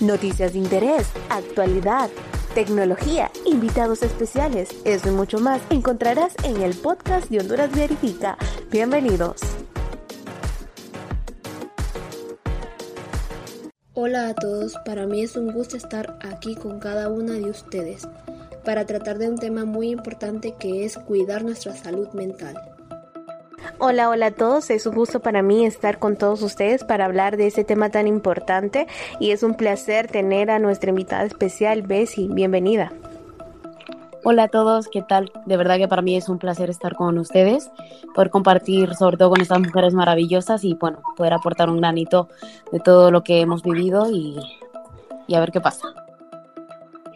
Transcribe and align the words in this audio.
noticias 0.00 0.52
de 0.52 0.58
interés, 0.58 1.06
actualidad, 1.28 2.10
tecnología, 2.54 3.30
invitados 3.44 4.02
especiales, 4.02 4.70
eso 4.84 5.08
y 5.08 5.12
mucho 5.12 5.38
más 5.38 5.62
encontrarás 5.70 6.34
en 6.44 6.62
el 6.62 6.74
podcast 6.74 7.28
de 7.28 7.40
Honduras 7.40 7.70
Verifica. 7.72 8.36
Bienvenidos. 8.70 9.40
Hola 13.94 14.28
a 14.28 14.34
todos, 14.34 14.74
para 14.84 15.06
mí 15.06 15.22
es 15.22 15.36
un 15.36 15.52
gusto 15.52 15.76
estar 15.76 16.18
aquí 16.22 16.56
con 16.56 16.80
cada 16.80 17.08
una 17.08 17.34
de 17.34 17.50
ustedes 17.50 18.08
para 18.64 18.86
tratar 18.86 19.18
de 19.18 19.28
un 19.28 19.38
tema 19.38 19.64
muy 19.64 19.90
importante 19.90 20.54
que 20.58 20.84
es 20.84 20.96
cuidar 20.98 21.44
nuestra 21.44 21.76
salud 21.76 22.08
mental. 22.12 22.73
Hola, 23.86 24.08
hola 24.08 24.28
a 24.28 24.30
todos. 24.30 24.70
Es 24.70 24.86
un 24.86 24.94
gusto 24.94 25.20
para 25.20 25.42
mí 25.42 25.66
estar 25.66 25.98
con 25.98 26.16
todos 26.16 26.40
ustedes 26.40 26.84
para 26.84 27.04
hablar 27.04 27.36
de 27.36 27.46
este 27.46 27.64
tema 27.64 27.90
tan 27.90 28.08
importante 28.08 28.86
y 29.20 29.32
es 29.32 29.42
un 29.42 29.58
placer 29.58 30.06
tener 30.10 30.50
a 30.50 30.58
nuestra 30.58 30.88
invitada 30.88 31.24
especial, 31.24 31.82
Bessie. 31.82 32.28
Bienvenida. 32.30 32.94
Hola 34.24 34.44
a 34.44 34.48
todos, 34.48 34.88
¿qué 34.88 35.02
tal? 35.02 35.30
De 35.44 35.58
verdad 35.58 35.76
que 35.76 35.86
para 35.86 36.00
mí 36.00 36.16
es 36.16 36.30
un 36.30 36.38
placer 36.38 36.70
estar 36.70 36.94
con 36.94 37.18
ustedes, 37.18 37.70
poder 38.14 38.30
compartir 38.30 38.94
sobre 38.94 39.18
todo 39.18 39.28
con 39.28 39.42
estas 39.42 39.60
mujeres 39.60 39.92
maravillosas 39.92 40.64
y 40.64 40.72
bueno, 40.72 41.02
poder 41.14 41.34
aportar 41.34 41.68
un 41.68 41.76
granito 41.76 42.30
de 42.72 42.80
todo 42.80 43.10
lo 43.10 43.22
que 43.22 43.42
hemos 43.42 43.62
vivido 43.62 44.10
y, 44.10 44.38
y 45.26 45.34
a 45.34 45.40
ver 45.40 45.52
qué 45.52 45.60
pasa 45.60 46.03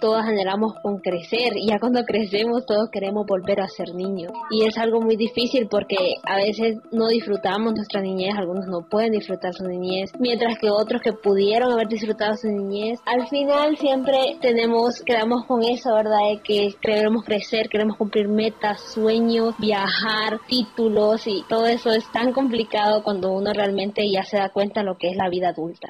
todos 0.01 0.23
anhelamos 0.23 0.75
con 0.83 0.99
crecer 0.99 1.57
y 1.57 1.69
ya 1.69 1.79
cuando 1.79 2.05
crecemos 2.05 2.67
todos 2.67 2.89
queremos 2.91 3.27
volver 3.27 3.61
a 3.61 3.69
ser 3.69 3.95
niños. 3.95 4.33
Y 4.51 4.67
es 4.67 4.77
algo 4.79 5.01
muy 5.01 5.17
difícil 5.17 5.69
porque 5.69 5.97
a 6.25 6.37
veces 6.37 6.79
no 6.93 7.09
disfrutamos 7.09 7.75
nuestra 7.75 8.01
niñez, 8.01 8.35
algunos 8.37 8.67
no 8.67 8.83
pueden 8.89 9.13
disfrutar 9.13 9.55
su 9.55 9.65
niñez, 9.65 10.13
mientras 10.19 10.59
que 10.59 10.71
otros 10.71 11.03
que 11.03 11.13
pudieron 11.13 11.73
haber 11.73 11.89
disfrutado 11.89 12.35
su 12.37 12.49
niñez, 12.49 13.01
al 13.05 13.27
final 13.29 13.77
siempre 13.77 14.37
tenemos, 14.41 15.03
quedamos 15.03 15.45
con 15.47 15.63
eso, 15.65 15.95
¿verdad? 15.95 16.31
De 16.31 16.41
que 16.43 16.75
queremos 16.81 17.25
crecer, 17.25 17.69
queremos 17.69 17.97
cumplir 17.97 18.29
metas, 18.29 18.81
sueños, 18.81 19.55
viajar, 19.59 20.41
títulos 20.47 21.27
y 21.27 21.45
todo 21.49 21.67
eso 21.67 21.91
es 21.91 22.11
tan 22.13 22.33
complicado 22.33 23.03
cuando 23.03 23.33
uno 23.33 23.53
realmente 23.53 24.09
ya 24.11 24.23
se 24.23 24.37
da 24.37 24.51
cuenta 24.51 24.81
de 24.81 24.87
lo 24.87 24.97
que 24.97 25.11
es 25.11 25.17
la 25.17 25.29
vida 25.29 25.51
adulta. 25.51 25.89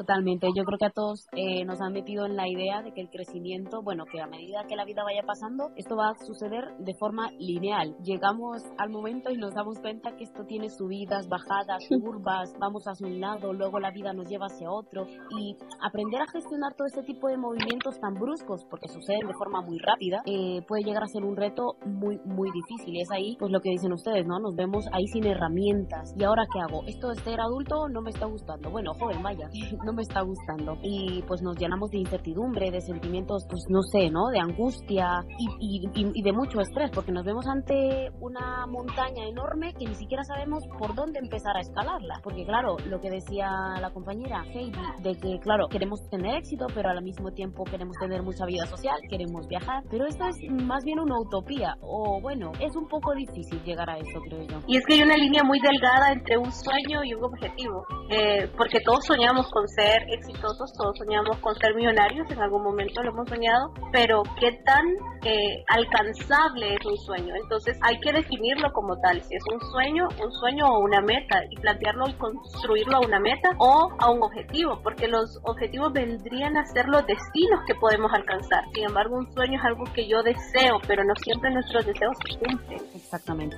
Totalmente. 0.00 0.48
Yo 0.56 0.64
creo 0.64 0.78
que 0.78 0.86
a 0.86 0.90
todos 0.90 1.26
eh, 1.36 1.62
nos 1.66 1.78
han 1.82 1.92
metido 1.92 2.24
en 2.24 2.34
la 2.34 2.48
idea 2.48 2.80
de 2.80 2.92
que 2.92 3.02
el 3.02 3.10
crecimiento, 3.10 3.82
bueno, 3.82 4.06
que 4.10 4.18
a 4.18 4.26
medida 4.26 4.64
que 4.66 4.74
la 4.74 4.86
vida 4.86 5.04
vaya 5.04 5.20
pasando, 5.26 5.72
esto 5.76 5.94
va 5.94 6.08
a 6.08 6.24
suceder 6.24 6.64
de 6.78 6.94
forma 6.94 7.30
lineal. 7.38 7.94
Llegamos 8.02 8.62
al 8.78 8.88
momento 8.88 9.30
y 9.30 9.36
nos 9.36 9.52
damos 9.52 9.78
cuenta 9.78 10.16
que 10.16 10.24
esto 10.24 10.46
tiene 10.46 10.70
subidas, 10.70 11.28
bajadas, 11.28 11.84
curvas, 11.86 12.50
vamos 12.58 12.84
hacia 12.86 13.06
un 13.06 13.20
lado, 13.20 13.52
luego 13.52 13.78
la 13.78 13.90
vida 13.90 14.14
nos 14.14 14.26
lleva 14.26 14.46
hacia 14.46 14.70
otro. 14.70 15.04
Y 15.38 15.54
aprender 15.82 16.22
a 16.22 16.32
gestionar 16.32 16.72
todo 16.74 16.86
este 16.86 17.02
tipo 17.02 17.28
de 17.28 17.36
movimientos 17.36 18.00
tan 18.00 18.14
bruscos, 18.14 18.64
porque 18.70 18.88
suceden 18.88 19.28
de 19.28 19.34
forma 19.34 19.60
muy 19.60 19.76
rápida, 19.80 20.22
eh, 20.24 20.62
puede 20.66 20.82
llegar 20.82 21.02
a 21.02 21.08
ser 21.08 21.24
un 21.24 21.36
reto 21.36 21.76
muy, 21.84 22.18
muy 22.24 22.48
difícil. 22.52 22.96
Y 22.96 23.02
es 23.02 23.10
ahí, 23.10 23.36
pues 23.38 23.52
lo 23.52 23.60
que 23.60 23.68
dicen 23.68 23.92
ustedes, 23.92 24.26
¿no? 24.26 24.38
Nos 24.38 24.56
vemos 24.56 24.86
ahí 24.92 25.06
sin 25.08 25.26
herramientas. 25.26 26.14
¿Y 26.16 26.24
ahora 26.24 26.46
qué 26.50 26.58
hago? 26.58 26.84
Esto 26.86 27.08
de 27.10 27.16
ser 27.16 27.38
adulto 27.38 27.86
no 27.90 28.00
me 28.00 28.08
está 28.08 28.24
gustando. 28.24 28.70
Bueno, 28.70 28.94
joven, 28.94 29.22
vaya. 29.22 29.50
me 29.92 30.02
está 30.02 30.22
gustando. 30.22 30.78
Y 30.82 31.22
pues 31.26 31.42
nos 31.42 31.56
llenamos 31.58 31.90
de 31.90 31.98
incertidumbre, 31.98 32.70
de 32.70 32.80
sentimientos, 32.80 33.46
pues 33.48 33.64
no 33.68 33.82
sé, 33.82 34.10
¿no? 34.10 34.28
De 34.28 34.38
angustia 34.38 35.24
y, 35.38 35.88
y, 35.94 36.22
de 36.22 36.32
mucho 36.32 36.60
estrés, 36.60 36.90
porque 36.92 37.12
nos 37.12 37.24
vemos 37.24 37.46
ante 37.46 38.10
una 38.20 38.66
montaña 38.66 39.26
enorme 39.28 39.72
que 39.74 39.86
ni 39.86 39.94
siquiera 39.94 40.22
sabemos 40.24 40.62
por 40.78 40.94
dónde 40.94 41.18
empezar 41.18 41.56
a 41.56 41.60
escalarla. 41.60 42.20
Porque 42.22 42.44
claro, 42.44 42.76
lo 42.86 43.00
que 43.00 43.10
decía 43.10 43.50
la 43.80 43.90
compañera 43.90 44.44
Heidi, 44.44 44.78
de 45.02 45.16
que 45.16 45.38
claro, 45.40 45.68
queremos 45.68 46.00
tener 46.10 46.36
éxito, 46.36 46.66
pero 46.74 46.90
al 46.90 47.02
mismo 47.02 47.30
tiempo 47.32 47.64
queremos 47.64 47.96
tener 47.98 48.22
mucha 48.22 48.44
vida 48.46 48.66
social, 48.66 48.98
queremos 49.08 49.46
viajar, 49.48 49.82
pero 49.90 50.06
esto 50.06 50.26
es 50.26 50.36
más 50.50 50.84
bien 50.84 50.98
una 50.98 51.18
utopía, 51.18 51.76
o 51.80 52.20
bueno, 52.20 52.52
es 52.60 52.74
un 52.76 52.88
poco 52.88 53.14
difícil 53.14 53.62
llegar 53.64 53.88
a 53.90 53.98
eso, 53.98 54.20
creo 54.28 54.42
yo. 54.46 54.60
Y 54.66 54.76
es 54.76 54.84
que 54.86 54.94
hay 54.94 55.02
una 55.02 55.16
línea 55.16 55.42
muy 55.44 55.60
delgada 55.60 56.12
entre 56.12 56.36
un 56.36 56.52
sueño 56.52 57.04
y 57.04 57.14
un 57.14 57.24
objetivo, 57.24 57.84
eh, 58.10 58.50
porque 58.56 58.80
todos 58.84 59.04
soñamos 59.04 59.50
con 59.50 59.66
ser 59.74 60.02
exitosos, 60.08 60.72
todos 60.74 60.96
soñamos 60.98 61.38
con 61.38 61.54
ser 61.56 61.74
millonarios, 61.74 62.30
en 62.30 62.40
algún 62.40 62.62
momento 62.62 63.02
lo 63.02 63.10
hemos 63.10 63.28
soñado, 63.28 63.72
pero 63.92 64.22
¿qué 64.38 64.52
tan 64.64 64.86
eh, 65.24 65.64
alcanzable 65.68 66.74
es 66.74 66.86
un 66.86 66.96
sueño? 66.98 67.34
Entonces 67.42 67.78
hay 67.82 67.98
que 68.00 68.12
definirlo 68.12 68.72
como 68.72 68.98
tal, 69.00 69.22
si 69.22 69.34
es 69.34 69.42
un 69.52 69.60
sueño, 69.72 70.08
un 70.22 70.32
sueño 70.32 70.66
o 70.66 70.80
una 70.80 71.00
meta, 71.00 71.42
y 71.50 71.56
plantearlo 71.56 72.08
y 72.08 72.14
construirlo 72.14 72.96
a 72.96 73.00
una 73.00 73.20
meta 73.20 73.50
o 73.58 73.90
a 73.98 74.10
un 74.10 74.22
objetivo, 74.22 74.80
porque 74.82 75.08
los 75.08 75.38
objetivos 75.44 75.92
vendrían 75.92 76.56
a 76.56 76.66
ser 76.66 76.88
los 76.88 77.06
destinos 77.06 77.60
que 77.66 77.74
podemos 77.74 78.12
alcanzar. 78.12 78.64
Sin 78.74 78.84
embargo, 78.84 79.16
un 79.16 79.32
sueño 79.32 79.58
es 79.58 79.64
algo 79.64 79.84
que 79.94 80.06
yo 80.08 80.22
deseo, 80.22 80.80
pero 80.86 81.04
no 81.04 81.14
siempre 81.22 81.50
nuestros 81.50 81.86
deseos 81.86 82.16
se 82.26 82.38
cumplen. 82.38 82.80
Exactamente. 82.94 83.56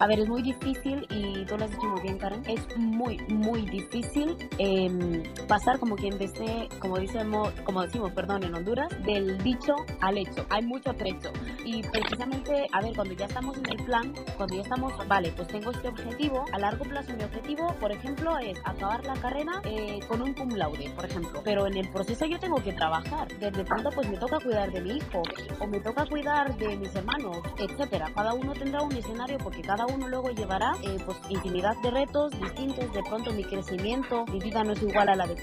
A 0.00 0.06
ver, 0.06 0.20
es 0.20 0.28
muy 0.28 0.42
difícil, 0.42 1.04
y 1.10 1.44
tú 1.46 1.58
lo 1.58 1.64
has 1.64 1.72
dicho 1.72 1.88
muy 1.88 2.00
bien, 2.02 2.18
Karen, 2.18 2.42
es 2.46 2.76
muy, 2.76 3.18
muy 3.28 3.62
difícil 3.62 4.36
eh, 4.58 5.32
pasar 5.48 5.80
como 5.80 5.96
quien 5.96 6.16
dice, 6.18 6.68
como 6.78 6.98
decimos, 6.98 7.50
como 7.64 7.82
decimos, 7.82 8.12
perdón, 8.12 8.44
en 8.44 8.54
Honduras, 8.54 8.88
del 9.04 9.38
dicho 9.42 9.74
al 10.00 10.18
hecho. 10.18 10.46
Hay 10.50 10.64
mucho 10.64 10.94
trecho. 10.94 11.32
Y 11.64 11.82
precisamente, 11.82 12.68
a 12.72 12.80
ver, 12.80 12.94
cuando 12.94 13.14
ya 13.14 13.26
estamos 13.26 13.58
en 13.58 13.70
el 13.70 13.84
plan, 13.84 14.14
cuando 14.36 14.54
ya 14.54 14.62
estamos, 14.62 14.92
vale, 15.08 15.32
pues 15.34 15.48
tengo 15.48 15.72
este 15.72 15.88
objetivo, 15.88 16.44
a 16.52 16.58
largo 16.60 16.84
plazo 16.84 17.12
mi 17.16 17.24
objetivo, 17.24 17.74
por 17.80 17.90
ejemplo, 17.90 18.38
es 18.38 18.56
acabar 18.64 19.04
la 19.04 19.14
carrera 19.14 19.60
eh, 19.64 19.98
con 20.06 20.22
un 20.22 20.32
cum 20.32 20.50
laude, 20.50 20.90
por 20.94 21.06
ejemplo. 21.06 21.40
Pero 21.42 21.66
en 21.66 21.76
el 21.76 21.88
proceso 21.90 22.24
yo 22.24 22.38
tengo 22.38 22.62
que 22.62 22.72
trabajar. 22.72 23.26
Desde 23.38 23.64
pronto, 23.64 23.90
pues 23.92 24.08
me 24.08 24.16
toca 24.16 24.38
cuidar 24.38 24.70
de 24.70 24.80
mi 24.80 24.98
hijo, 24.98 25.22
o 25.58 25.66
me 25.66 25.80
toca 25.80 26.06
cuidar 26.06 26.56
de 26.56 26.76
mis 26.76 26.94
hermanos, 26.94 27.38
etcétera. 27.58 28.12
Cada 28.14 28.32
uno 28.34 28.52
tendrá 28.52 28.82
un 28.82 28.92
escenario 28.92 29.38
porque 29.38 29.60
cada 29.62 29.87
uno 29.94 30.08
luego 30.08 30.30
llevará, 30.30 30.72
eh, 30.82 30.98
pues, 31.04 31.18
infinidad 31.28 31.76
de 31.82 31.90
retos 31.90 32.32
distintos. 32.40 32.92
De 32.92 33.02
pronto 33.02 33.32
mi 33.32 33.44
crecimiento, 33.44 34.24
mi 34.26 34.40
vida 34.40 34.64
no 34.64 34.72
es 34.72 34.82
igual 34.82 35.08
a 35.08 35.16
la 35.16 35.26
de 35.26 35.36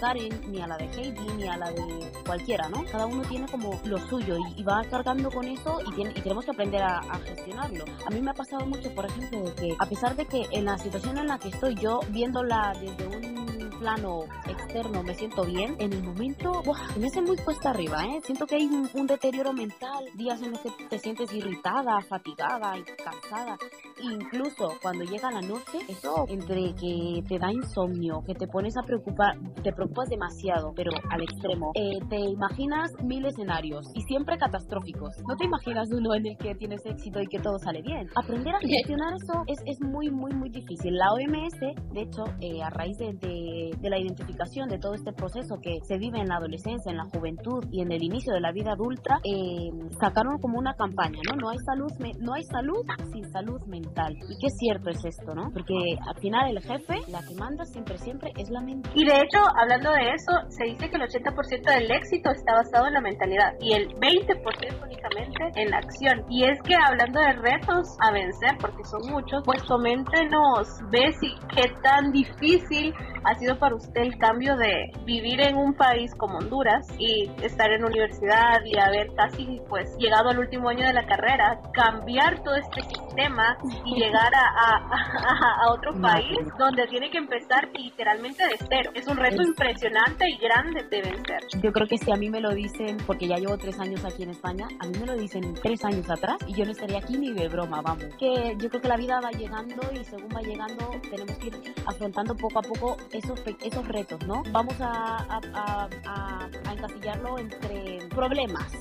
ni 0.48 0.62
a 0.62 0.68
la 0.68 0.78
de 0.78 0.86
Heidi, 0.86 1.28
ni 1.38 1.48
a 1.48 1.58
la 1.58 1.72
de 1.72 2.12
cualquiera, 2.26 2.70
¿no? 2.70 2.84
Cada 2.86 3.06
uno 3.06 3.24
tiene 3.24 3.48
como 3.48 3.80
lo 3.86 3.98
suyo 4.08 4.38
y, 4.56 4.64
va 4.64 4.84
cargando 4.86 5.30
con 5.30 5.46
eso 5.48 5.80
y, 5.96 6.02
y 6.02 6.22
tenemos 6.22 6.46
que 6.46 6.52
aprender 6.52 6.82
a, 6.82 7.00
a, 7.00 7.20
gestionarlo. 7.20 7.86
A 8.06 8.10
mí 8.10 8.22
me 8.22 8.32
ha 8.32 8.34
pasado 8.34 8.66
mucho, 8.66 8.94
por 8.94 9.06
ejemplo, 9.06 9.42
de 9.42 9.54
que 9.54 9.76
a 9.80 9.86
pesar 9.86 10.16
de 10.16 10.26
que 10.26 10.46
en 10.52 10.66
la 10.66 10.78
situación 10.78 11.18
en 11.18 11.28
la 11.28 11.38
que 11.38 11.50
estoy 11.50 11.76
yo, 11.76 12.00
viéndola 12.10 12.74
desde 12.80 13.08
un 13.08 13.55
plano 13.85 14.23
externo 14.50 15.03
me 15.03 15.13
siento 15.13 15.46
bien, 15.46 15.75
en 15.78 15.94
el 15.94 16.01
momento 16.01 16.63
me 17.00 17.06
hace 17.06 17.22
muy 17.22 17.38
cuesta 17.38 17.69
arriba, 17.69 18.03
¿eh? 18.03 18.19
Siento 18.23 18.47
que 18.47 18.56
hay 18.56 18.66
un, 18.66 19.06
deterioro 19.06 19.53
mental, 19.53 20.06
días 20.16 20.41
en 20.41 20.51
los 20.51 20.59
que 20.62 20.72
te 20.90 20.97
sientes 20.97 21.31
irritada, 21.31 22.01
fatigada 22.09 22.75
y 22.79 22.84
cansada. 22.84 23.57
Incluso 24.01 24.73
cuando 24.81 25.03
llega 25.03 25.29
la 25.29 25.41
noche, 25.41 25.78
eso 25.88 26.25
entre 26.29 26.73
que 26.73 27.22
te 27.29 27.38
da 27.38 27.51
insomnio, 27.51 28.23
que 28.25 28.34
te 28.34 28.47
pones 28.47 28.75
a 28.75 28.81
preocupar, 28.81 29.38
te 29.62 29.72
preocupas 29.72 30.09
demasiado, 30.09 30.73
pero 30.75 30.90
al 31.12 31.22
extremo. 31.22 31.72
Eh, 31.75 32.00
te 32.09 32.17
imaginas 32.17 32.91
mil 33.03 33.23
escenarios 33.25 33.85
y 33.94 34.02
siempre 34.02 34.40
catastróficos. 34.40 35.16
No 35.28 35.35
te 35.38 35.46
imaginas 35.46 35.88
uno 35.91 36.16
en 36.16 36.25
el 36.25 36.38
que 36.38 36.56
tienes 36.56 36.84
éxito 36.85 37.22
y 37.22 37.28
que 37.28 37.40
todo 37.40 37.59
sale 37.59 37.84
bien. 37.84 38.07
Aprender 38.16 38.56
a 38.56 38.59
gestionar 38.59 39.13
eso 39.13 39.44
es, 39.46 39.59
es 39.67 39.79
muy, 39.81 40.09
muy, 40.09 40.34
muy 40.34 40.50
difícil. 40.50 40.96
La 40.96 41.13
OMS, 41.13 41.59
de 41.94 42.02
hecho, 42.02 42.23
eh, 42.41 42.63
a 42.63 42.72
raíz 42.72 42.97
de, 42.97 43.13
de 43.13 43.75
de 43.80 43.90
la 43.90 44.00
identificación 44.00 44.69
de 44.69 44.80
todo 44.80 44.94
este 44.94 45.13
proceso 45.13 45.58
que 45.62 45.78
se 45.84 45.97
vive 45.97 46.19
en 46.19 46.28
la 46.28 46.38
adolescencia, 46.38 46.91
en 46.91 46.97
la 46.97 47.06
juventud 47.06 47.63
y 47.72 47.81
en 47.81 47.91
el 47.91 48.03
inicio 48.03 48.34
de 48.34 48.41
la 48.41 48.52
vida 48.52 48.74
adulta, 48.74 49.19
eh, 49.24 49.69
sacaron 50.00 50.38
como 50.40 50.58
una 50.58 50.74
campaña, 50.74 51.19
¿no? 51.30 51.36
No 51.38 51.50
hay 51.50 51.58
salud, 51.59 51.91
no 52.19 52.34
hay 52.34 52.44
salud 52.44 52.85
sin 53.12 53.24
salud 53.31 53.62
mental. 53.68 54.14
Y 54.30 54.38
qué 54.40 54.50
cierto 54.50 54.90
es 54.90 55.03
esto, 55.06 55.34
¿no? 55.34 55.52
Porque 55.52 55.97
al 56.06 56.19
final 56.19 56.50
el 56.50 56.62
jefe, 56.62 57.00
la 57.09 57.22
que 57.22 57.35
manda 57.35 57.66
siempre, 57.66 57.97
siempre 57.97 58.31
es 58.38 58.50
la 58.50 58.62
mente. 58.62 58.90
Y 58.94 59.06
de 59.06 59.16
hecho, 59.16 59.40
hablando 59.58 59.91
de 59.91 60.14
eso, 60.14 60.31
se 60.50 60.66
dice 60.66 60.90
que 60.90 60.96
el 60.96 61.03
80% 61.03 61.64
del 61.64 61.91
éxito 61.91 62.32
está 62.32 62.53
basado 62.53 62.88
en 62.88 62.94
la 62.94 63.02
mentalidad 63.02 63.53
y 63.59 63.73
el 63.73 63.88
20% 63.96 64.84
únicamente 64.84 65.61
en 65.61 65.72
la 65.72 65.78
acción. 65.78 66.23
Y 66.29 66.44
es 66.44 66.59
que 66.64 66.76
hablando 66.76 67.20
de 67.20 67.34
retos 67.34 67.88
a 68.02 68.11
vencer, 68.11 68.58
porque 68.59 68.84
son 68.84 69.11
muchos, 69.11 69.41
pues 69.46 69.64
coméntenos, 69.64 70.67
ve 70.91 71.11
si 71.20 71.34
qué 71.55 71.72
tan 71.82 72.11
difícil 72.11 72.94
ha 73.23 73.34
sido 73.35 73.58
para 73.58 73.65
usted 73.73 74.02
el 74.02 74.17
cambio 74.17 74.56
de 74.58 74.91
vivir 75.06 75.41
en 75.41 75.56
un 75.56 75.73
país 75.73 76.14
como 76.16 76.38
Honduras 76.38 76.88
y 76.97 77.29
estar 77.41 77.72
en 77.72 77.84
universidad 77.84 78.64
y 78.66 78.78
haber 78.78 79.14
casi 79.16 79.62
pues 79.70 79.96
llegado 79.97 80.29
al 80.29 80.40
último 80.40 80.70
año 80.70 80.85
de 80.85 80.94
la 80.94 81.06
carrera, 81.06 81.59
cambiar 81.73 82.44
todo 82.44 82.56
este 82.56 82.82
sistema 82.82 83.58
y 83.85 83.96
llegar 84.00 84.32
a, 84.34 84.78
a, 85.66 85.72
otro 85.72 86.00
país 86.02 86.38
donde 86.58 86.88
tiene 86.88 87.09
que 87.09 87.17
empezar 87.17 87.70
literalmente 87.73 88.44
de 88.44 88.56
cero. 88.70 88.91
Es 88.94 89.08
un 89.08 89.17
reto 89.17 89.41
impresionante 89.41 90.29
y 90.29 90.38
grande 90.38 90.84
de 90.90 91.02
vencer. 91.02 91.40
Yo 91.62 91.72
creo 91.72 91.88
que 91.88 91.97
si 91.97 92.12
a 92.12 92.16
mí 92.16 92.29
me 92.29 92.40
lo 92.40 92.53
dicen, 92.53 92.97
porque 93.06 93.28
ya 93.28 93.38
llevo 93.38 93.58
tres 93.58 93.79
años 93.79 94.03
aquí 94.06 94.23
en 94.23 94.29
España, 94.29 94.67
a 94.79 94.88
mí 94.88 94.97
me 95.00 95.06
lo 95.06 95.16
dicen 95.16 95.53
tres 95.62 95.84
años 95.84 96.09
atrás 96.09 96.38
y 96.47 96.53
yo 96.53 96.66
no 96.66 96.72
estaría 96.72 97.00
aquí 97.00 97.17
ni 97.17 97.34
de 97.34 97.47
broma, 97.47 97.82
vamos. 97.82 98.06
Que 98.20 98.56
yo 98.58 98.70
creo 98.70 98.82
que 98.82 98.88
la 98.88 98.97
vida 98.97 99.20
va 99.22 99.32
llegando 99.32 99.82
y 99.94 100.03
según 100.03 100.29
va 100.35 100.41
llegando 100.41 100.90
tenemos 101.09 101.38
que 101.38 101.47
ir 101.47 101.76
afrontando 101.85 102.35
poco 102.35 102.59
a 102.59 102.62
poco 102.62 102.97
esos, 103.12 103.40
esos 103.62 103.88
retos, 103.88 104.26
¿no? 104.26 104.44
Vamos 104.52 104.76
a, 104.80 105.18
a, 105.30 105.90
a, 106.06 106.50
a 106.66 106.74
encasillarlo 106.74 107.38
entre 107.38 108.00
problemas, 108.09 108.72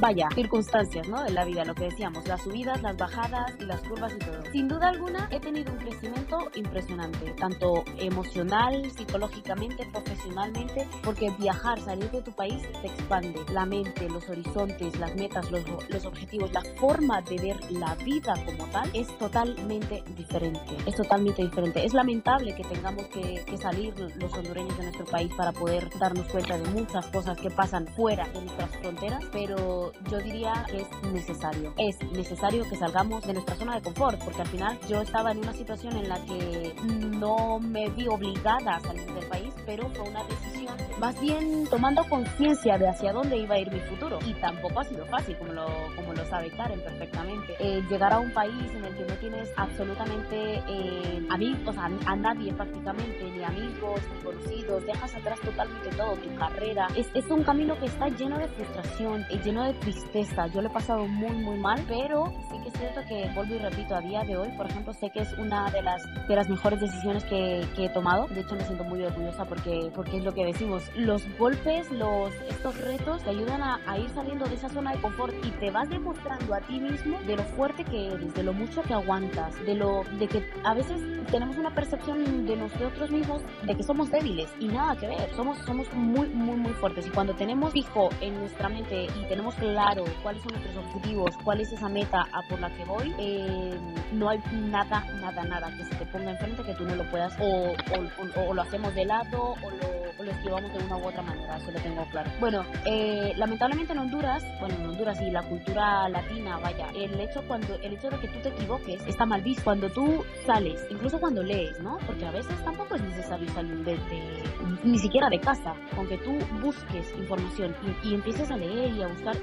vaya, 0.00 0.28
circunstancias, 0.34 1.08
¿no? 1.08 1.22
De 1.22 1.30
la 1.30 1.44
vida, 1.44 1.64
lo 1.64 1.74
que 1.74 1.84
decíamos, 1.84 2.26
las 2.26 2.42
subidas, 2.42 2.82
las 2.82 2.96
bajadas 2.96 3.54
y 3.58 3.64
las 3.64 3.80
curvas 3.82 4.12
y 4.14 4.18
todo. 4.18 4.42
Sin 4.52 4.68
duda 4.68 4.88
alguna, 4.88 5.28
he 5.30 5.40
tenido 5.40 5.72
un 5.72 5.78
crecimiento 5.78 6.50
impresionante, 6.54 7.32
tanto 7.38 7.84
emocional, 7.98 8.90
psicológicamente, 8.90 9.86
profesionalmente, 9.92 10.88
porque 11.02 11.30
viajar, 11.38 11.80
salir 11.80 12.10
de 12.10 12.22
tu 12.22 12.32
país 12.32 12.62
te 12.80 12.88
expande 12.88 13.40
la 13.52 13.66
mente, 13.66 14.08
los 14.08 14.28
horizontes, 14.28 14.98
las 14.98 15.14
metas, 15.16 15.50
los, 15.50 15.64
los 15.88 16.04
objetivos, 16.04 16.52
la 16.52 16.62
forma 16.78 17.22
de 17.22 17.36
ver 17.38 17.72
la 17.72 17.94
vida 17.96 18.34
como 18.44 18.64
tal 18.66 18.90
es 18.94 19.06
totalmente 19.18 20.02
diferente. 20.16 20.76
Es 20.86 20.94
totalmente 20.96 21.42
diferente. 21.42 21.84
Es 21.84 21.94
lamentable 21.94 22.54
que 22.54 22.64
tengamos 22.64 23.06
que, 23.06 23.44
que 23.44 23.56
salir 23.56 23.94
los 23.98 24.32
hondureños 24.32 24.76
de 24.76 24.84
nuestro 24.84 25.04
país 25.06 25.32
para 25.36 25.52
poder 25.52 25.90
darnos 25.98 26.26
cuenta 26.26 26.56
de 26.56 26.68
muchas 26.70 27.06
cosas 27.06 27.38
que 27.38 27.50
pasan 27.50 27.86
fuera 27.88 28.26
de 28.28 28.40
nuestras 28.42 28.70
fronteras, 28.76 29.24
pero 29.32 29.87
yo 30.10 30.18
diría 30.18 30.64
que 30.70 30.82
es 30.82 31.12
necesario. 31.12 31.72
Es 31.76 31.96
necesario 32.12 32.64
que 32.68 32.76
salgamos 32.76 33.26
de 33.26 33.34
nuestra 33.34 33.56
zona 33.56 33.74
de 33.76 33.82
confort, 33.82 34.18
porque 34.24 34.42
al 34.42 34.48
final 34.48 34.78
yo 34.88 35.02
estaba 35.02 35.32
en 35.32 35.38
una 35.38 35.52
situación 35.52 35.96
en 35.96 36.08
la 36.08 36.24
que 36.24 36.74
no 36.84 37.58
me 37.60 37.88
vi 37.90 38.08
obligada 38.08 38.76
a 38.76 38.80
salir 38.80 39.12
del 39.12 39.26
país, 39.26 39.52
pero 39.66 39.88
fue 39.90 40.08
una 40.08 40.24
decisión 40.24 40.76
más 40.98 41.20
bien 41.20 41.66
tomando 41.68 42.04
conciencia 42.04 42.78
de 42.78 42.88
hacia 42.88 43.12
dónde 43.12 43.36
iba 43.36 43.54
a 43.54 43.58
ir 43.58 43.70
mi 43.70 43.80
futuro. 43.80 44.18
Y 44.26 44.34
tampoco 44.34 44.80
ha 44.80 44.84
sido 44.84 45.06
fácil, 45.06 45.36
como 45.36 45.52
lo, 45.52 45.66
como 45.96 46.12
lo 46.12 46.24
sabe 46.26 46.50
Karen 46.50 46.80
perfectamente. 46.80 47.54
Eh, 47.58 47.82
llegar 47.88 48.12
a 48.12 48.18
un 48.18 48.32
país 48.32 48.70
en 48.74 48.84
el 48.84 48.94
que 48.94 49.04
no 49.04 49.14
tienes 49.14 49.50
absolutamente 49.56 50.62
eh, 50.68 51.26
amigos, 51.30 51.76
a, 51.76 51.86
a 51.86 52.16
nadie 52.16 52.52
prácticamente, 52.52 53.24
ni 53.30 53.42
amigos, 53.44 54.00
ni 54.14 54.22
conocidos, 54.22 54.84
dejas 54.86 55.14
atrás 55.14 55.40
totalmente 55.40 55.90
todo, 55.96 56.14
tu 56.16 56.34
carrera. 56.36 56.88
Es, 56.96 57.08
es 57.14 57.28
un 57.30 57.42
camino 57.44 57.78
que 57.78 57.86
está 57.86 58.08
lleno 58.08 58.38
de 58.38 58.48
frustración, 58.48 59.24
y 59.30 59.38
lleno 59.38 59.64
de 59.64 59.74
tristeza. 59.78 60.46
Yo 60.48 60.62
lo 60.62 60.68
he 60.68 60.72
pasado 60.72 61.06
muy, 61.06 61.36
muy 61.36 61.58
mal, 61.58 61.82
pero 61.88 62.32
sí 62.50 62.60
que 62.62 62.68
es 62.68 62.74
cierto 62.74 63.00
que, 63.08 63.30
vuelvo 63.34 63.54
y 63.54 63.58
repito, 63.58 63.94
a 63.94 64.00
día 64.00 64.24
de 64.24 64.36
hoy, 64.36 64.48
por 64.56 64.66
ejemplo, 64.66 64.92
sé 64.92 65.10
que 65.10 65.20
es 65.20 65.32
una 65.38 65.70
de 65.70 65.82
las, 65.82 66.02
de 66.26 66.36
las 66.36 66.48
mejores 66.48 66.80
decisiones 66.80 67.24
que, 67.24 67.66
que 67.74 67.86
he 67.86 67.88
tomado. 67.88 68.26
De 68.28 68.40
hecho, 68.40 68.54
me 68.54 68.64
siento 68.64 68.84
muy 68.84 69.02
orgullosa 69.02 69.44
porque, 69.44 69.90
porque 69.94 70.18
es 70.18 70.24
lo 70.24 70.32
que 70.32 70.44
decimos. 70.44 70.84
Los 70.96 71.22
golpes, 71.38 71.90
los, 71.92 72.32
estos 72.48 72.78
retos 72.80 73.22
te 73.22 73.30
ayudan 73.30 73.62
a, 73.62 73.80
a 73.86 73.98
ir 73.98 74.10
saliendo 74.10 74.46
de 74.46 74.54
esa 74.54 74.68
zona 74.68 74.92
de 74.92 75.00
confort 75.00 75.34
y 75.44 75.50
te 75.52 75.70
vas 75.70 75.88
demostrando 75.88 76.54
a 76.54 76.60
ti 76.60 76.78
mismo 76.80 77.18
de 77.26 77.36
lo 77.36 77.42
fuerte 77.42 77.84
que 77.84 78.08
eres, 78.08 78.34
de 78.34 78.42
lo 78.42 78.52
mucho 78.52 78.82
que 78.82 78.94
aguantas, 78.94 79.54
de 79.64 79.74
lo 79.74 80.04
de 80.18 80.28
que 80.28 80.44
a 80.64 80.74
veces 80.74 81.00
tenemos 81.30 81.56
una 81.56 81.74
percepción 81.74 82.46
de 82.46 82.56
nosotros 82.56 83.10
mismos 83.10 83.42
de 83.62 83.76
que 83.76 83.82
somos 83.82 84.10
débiles 84.10 84.48
y 84.58 84.66
nada 84.66 84.96
que 84.96 85.06
ver. 85.06 85.30
Somos, 85.34 85.58
somos 85.58 85.92
muy, 85.94 86.28
muy, 86.28 86.56
muy 86.56 86.72
fuertes. 86.74 87.06
Y 87.06 87.10
cuando 87.10 87.34
tenemos 87.34 87.72
fijo 87.72 88.08
en 88.20 88.38
nuestra 88.38 88.68
mente 88.68 89.04
y 89.04 89.28
tenemos 89.28 89.54
claro 89.72 90.04
cuáles 90.22 90.42
son 90.42 90.52
nuestros 90.52 90.76
objetivos, 90.84 91.36
cuál 91.44 91.60
es 91.60 91.72
esa 91.72 91.88
meta 91.88 92.26
a 92.32 92.42
por 92.48 92.60
la 92.60 92.70
que 92.70 92.84
voy, 92.84 93.14
eh, 93.18 93.78
no 94.12 94.28
hay 94.28 94.40
nada, 94.52 95.04
nada, 95.20 95.44
nada 95.44 95.70
que 95.76 95.84
se 95.84 95.94
te 95.94 96.06
ponga 96.06 96.30
enfrente 96.30 96.62
que 96.62 96.74
tú 96.74 96.84
no 96.84 96.96
lo 96.96 97.04
puedas 97.10 97.34
o, 97.40 97.72
o, 97.72 98.40
o, 98.40 98.48
o 98.48 98.54
lo 98.54 98.62
hacemos 98.62 98.94
de 98.94 99.04
lado 99.04 99.54
o 99.62 99.70
lo, 99.70 100.24
lo, 100.24 100.30
esquivamos 100.30 100.72
de 100.72 100.84
una 100.84 100.96
u 100.96 101.06
otra 101.06 101.22
manera, 101.22 101.56
eso 101.56 101.70
lo 101.70 101.80
tengo 101.80 102.04
claro. 102.10 102.30
Bueno, 102.40 102.64
eh, 102.84 103.32
lamentablemente 103.36 103.92
en 103.92 103.98
Honduras, 103.98 104.44
bueno, 104.60 104.74
en 104.76 104.86
Honduras 104.86 105.20
y 105.20 105.30
la 105.30 105.42
cultura 105.42 106.08
latina, 106.08 106.58
vaya, 106.58 106.88
el 106.94 107.18
hecho, 107.20 107.42
cuando, 107.46 107.76
el 107.82 107.94
hecho 107.94 108.10
de 108.10 108.18
que 108.18 108.28
tú 108.28 108.38
te 108.40 108.48
equivoques 108.50 109.06
está 109.06 109.26
mal 109.26 109.42
visto. 109.42 109.62
Cuando 109.64 109.90
tú 109.90 110.24
sales, 110.46 110.80
incluso 110.90 111.18
cuando 111.20 111.42
lees, 111.42 111.78
¿no? 111.80 111.98
Porque 112.06 112.24
a 112.24 112.30
veces 112.30 112.54
tampoco 112.64 112.94
es 112.94 113.02
necesario 113.02 113.48
salir 113.52 113.84
de, 113.84 113.92
de 113.92 114.42
ni 114.84 114.98
siquiera 114.98 115.28
de 115.28 115.40
casa, 115.40 115.74
aunque 115.96 116.16
tú 116.18 116.32
busques 116.62 117.12
información 117.18 117.74
y, 118.02 118.08
y 118.08 118.14
empieces 118.14 118.50
a 118.50 118.56
leer 118.56 118.92
y 118.94 119.02
a 119.02 119.08
buscar 119.08 119.36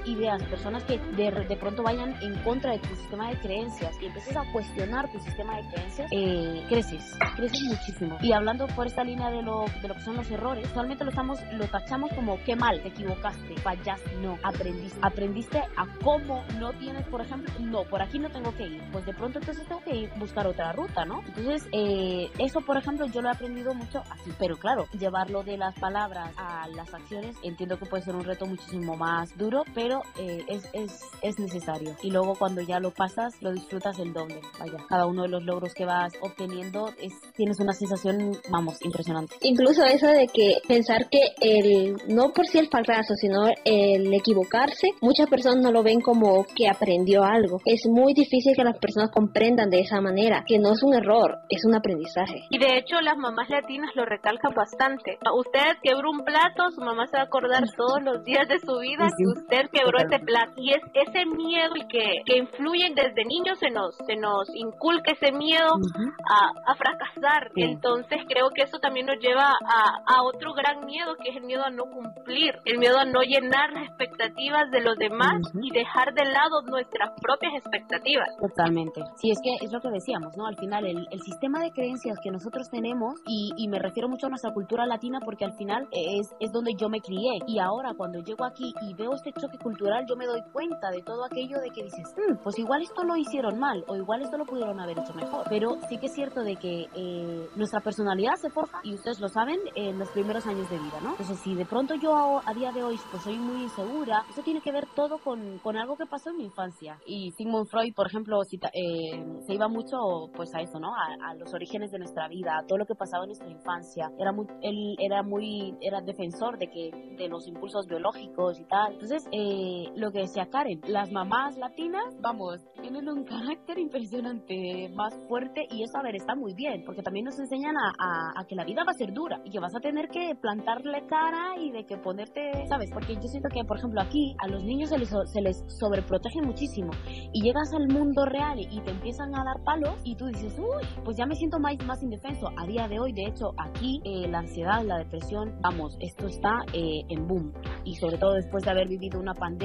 personas 0.48 0.84
que 0.84 0.98
de, 0.98 1.30
de, 1.30 1.56
pronto 1.56 1.82
vayan 1.82 2.14
en 2.22 2.34
contra 2.42 2.72
de 2.72 2.78
tu 2.78 2.94
sistema 2.96 3.30
de 3.30 3.38
creencias 3.38 3.94
y 4.00 4.06
empieces 4.06 4.36
a 4.36 4.44
cuestionar 4.52 5.10
tu 5.10 5.18
sistema 5.20 5.56
de 5.56 5.68
creencias, 5.68 6.08
eh, 6.12 6.64
creces, 6.68 7.16
creces 7.36 7.62
muchísimo. 7.62 8.18
Y 8.20 8.32
hablando 8.32 8.66
por 8.68 8.86
esta 8.86 9.04
línea 9.04 9.30
de 9.30 9.42
lo, 9.42 9.66
de 9.82 9.88
lo 9.88 9.94
que 9.94 10.00
son 10.00 10.16
los 10.16 10.30
errores, 10.30 10.66
usualmente 10.70 11.04
lo 11.04 11.10
estamos, 11.10 11.38
lo 11.52 11.66
tachamos 11.66 12.12
como 12.14 12.38
qué 12.44 12.56
mal, 12.56 12.80
te 12.82 12.88
equivocaste, 12.88 13.54
fallaste, 13.56 14.10
no, 14.22 14.38
aprendiste, 14.42 14.98
aprendiste 15.02 15.58
a 15.58 15.86
cómo 16.02 16.44
no 16.58 16.72
tienes, 16.74 17.06
por 17.06 17.20
ejemplo, 17.20 17.52
no, 17.60 17.84
por 17.84 18.02
aquí 18.02 18.18
no 18.18 18.30
tengo 18.30 18.54
que 18.56 18.66
ir, 18.66 18.82
pues 18.92 19.04
de 19.06 19.14
pronto 19.14 19.38
entonces 19.38 19.66
tengo 19.66 19.82
que 19.82 19.94
ir 19.94 20.10
buscar 20.16 20.46
otra 20.46 20.72
ruta, 20.72 21.04
¿no? 21.04 21.22
Entonces, 21.26 21.68
eh, 21.72 22.30
eso 22.38 22.60
por 22.60 22.76
ejemplo 22.76 23.06
yo 23.06 23.22
lo 23.22 23.28
he 23.28 23.32
aprendido 23.32 23.74
mucho 23.74 24.02
así, 24.10 24.32
pero 24.38 24.56
claro, 24.56 24.86
llevarlo 24.98 25.42
de 25.42 25.56
las 25.56 25.74
palabras 25.78 26.32
a 26.36 26.68
las 26.68 26.92
acciones, 26.92 27.36
entiendo 27.42 27.78
que 27.78 27.86
puede 27.86 28.02
ser 28.02 28.14
un 28.14 28.24
reto 28.24 28.46
muchísimo 28.46 28.96
más 28.96 29.36
duro, 29.36 29.64
pero 29.74 30.02
eh, 30.18 30.44
es, 30.48 30.68
es, 30.72 31.00
es, 31.22 31.38
necesario. 31.38 31.94
Y 32.02 32.10
luego 32.10 32.34
cuando 32.34 32.62
ya 32.62 32.80
lo 32.80 32.90
pasas, 32.90 33.34
lo 33.40 33.52
disfrutas 33.52 33.98
el 33.98 34.12
doble. 34.12 34.40
Vaya, 34.58 34.78
cada 34.88 35.06
uno 35.06 35.22
de 35.22 35.28
los 35.28 35.44
logros 35.44 35.74
que 35.74 35.84
vas 35.84 36.12
obteniendo, 36.20 36.90
es, 37.00 37.12
tienes 37.36 37.60
una 37.60 37.72
sensación, 37.72 38.32
vamos, 38.50 38.82
impresionante. 38.84 39.36
Incluso 39.42 39.84
eso 39.84 40.08
de 40.08 40.26
que 40.28 40.58
pensar 40.66 41.08
que 41.10 41.20
el, 41.40 41.96
no 42.08 42.32
por 42.32 42.46
si 42.46 42.58
el 42.58 42.68
fracaso, 42.68 43.14
sino 43.14 43.46
el 43.64 44.12
equivocarse, 44.12 44.88
muchas 45.00 45.28
personas 45.28 45.62
no 45.62 45.72
lo 45.72 45.82
ven 45.82 46.00
como 46.00 46.44
que 46.54 46.68
aprendió 46.68 47.24
algo. 47.24 47.60
Es 47.64 47.86
muy 47.86 48.14
difícil 48.14 48.54
que 48.56 48.64
las 48.64 48.78
personas 48.78 49.10
comprendan 49.10 49.70
de 49.70 49.80
esa 49.80 50.00
manera, 50.00 50.44
que 50.46 50.58
no 50.58 50.72
es 50.72 50.82
un 50.82 50.94
error, 50.94 51.38
es 51.48 51.64
un 51.64 51.74
aprendizaje. 51.74 52.44
Y 52.50 52.58
de 52.58 52.78
hecho 52.78 53.00
las 53.00 53.16
mamás 53.16 53.48
latinas 53.48 53.90
lo 53.94 54.04
recalcan 54.04 54.54
bastante. 54.54 55.18
Usted 55.34 55.78
quebró 55.82 56.10
un 56.10 56.24
plato, 56.24 56.70
su 56.70 56.80
mamá 56.80 57.06
se 57.06 57.16
va 57.16 57.22
a 57.22 57.26
acordar 57.26 57.64
todos 57.76 58.02
los 58.02 58.24
días 58.24 58.48
de 58.48 58.58
su 58.58 58.78
vida 58.78 59.08
que 59.16 59.40
usted 59.40 59.70
quebró 59.72 59.95
ese 59.96 60.18
plato. 60.20 60.52
Y 60.56 60.72
es 60.72 60.82
ese 60.94 61.26
miedo 61.26 61.74
que, 61.88 62.22
que 62.24 62.38
influye 62.38 62.92
desde 62.94 63.24
niños, 63.24 63.58
se 63.58 63.70
nos, 63.70 63.96
se 64.06 64.16
nos 64.16 64.48
inculca 64.54 65.12
ese 65.12 65.32
miedo 65.32 65.74
uh 65.74 65.80
-huh. 65.80 66.12
a, 66.30 66.72
a, 66.72 66.74
fracasar. 66.74 67.50
Sí. 67.54 67.62
Entonces 67.62 68.18
creo 68.28 68.50
que 68.54 68.62
eso 68.62 68.78
también 68.78 69.06
nos 69.06 69.18
lleva 69.18 69.50
a, 69.50 69.82
a, 70.06 70.22
otro 70.22 70.52
gran 70.54 70.84
miedo, 70.86 71.14
que 71.22 71.30
es 71.30 71.36
el 71.36 71.44
miedo 71.44 71.64
a 71.64 71.70
no 71.70 71.84
cumplir, 71.84 72.58
el 72.64 72.78
miedo 72.78 72.98
a 72.98 73.04
no 73.04 73.22
llenar 73.22 73.72
las 73.72 73.88
expectativas 73.88 74.70
de 74.70 74.80
los 74.80 74.96
demás 74.96 75.40
uh 75.40 75.58
-huh. 75.58 75.66
y 75.66 75.70
dejar 75.70 76.14
de 76.14 76.24
lado 76.24 76.62
nuestras 76.62 77.10
propias 77.20 77.54
expectativas. 77.54 78.28
Totalmente. 78.40 79.00
Sí, 79.16 79.30
es 79.30 79.38
que 79.42 79.64
es 79.64 79.72
lo 79.72 79.80
que 79.80 79.90
decíamos, 79.90 80.36
¿no? 80.36 80.46
Al 80.46 80.56
final, 80.56 80.86
el, 80.86 81.06
el 81.10 81.20
sistema 81.22 81.60
de 81.60 81.70
creencias 81.70 82.18
que 82.22 82.30
nosotros 82.30 82.68
tenemos, 82.70 83.14
y, 83.26 83.52
y, 83.56 83.68
me 83.68 83.78
refiero 83.78 84.08
mucho 84.08 84.26
a 84.26 84.30
nuestra 84.30 84.52
cultura 84.52 84.86
latina, 84.86 85.20
porque 85.24 85.44
al 85.44 85.54
final 85.56 85.86
es, 85.90 86.34
es 86.40 86.52
donde 86.52 86.74
yo 86.74 86.88
me 86.88 87.00
crié. 87.00 87.40
Y 87.46 87.58
ahora, 87.58 87.94
cuando 87.96 88.20
llego 88.20 88.44
aquí 88.44 88.72
y 88.82 88.94
veo 88.94 89.12
este 89.14 89.32
choque 89.32 89.58
cultural, 89.58 89.75
yo 90.08 90.16
me 90.16 90.26
doy 90.26 90.42
cuenta 90.52 90.90
de 90.90 91.02
todo 91.02 91.24
aquello 91.24 91.60
de 91.60 91.70
que 91.70 91.84
dices, 91.84 92.14
mmm, 92.16 92.36
pues 92.42 92.58
igual 92.58 92.82
esto 92.82 93.02
lo 93.04 93.16
hicieron 93.16 93.58
mal, 93.58 93.84
o 93.88 93.96
igual 93.96 94.22
esto 94.22 94.36
lo 94.36 94.44
pudieron 94.44 94.80
haber 94.80 94.98
hecho 94.98 95.14
mejor. 95.14 95.46
Pero 95.48 95.76
sí 95.88 95.98
que 95.98 96.06
es 96.06 96.14
cierto 96.14 96.42
de 96.42 96.56
que 96.56 96.86
eh, 96.94 97.48
nuestra 97.56 97.80
personalidad 97.80 98.34
se 98.36 98.50
forja, 98.50 98.80
y 98.82 98.94
ustedes 98.94 99.20
lo 99.20 99.28
saben, 99.28 99.58
en 99.74 99.98
los 99.98 100.08
primeros 100.10 100.46
años 100.46 100.68
de 100.70 100.78
vida, 100.78 101.00
¿no? 101.02 101.10
Entonces, 101.10 101.38
si 101.40 101.54
de 101.54 101.64
pronto 101.64 101.94
yo 101.94 102.40
a 102.44 102.54
día 102.54 102.72
de 102.72 102.82
hoy 102.82 102.98
pues 103.10 103.22
soy 103.22 103.36
muy 103.38 103.62
insegura, 103.62 104.24
eso 104.30 104.42
tiene 104.42 104.60
que 104.60 104.72
ver 104.72 104.86
todo 104.94 105.18
con, 105.18 105.58
con 105.58 105.76
algo 105.76 105.96
que 105.96 106.06
pasó 106.06 106.30
en 106.30 106.36
mi 106.36 106.44
infancia. 106.44 106.98
Y 107.06 107.30
Sigmund 107.32 107.68
Freud, 107.68 107.94
por 107.94 108.06
ejemplo, 108.06 108.42
cita, 108.44 108.68
eh, 108.72 109.24
se 109.46 109.54
iba 109.54 109.68
mucho 109.68 109.96
pues 110.34 110.54
a 110.54 110.60
eso, 110.60 110.78
¿no? 110.78 110.94
A, 110.94 111.30
a, 111.30 111.34
los 111.34 111.52
orígenes 111.54 111.90
de 111.90 111.98
nuestra 111.98 112.28
vida, 112.28 112.58
a 112.58 112.66
todo 112.66 112.78
lo 112.78 112.86
que 112.86 112.94
pasaba 112.94 113.24
en 113.24 113.28
nuestra 113.28 113.50
infancia. 113.50 114.10
Era 114.18 114.32
muy, 114.32 114.46
él 114.62 114.96
era 114.98 115.22
muy, 115.22 115.76
era 115.80 116.00
defensor 116.00 116.58
de 116.58 116.68
que, 116.68 117.16
de 117.16 117.28
los 117.28 117.46
impulsos 117.46 117.86
biológicos 117.86 118.58
y 118.60 118.64
tal. 118.64 118.92
Entonces, 118.92 119.24
eh, 119.32 119.65
lo 119.96 120.10
que 120.12 120.20
decía 120.20 120.46
Karen, 120.50 120.80
las 120.88 121.10
mamás 121.10 121.56
latinas, 121.56 122.14
vamos, 122.20 122.64
tienen 122.80 123.08
un 123.08 123.24
carácter 123.32 123.78
impresionante, 123.78 124.90
más 124.94 125.14
fuerte, 125.28 125.66
y 125.70 125.82
eso, 125.82 125.96
a 125.98 126.02
ver, 126.02 126.16
está 126.16 126.34
muy 126.34 126.54
bien, 126.54 126.82
porque 126.84 127.02
también 127.02 127.24
nos 127.24 127.38
enseñan 127.38 127.76
a, 127.76 127.88
a, 127.98 128.40
a 128.40 128.44
que 128.46 128.54
la 128.54 128.64
vida 128.64 128.82
va 128.84 128.90
a 128.90 128.98
ser 128.98 129.12
dura 129.12 129.40
y 129.44 129.50
que 129.50 129.60
vas 129.60 129.74
a 129.74 129.80
tener 129.80 130.08
que 130.08 130.34
plantear 130.40 130.56
levantarle 130.66 131.06
cara 131.06 131.58
y 131.60 131.70
de 131.70 131.84
que 131.84 131.96
ponerte, 131.96 132.66
¿sabes? 132.68 132.90
Porque 132.92 133.14
yo 133.14 133.28
siento 133.28 133.48
que, 133.52 133.64
por 133.64 133.78
ejemplo, 133.78 134.00
aquí 134.00 134.34
a 134.38 134.48
los 134.48 134.62
niños 134.64 134.90
se 134.90 134.98
les, 134.98 135.08
se 135.08 135.40
les 135.40 135.62
sobreprotege 135.78 136.42
muchísimo 136.42 136.90
y 137.32 137.42
llegas 137.42 137.72
al 137.72 137.88
mundo 137.88 138.24
real 138.24 138.58
y 138.58 138.80
te 138.80 138.90
empiezan 138.90 139.34
a 139.34 139.44
dar 139.44 139.62
palos 139.64 139.94
y 140.04 140.16
tú 140.16 140.26
dices, 140.26 140.58
uy, 140.58 141.02
pues 141.04 141.16
ya 141.16 141.26
me 141.26 141.34
siento 141.34 141.58
más, 141.58 141.76
más 141.86 142.02
indefenso. 142.02 142.48
A 142.56 142.66
día 142.66 142.88
de 142.88 142.98
hoy, 142.98 143.12
de 143.12 143.26
hecho, 143.26 143.52
aquí 143.58 144.00
eh, 144.04 144.28
la 144.28 144.38
ansiedad, 144.38 144.82
la 144.84 144.98
depresión, 144.98 145.56
vamos, 145.60 145.96
esto 146.00 146.26
está 146.26 146.52
eh, 146.72 147.02
en 147.08 147.26
boom. 147.26 147.52
Y 147.84 147.94
sobre 147.96 148.18
todo 148.18 148.34
después 148.34 148.64
de 148.64 148.70
haber 148.70 148.88
vivido 148.88 149.20
una 149.20 149.34
pandemia, 149.34 149.55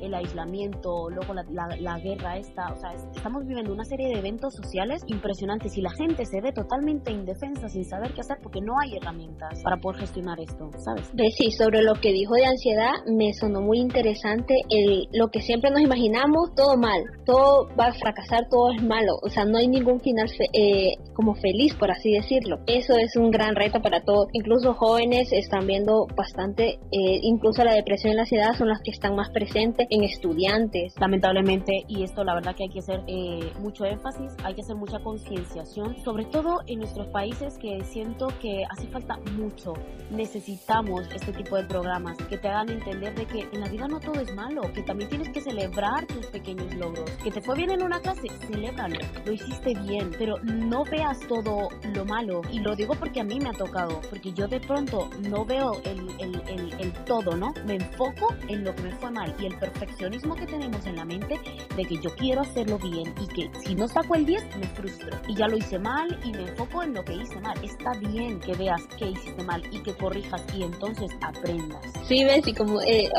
el 0.00 0.14
aislamiento, 0.14 1.08
luego 1.10 1.34
la, 1.34 1.44
la, 1.78 1.98
guerra 1.98 2.36
esta, 2.36 2.72
o 2.72 2.76
sea, 2.76 2.92
estamos 3.14 3.46
viviendo 3.46 3.72
una 3.72 3.84
serie 3.84 4.08
de 4.08 4.18
eventos 4.18 4.54
sociales 4.54 5.02
impresionantes 5.06 5.76
y 5.76 5.82
la 5.82 5.90
gente 5.90 6.24
se 6.24 6.40
ve 6.40 6.52
totalmente 6.52 7.12
indefensa 7.12 7.68
sin 7.68 7.84
saber 7.84 8.12
qué 8.14 8.20
hacer 8.20 8.38
porque 8.42 8.60
no 8.60 8.74
hay 8.82 8.96
herramientas 8.96 9.62
para 9.62 9.76
poder 9.76 10.00
gestionar 10.00 10.38
esto, 10.40 10.70
¿sabes? 10.78 11.10
Sí, 11.36 11.50
sobre 11.52 11.82
lo 11.82 11.94
que 11.94 12.12
dijo 12.12 12.34
de 12.34 12.46
ansiedad, 12.46 12.92
me 13.06 13.32
sonó 13.32 13.60
muy 13.60 13.78
interesante 13.78 14.54
el, 14.68 15.08
lo 15.12 15.28
que 15.28 15.40
siempre 15.40 15.70
nos 15.70 15.80
imaginamos, 15.80 16.54
todo 16.54 16.76
mal, 16.76 17.02
todo 17.24 17.68
va 17.78 17.86
a 17.86 17.92
fracasar, 17.92 18.48
todo 18.50 18.72
es 18.72 18.82
malo, 18.82 19.14
o 19.22 19.28
sea, 19.28 19.44
no 19.44 19.58
hay 19.58 19.68
ningún 19.68 20.00
final 20.00 20.28
eh, 20.52 20.94
como 21.14 21.34
feliz, 21.34 21.74
por 21.74 21.90
así 21.90 22.12
decirlo. 22.12 22.58
Eso 22.66 22.96
es 22.96 23.16
un 23.16 23.30
gran 23.30 23.54
reto 23.54 23.80
para 23.80 24.02
todos, 24.02 24.26
incluso 24.32 24.74
jóvenes 24.74 25.32
están 25.32 25.66
viendo 25.66 26.06
bastante, 26.16 26.78
eh, 26.90 27.18
incluso 27.22 27.64
la 27.64 27.74
depresión 27.74 28.12
y 28.12 28.16
la 28.16 28.22
ansiedad 28.22 28.54
son 28.56 28.68
las 28.68 28.80
que 28.82 28.90
están 28.90 29.11
más 29.12 29.30
presentes 29.30 29.86
en 29.90 30.04
estudiantes. 30.04 30.94
Lamentablemente, 30.98 31.84
y 31.88 32.02
esto 32.02 32.24
la 32.24 32.34
verdad 32.34 32.54
que 32.54 32.64
hay 32.64 32.70
que 32.70 32.80
hacer 32.80 33.02
eh, 33.06 33.52
mucho 33.60 33.84
énfasis, 33.84 34.32
hay 34.44 34.54
que 34.54 34.62
hacer 34.62 34.76
mucha 34.76 34.98
concienciación, 35.00 35.96
sobre 36.04 36.24
todo 36.26 36.60
en 36.66 36.80
nuestros 36.80 37.08
países 37.08 37.58
que 37.58 37.82
siento 37.84 38.28
que 38.40 38.64
hace 38.70 38.86
falta 38.88 39.18
mucho. 39.36 39.74
Necesitamos 40.10 41.06
este 41.14 41.32
tipo 41.32 41.56
de 41.56 41.64
programas 41.64 42.16
que 42.28 42.38
te 42.38 42.48
hagan 42.48 42.70
entender 42.70 43.14
de 43.14 43.26
que 43.26 43.48
en 43.52 43.60
la 43.60 43.68
vida 43.68 43.88
no 43.88 44.00
todo 44.00 44.20
es 44.20 44.34
malo, 44.34 44.62
que 44.72 44.82
también 44.82 45.08
tienes 45.08 45.28
que 45.30 45.40
celebrar 45.40 46.06
tus 46.06 46.26
pequeños 46.26 46.74
logros. 46.74 47.10
Que 47.22 47.30
te 47.30 47.40
fue 47.40 47.56
bien 47.56 47.70
en 47.70 47.82
una 47.82 48.00
clase, 48.00 48.28
celébralo, 48.46 48.98
lo 49.24 49.32
hiciste 49.32 49.74
bien, 49.86 50.10
pero 50.18 50.38
no 50.42 50.84
veas 50.84 51.18
todo 51.28 51.68
lo 51.94 52.04
malo. 52.04 52.42
Y 52.50 52.60
lo 52.60 52.74
digo 52.76 52.94
porque 52.94 53.20
a 53.20 53.24
mí 53.24 53.38
me 53.40 53.50
ha 53.50 53.52
tocado, 53.52 54.00
porque 54.08 54.32
yo 54.32 54.48
de 54.48 54.60
pronto 54.60 55.08
no 55.28 55.44
veo 55.44 55.80
el, 55.84 56.08
el, 56.20 56.42
el, 56.48 56.80
el 56.80 56.92
todo, 57.04 57.36
¿no? 57.36 57.52
Me 57.66 57.74
enfoco 57.76 58.28
en 58.48 58.64
lo 58.64 58.74
que 58.74 58.82
me 58.82 58.90
fue 59.02 59.10
mal 59.10 59.34
y 59.40 59.46
el 59.46 59.54
perfeccionismo 59.56 60.36
que 60.36 60.46
tenemos 60.46 60.86
en 60.86 60.94
la 60.94 61.04
mente 61.04 61.36
de 61.76 61.84
que 61.84 61.96
yo 61.96 62.14
quiero 62.14 62.42
hacerlo 62.42 62.78
bien 62.78 63.12
y 63.20 63.26
que 63.26 63.50
si 63.64 63.74
no 63.74 63.88
saco 63.88 64.14
el 64.14 64.24
10 64.24 64.56
me 64.58 64.66
frustro 64.68 65.10
y 65.26 65.34
ya 65.34 65.48
lo 65.48 65.56
hice 65.56 65.76
mal 65.76 66.16
y 66.24 66.30
me 66.30 66.42
enfoco 66.42 66.84
en 66.84 66.94
lo 66.94 67.04
que 67.04 67.14
hice 67.14 67.40
mal. 67.40 67.58
Está 67.64 67.92
bien 67.98 68.38
que 68.38 68.54
veas 68.54 68.80
que 68.96 69.06
hiciste 69.06 69.42
mal 69.42 69.60
y 69.72 69.80
que 69.80 69.92
corrijas 69.94 70.40
y 70.56 70.62
entonces 70.62 71.10
aprendas. 71.20 71.80
Sí, 72.06 72.22
ves, 72.22 72.46
y 72.46 72.54
como 72.54 72.80
eh, 72.82 73.10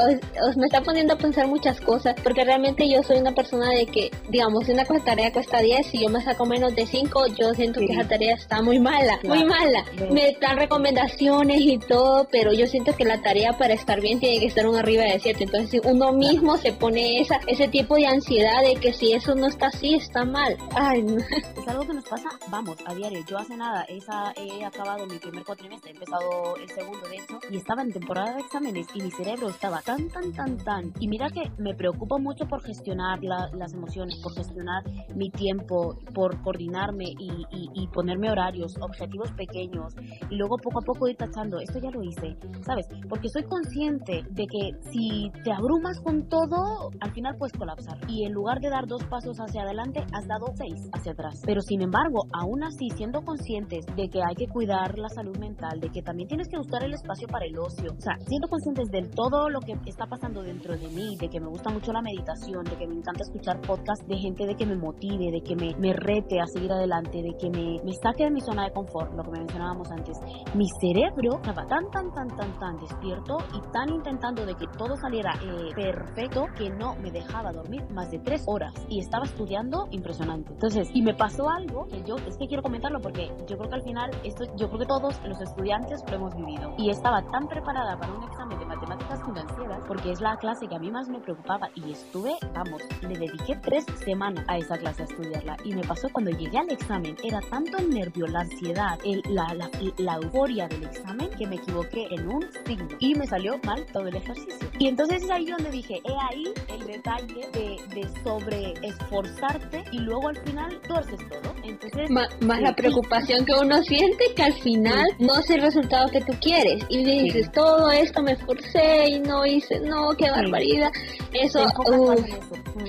os, 0.47 0.55
me 0.55 0.67
está 0.67 0.81
poniendo 0.81 1.15
a 1.15 1.17
pensar 1.17 1.47
muchas 1.47 1.81
cosas, 1.81 2.15
porque 2.23 2.45
realmente 2.45 2.87
yo 2.89 3.03
soy 3.03 3.17
una 3.17 3.33
persona 3.33 3.69
de 3.71 3.85
que, 3.85 4.09
digamos, 4.29 4.65
si 4.65 4.71
una 4.71 4.85
tarea 4.85 5.33
cuesta 5.33 5.59
10 5.59 5.95
y 5.95 6.03
yo 6.03 6.09
me 6.09 6.21
saco 6.21 6.45
menos 6.45 6.73
de 6.75 6.85
5, 6.85 7.27
yo 7.37 7.53
siento 7.55 7.81
que 7.81 7.91
esa 7.91 8.07
tarea 8.07 8.35
está 8.35 8.61
muy 8.61 8.79
mala, 8.79 9.19
muy 9.23 9.43
mala. 9.43 9.83
Me 10.11 10.37
dan 10.39 10.57
recomendaciones 10.57 11.59
y 11.59 11.77
todo, 11.77 12.25
pero 12.31 12.53
yo 12.53 12.67
siento 12.67 12.95
que 12.95 13.03
la 13.03 13.21
tarea 13.21 13.57
para 13.57 13.73
estar 13.73 13.99
bien 13.99 14.21
tiene 14.21 14.39
que 14.39 14.45
estar 14.45 14.65
un 14.65 14.77
arriba 14.77 15.03
de 15.03 15.19
7. 15.19 15.43
Entonces 15.43 15.72
uno 15.81 16.11
mismo 16.13 16.57
se 16.57 16.73
pone 16.73 17.21
esa 17.21 17.39
ese 17.47 17.67
tipo 17.67 17.95
de 17.95 18.07
ansiedad 18.07 18.61
de 18.63 18.75
que 18.75 18.93
si 18.93 19.13
eso 19.13 19.35
no 19.35 19.47
está 19.47 19.67
así, 19.67 19.95
está 19.95 20.25
mal. 20.25 20.57
Ay, 20.75 21.03
Es 21.57 21.67
algo 21.67 21.87
que 21.87 21.93
nos 21.93 22.03
pasa, 22.05 22.29
vamos, 22.49 22.77
a 22.85 22.93
diario. 22.93 23.23
Yo 23.25 23.37
hace 23.37 23.55
nada 23.55 23.83
esa, 23.83 24.33
he 24.35 24.65
acabado 24.65 25.05
mi 25.05 25.17
primer 25.17 25.43
cuatrimestre, 25.45 25.91
he 25.91 25.93
empezado 25.93 26.57
el 26.57 26.69
segundo 26.69 27.07
de 27.07 27.15
hecho, 27.15 27.39
y 27.49 27.57
estaba 27.57 27.81
en 27.83 27.93
temporada 27.93 28.33
de 28.35 28.41
exámenes 28.41 28.87
y 28.93 29.01
mi 29.01 29.11
cerebro 29.11 29.49
estaba 29.49 29.81
tan, 29.81 30.09
tan, 30.09 30.33
tan, 30.33 30.57
tan. 30.57 30.93
Y 30.99 31.07
mira 31.07 31.29
que 31.29 31.49
me 31.57 31.73
preocupo 31.73 32.19
mucho 32.19 32.45
por 32.47 32.61
gestionar 32.63 33.19
las 33.23 33.73
emociones, 33.73 34.19
por 34.21 34.33
gestionar 34.33 34.83
mi 35.15 35.29
tiempo, 35.29 35.97
por 36.13 36.41
coordinarme 36.41 37.05
y, 37.17 37.45
y, 37.51 37.87
ponerme 37.87 38.29
horarios, 38.29 38.75
objetivos 38.81 39.31
pequeños, 39.31 39.93
y 40.29 40.35
luego 40.35 40.57
poco 40.57 40.79
a 40.79 40.81
poco 40.81 41.07
ir 41.07 41.15
tachando, 41.15 41.59
esto 41.59 41.79
ya 41.79 41.91
lo 41.91 42.03
hice, 42.03 42.35
¿sabes? 42.65 42.87
Porque 43.07 43.29
soy 43.29 43.43
consciente 43.43 44.23
de 44.29 44.47
que 44.47 44.71
si 44.91 45.31
te 45.43 45.51
abrumas 45.63 45.97
con 46.01 46.27
todo, 46.27 46.91
al 46.99 47.11
final 47.13 47.35
puedes 47.37 47.53
colapsar. 47.57 47.97
Y 48.09 48.25
en 48.25 48.33
lugar 48.33 48.59
de 48.59 48.69
dar 48.69 48.85
dos 48.85 49.01
pasos 49.05 49.37
hacia 49.37 49.63
adelante, 49.63 50.03
has 50.11 50.27
dado 50.27 50.47
seis 50.55 50.89
hacia 50.91 51.13
atrás. 51.13 51.41
Pero 51.45 51.61
sin 51.61 51.81
embargo, 51.81 52.27
aún 52.33 52.63
así, 52.63 52.89
siendo 52.97 53.21
conscientes 53.21 53.85
de 53.95 54.09
que 54.09 54.19
hay 54.19 54.35
que 54.35 54.47
cuidar 54.47 54.97
la 54.97 55.07
salud 55.07 55.37
mental, 55.37 55.79
de 55.79 55.89
que 55.89 56.01
también 56.01 56.27
tienes 56.27 56.49
que 56.49 56.57
buscar 56.57 56.83
el 56.83 56.93
espacio 56.93 57.27
para 57.29 57.45
el 57.45 57.57
ocio, 57.57 57.91
o 57.95 58.01
sea, 58.01 58.15
siendo 58.27 58.49
conscientes 58.49 58.89
de 58.91 59.09
todo 59.15 59.49
lo 59.49 59.61
que 59.61 59.73
está 59.85 60.05
pasando 60.05 60.43
dentro 60.43 60.75
de 60.75 60.87
mí, 60.89 61.15
de 61.17 61.29
que 61.29 61.39
me 61.39 61.47
gusta 61.47 61.69
mucho 61.69 61.93
la 61.93 62.01
meditación, 62.01 62.65
de 62.65 62.75
que 62.75 62.87
me 62.87 62.95
encanta 62.95 63.23
escuchar 63.23 63.61
podcasts 63.61 64.05
de 64.05 64.17
gente 64.17 64.45
de 64.45 64.55
que 64.55 64.65
me 64.65 64.75
motive, 64.75 65.31
de 65.31 65.41
que 65.41 65.55
me, 65.55 65.75
me 65.79 65.93
rete 65.93 66.41
a 66.41 66.45
seguir 66.47 66.73
adelante, 66.73 67.21
de 67.21 67.37
que 67.39 67.49
me, 67.49 67.79
me 67.85 67.93
saque 68.03 68.25
de 68.25 68.31
mi 68.31 68.41
zona 68.41 68.65
de 68.65 68.73
confort, 68.73 69.13
lo 69.15 69.23
que 69.23 69.39
mencionábamos 69.39 69.89
antes. 69.91 70.17
Mi 70.55 70.67
cerebro 70.81 71.39
estaba 71.39 71.65
tan, 71.67 71.89
tan, 71.89 72.11
tan, 72.11 72.27
tan, 72.35 72.59
tan 72.59 72.77
despierto 72.77 73.37
y 73.55 73.71
tan 73.71 73.89
intentando 73.89 74.45
de 74.45 74.55
que 74.55 74.67
todo 74.77 74.95
saliera 74.97 75.31
perfecto 75.75 76.47
que 76.57 76.69
no 76.69 76.95
me 76.95 77.11
dejaba 77.11 77.51
dormir 77.51 77.83
más 77.91 78.11
de 78.11 78.19
tres 78.19 78.43
horas 78.47 78.73
y 78.89 78.99
estaba 78.99 79.25
estudiando 79.25 79.87
impresionante. 79.91 80.51
Entonces, 80.53 80.89
y 80.93 81.01
me 81.01 81.13
pasó 81.13 81.49
algo 81.49 81.87
que 81.87 82.03
yo, 82.03 82.15
es 82.27 82.37
que 82.37 82.47
quiero 82.47 82.63
comentarlo 82.63 82.99
porque 83.01 83.31
yo 83.47 83.57
creo 83.57 83.69
que 83.69 83.75
al 83.75 83.83
final, 83.83 84.11
esto, 84.23 84.45
yo 84.55 84.67
creo 84.67 84.79
que 84.79 84.85
todos 84.85 85.21
los 85.25 85.41
estudiantes 85.41 86.03
lo 86.09 86.15
hemos 86.15 86.35
vivido. 86.35 86.73
Y 86.77 86.89
estaba 86.89 87.21
tan 87.31 87.47
preparada 87.47 87.97
para 87.97 88.13
un 88.13 88.23
examen 88.23 88.59
de 88.59 88.65
matemáticas 88.65 89.23
financieras 89.23 89.83
porque 89.87 90.11
es 90.11 90.21
la 90.21 90.37
clase 90.37 90.67
que 90.67 90.75
a 90.75 90.79
mí 90.79 90.91
más 90.91 91.09
me 91.09 91.19
preocupaba 91.19 91.69
y 91.75 91.91
estuve, 91.91 92.35
vamos, 92.53 92.81
le 93.01 93.17
dediqué 93.17 93.55
tres 93.61 93.85
semanas 94.03 94.45
a 94.47 94.57
esa 94.57 94.77
clase 94.77 95.03
a 95.03 95.05
estudiarla. 95.05 95.57
Y 95.63 95.73
me 95.73 95.83
pasó 95.83 96.07
cuando 96.11 96.31
llegué 96.31 96.57
al 96.57 96.69
examen, 96.71 97.15
era 97.23 97.39
tanto 97.49 97.77
el 97.77 97.89
nervio, 97.89 98.27
la 98.27 98.41
ansiedad, 98.41 98.99
el, 99.03 99.21
la, 99.29 99.53
la, 99.53 99.69
la 99.97 100.15
euforia 100.15 100.67
del 100.67 100.83
examen 100.83 101.29
que 101.37 101.47
me 101.47 101.55
equivoqué 101.55 102.07
en 102.11 102.27
un 102.27 102.45
signo 102.65 102.87
y 102.99 103.15
me 103.15 103.27
salió 103.27 103.57
mal 103.65 103.85
todo 103.91 104.07
el 104.07 104.15
ejercicio. 104.15 104.69
Y 104.79 104.87
entonces 104.87 105.23
es 105.23 105.29
ahí 105.43 105.51
donde 105.51 105.71
dije, 105.71 106.01
he 106.03 106.13
ahí 106.31 106.53
el 106.69 106.87
detalle 106.87 107.47
de, 107.53 107.77
de 107.93 108.09
sobre 108.23 108.73
esforzarte 108.81 109.83
y 109.91 109.99
luego 109.99 110.29
al 110.29 110.37
final 110.37 110.79
tuerces 110.87 111.19
todo. 111.29 111.53
Entonces, 111.63 112.09
más, 112.09 112.29
la 112.41 112.73
preocupación 112.75 113.45
que 113.45 113.53
uno 113.53 113.81
siente 113.83 114.23
que 114.35 114.43
al 114.43 114.53
final 114.53 115.05
no 115.19 115.39
es 115.39 115.49
el 115.49 115.61
resultado 115.61 116.09
que 116.09 116.21
tú 116.21 116.33
quieres. 116.41 116.83
Y 116.89 117.03
dices, 117.03 117.51
todo 117.51 117.91
esto 117.91 118.21
me 118.21 118.33
esforcé 118.33 119.09
y 119.09 119.19
no 119.19 119.45
hice, 119.45 119.79
no, 119.81 120.13
qué 120.17 120.29
barbaridad. 120.29 120.91
Eso, 121.33 121.65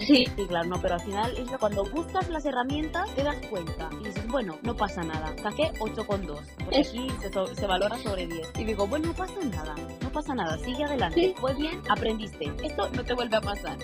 Sí. 0.07 0.27
sí, 0.37 0.47
claro, 0.49 0.69
no, 0.69 0.81
pero 0.81 0.95
al 0.95 1.01
final 1.01 1.33
cuando 1.61 1.85
buscas 1.85 2.29
las 2.29 2.45
herramientas 2.45 3.09
te 3.15 3.23
das 3.23 3.37
cuenta 3.49 3.89
y 4.01 4.05
dices, 4.05 4.27
bueno, 4.29 4.59
no 4.63 4.75
pasa 4.77 5.03
nada, 5.03 5.35
saqué 5.43 5.73
8,2, 5.79 6.41
porque 6.59 6.79
aquí 6.79 7.09
se, 7.21 7.55
se, 7.55 7.67
valora 7.67 7.97
sobre 7.99 8.27
10. 8.27 8.49
Y 8.59 8.65
digo, 8.65 8.87
bueno, 8.87 9.09
no 9.09 9.15
pasa 9.15 9.35
nada, 9.45 9.75
no 10.03 10.11
pasa 10.11 10.35
nada, 10.35 10.59
sigue 10.59 10.85
adelante, 10.85 11.35
fue 11.39 11.55
bien, 11.55 11.81
aprendiste, 11.89 12.34
esto 12.41 12.89
no 12.91 13.05
te 13.05 13.15
vuelve 13.15 13.37
a 13.37 13.41
pasar, 13.41 13.79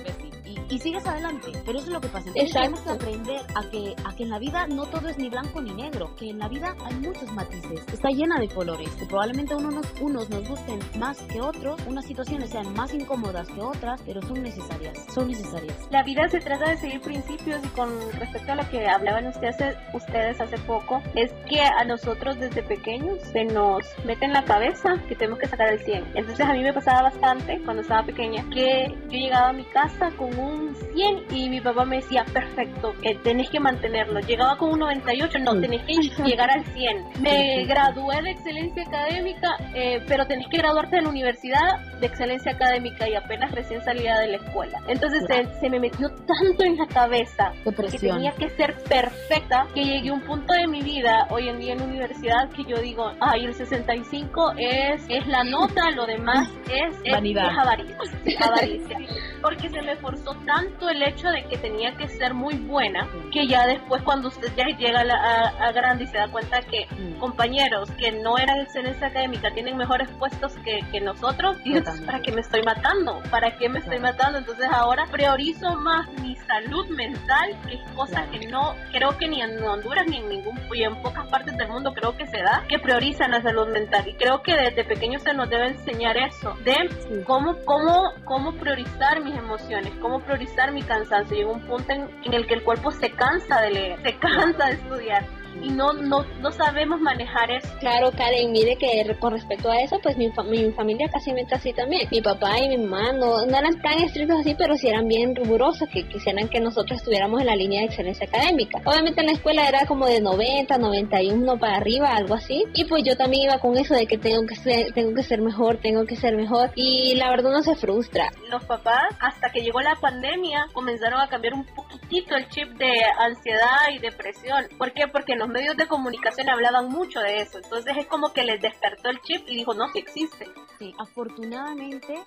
y, 0.44 0.74
y, 0.74 0.78
sigues 0.78 1.06
adelante, 1.06 1.52
pero 1.64 1.78
eso 1.78 1.88
es 1.88 1.92
lo 1.92 2.00
que 2.00 2.08
pasa. 2.08 2.28
Entonces 2.28 2.52
tenemos 2.52 2.80
que 2.80 2.90
aprender 2.90 3.40
a 3.54 3.70
que, 3.70 3.94
a 4.04 4.16
que 4.16 4.22
en 4.24 4.30
la 4.30 4.38
vida 4.38 4.66
no 4.66 4.86
todo 4.86 5.08
es 5.08 5.18
ni 5.18 5.28
blanco 5.28 5.60
ni 5.60 5.72
negro, 5.72 6.14
que 6.16 6.30
en 6.30 6.38
la 6.38 6.48
vida 6.48 6.74
hay 6.84 6.94
muchos 6.96 7.30
matices, 7.32 7.80
está 7.92 8.08
llena 8.10 8.38
de 8.38 8.48
colores, 8.48 8.90
que 8.96 9.06
probablemente 9.06 9.54
uno 9.54 9.70
nos, 9.70 9.86
unos 10.00 10.28
nos 10.30 10.48
gusten 10.48 10.80
más 10.98 11.18
que 11.22 11.40
otros, 11.40 11.80
unas 11.86 12.04
situaciones 12.04 12.50
sean 12.50 12.72
más 12.74 12.92
incómodas 12.94 13.48
que 13.48 13.60
otras, 13.60 14.00
pero 14.04 14.22
son 14.22 14.42
necesarias, 14.42 15.06
son 15.14 15.28
necesarias. 15.28 15.76
La 15.90 16.02
vida 16.02 16.28
se 16.28 16.40
trata 16.40 16.70
de 16.70 16.76
seguir 16.78 17.00
principios 17.00 17.60
y 17.64 17.68
con 17.68 17.90
respecto 18.12 18.52
a 18.52 18.54
lo 18.56 18.68
que 18.68 18.86
hablaban 18.88 19.26
ustedes, 19.26 19.76
ustedes 19.92 20.40
hace 20.40 20.58
poco, 20.58 21.02
es 21.14 21.32
que 21.48 21.60
a 21.60 21.84
nosotros 21.84 22.38
desde 22.38 22.62
pequeños 22.62 23.18
se 23.32 23.44
nos 23.44 23.84
mete 24.04 24.24
en 24.24 24.32
la 24.32 24.44
cabeza 24.44 24.94
que 25.08 25.14
tenemos 25.14 25.38
que 25.38 25.46
sacar 25.46 25.72
el 25.72 25.80
100. 25.80 26.12
Entonces 26.14 26.46
a 26.46 26.52
mí 26.52 26.62
me 26.62 26.72
pasaba 26.72 27.02
bastante 27.02 27.60
cuando 27.64 27.82
estaba 27.82 28.04
pequeña 28.04 28.39
que 28.48 28.94
yo 29.10 29.18
llegaba 29.18 29.48
a 29.48 29.52
mi 29.52 29.64
casa 29.64 30.10
con 30.16 30.36
un 30.38 30.74
100 30.94 31.24
y 31.30 31.48
mi 31.48 31.60
papá 31.60 31.84
me 31.84 31.96
decía, 31.96 32.24
perfecto, 32.32 32.94
que 33.02 33.14
tenés 33.16 33.50
que 33.50 33.60
mantenerlo. 33.60 34.20
Llegaba 34.20 34.56
con 34.56 34.72
un 34.72 34.80
98, 34.80 35.38
no, 35.40 35.60
tenés 35.60 35.82
que 35.82 35.94
llegar 36.24 36.50
al 36.50 36.64
100. 36.64 37.20
Me 37.20 37.64
gradué 37.64 38.22
de 38.22 38.30
excelencia 38.30 38.82
académica, 38.82 39.56
eh, 39.74 40.02
pero 40.06 40.26
tenés 40.26 40.48
que 40.48 40.58
graduarte 40.58 40.96
en 40.96 41.04
la 41.04 41.10
universidad 41.10 41.78
de 42.00 42.06
excelencia 42.06 42.52
académica 42.52 43.08
y 43.08 43.14
apenas 43.14 43.52
recién 43.52 43.82
salida 43.82 44.20
de 44.20 44.28
la 44.28 44.36
escuela. 44.36 44.80
Entonces 44.88 45.24
se, 45.60 45.70
me 45.70 45.78
metió 45.78 46.08
tanto 46.08 46.64
en 46.64 46.76
la 46.76 46.86
cabeza 46.86 47.52
que 47.64 47.98
tenía 47.98 48.32
que 48.32 48.48
ser 48.50 48.76
perfecta 48.88 49.66
que 49.74 49.84
llegué 49.84 50.10
a 50.10 50.14
un 50.14 50.22
punto 50.22 50.52
de 50.52 50.66
mi 50.66 50.82
vida 50.82 51.26
hoy 51.30 51.48
en 51.48 51.58
día 51.58 51.72
en 51.72 51.78
la 51.78 51.84
universidad 51.84 52.48
que 52.50 52.64
yo 52.64 52.78
digo, 52.78 53.12
ay, 53.20 53.44
el 53.44 53.54
65 53.54 54.52
es, 54.56 55.04
es 55.08 55.26
la 55.26 55.44
nota, 55.44 55.90
lo 55.90 56.06
demás 56.06 56.48
es, 56.70 56.96
es, 57.04 57.14
avaricia, 57.14 57.96
avaricia. 58.38 58.98
Porque 59.42 59.68
se 59.70 59.82
me 59.82 59.96
forzó 59.96 60.34
tanto 60.46 60.88
el 60.88 61.02
hecho 61.02 61.28
de 61.28 61.44
que 61.44 61.56
tenía 61.56 61.96
que 61.96 62.08
ser 62.08 62.34
muy 62.34 62.54
buena, 62.54 63.08
que 63.32 63.46
ya 63.46 63.66
después 63.66 64.02
cuando 64.02 64.28
usted 64.28 64.52
ya 64.56 64.66
llega 64.66 65.00
a, 65.00 65.72
grande 65.72 66.04
y 66.04 66.06
se 66.08 66.18
da 66.18 66.28
cuenta 66.28 66.62
que 66.62 66.86
compañeros 67.18 67.90
que 67.92 68.12
no 68.12 68.36
eran 68.38 68.60
excelencia 68.60 69.06
académica 69.06 69.52
tienen 69.52 69.76
mejores 69.76 70.08
puestos 70.18 70.52
que, 70.64 70.80
que 70.90 71.00
nosotros, 71.00 71.56
y 71.64 71.76
entonces, 71.76 72.04
¿para 72.04 72.20
qué 72.20 72.32
me 72.32 72.40
estoy 72.40 72.62
matando? 72.62 73.22
¿Para 73.30 73.56
qué 73.56 73.68
me 73.68 73.78
estoy 73.78 73.98
matando? 73.98 74.38
Entonces 74.38 74.66
ahora 74.70 75.06
priorizo 75.10 75.76
más 75.76 76.08
mi 76.20 76.36
salud 76.36 76.88
mental, 76.88 77.56
que 77.66 77.76
es 77.76 77.82
cosa 77.94 78.26
que 78.30 78.46
no 78.46 78.74
creo 78.92 79.16
que 79.16 79.28
ni 79.28 79.40
en 79.40 79.62
Honduras 79.62 80.06
ni 80.08 80.18
en 80.18 80.28
ningún, 80.28 80.58
y 80.72 80.82
en 80.82 81.00
pocas 81.02 81.26
partes 81.28 81.56
del 81.56 81.68
mundo 81.68 81.92
creo 81.94 82.16
que 82.16 82.26
se 82.26 82.38
da, 82.42 82.64
que 82.68 82.78
priorizan 82.78 83.30
la 83.30 83.42
salud 83.42 83.68
mental. 83.68 84.06
Y 84.08 84.14
creo 84.14 84.42
que 84.42 84.54
desde 84.54 84.84
pequeños 84.84 85.22
se 85.22 85.32
nos 85.34 85.48
debe 85.48 85.68
enseñar 85.68 86.16
eso, 86.16 86.56
de 86.64 86.76
cómo, 87.24 87.56
cómo, 87.64 88.12
cómo 88.24 88.52
priorizar 88.54 89.22
mis 89.22 89.34
emociones, 89.34 89.92
cómo 90.00 90.20
priorizar 90.20 90.72
mi 90.72 90.82
cansancio. 90.82 91.36
Llega 91.36 91.50
un 91.50 91.60
punto 91.62 91.92
en, 91.92 92.08
en 92.24 92.34
el 92.34 92.46
que 92.46 92.54
el 92.54 92.62
cuerpo 92.62 92.90
se 92.90 93.10
cansa 93.10 93.60
de 93.60 93.70
leer, 93.70 94.02
se 94.02 94.16
cansa 94.18 94.66
de 94.66 94.72
estudiar 94.72 95.39
y 95.62 95.70
no, 95.70 95.92
no, 95.92 96.24
no 96.40 96.52
sabemos 96.52 97.00
manejar 97.00 97.50
eso. 97.50 97.68
Claro, 97.80 98.10
Karen, 98.12 98.52
mire 98.52 98.76
que 98.76 99.16
con 99.18 99.32
respecto 99.32 99.70
a 99.70 99.80
eso, 99.80 99.98
pues 100.02 100.16
mi, 100.16 100.30
mi 100.48 100.70
familia 100.72 101.08
casi 101.10 101.32
me 101.32 101.44
así 101.50 101.72
también. 101.72 102.08
Mi 102.10 102.20
papá 102.20 102.58
y 102.58 102.68
mi 102.68 102.78
mamá 102.78 103.12
no, 103.12 103.42
eran 103.42 103.80
tan 103.80 104.00
estrictos 104.00 104.40
así, 104.40 104.54
pero 104.54 104.76
sí 104.76 104.88
eran 104.88 105.08
bien 105.08 105.34
rigurosos, 105.34 105.88
que 105.88 106.06
quisieran 106.06 106.48
que 106.48 106.60
nosotros 106.60 106.98
estuviéramos 106.98 107.40
en 107.40 107.46
la 107.46 107.56
línea 107.56 107.80
de 107.80 107.86
excelencia 107.86 108.26
académica. 108.26 108.80
Obviamente 108.84 109.20
en 109.20 109.26
la 109.26 109.32
escuela 109.32 109.66
era 109.66 109.86
como 109.86 110.06
de 110.06 110.20
90, 110.20 110.78
91 110.78 111.58
para 111.58 111.76
arriba, 111.76 112.14
algo 112.14 112.34
así. 112.34 112.64
Y 112.74 112.84
pues 112.84 113.04
yo 113.04 113.16
también 113.16 113.44
iba 113.44 113.58
con 113.58 113.76
eso 113.76 113.94
de 113.94 114.06
que 114.06 114.18
tengo 114.18 114.46
que 114.46 114.56
ser, 114.56 114.92
tengo 114.92 115.14
que 115.14 115.22
ser 115.22 115.40
mejor, 115.40 115.78
tengo 115.78 116.04
que 116.04 116.16
ser 116.16 116.36
mejor. 116.36 116.70
Y 116.74 117.14
la 117.16 117.30
verdad 117.30 117.50
no 117.50 117.62
se 117.62 117.74
frustra. 117.74 118.30
Los 118.48 118.64
papás, 118.64 119.14
hasta 119.20 119.50
que 119.50 119.62
llegó 119.62 119.80
la 119.80 119.96
pandemia, 119.96 120.66
comenzaron 120.72 121.20
a 121.20 121.28
cambiar 121.28 121.54
un 121.54 121.64
poquitito 121.64 122.36
el 122.36 122.48
chip 122.48 122.68
de 122.78 123.02
ansiedad 123.18 123.88
y 123.94 123.98
depresión. 123.98 124.66
¿Por 124.78 124.92
qué? 124.92 125.08
Porque 125.08 125.34
los 125.36 125.48
medios 125.50 125.76
de 125.76 125.86
comunicación 125.86 126.48
hablaban 126.48 126.88
mucho 126.88 127.20
de 127.20 127.42
eso. 127.42 127.58
Entonces 127.62 127.94
es 127.98 128.06
como 128.06 128.32
que 128.32 128.44
les 128.44 128.60
despertó 128.60 129.10
el 129.10 129.20
chip 129.20 129.42
y 129.48 129.56
dijo, 129.56 129.74
no, 129.74 129.88
sí 129.88 129.98
existe. 129.98 130.46
Sí, 130.78 130.94
afortunadamente, 130.98 132.18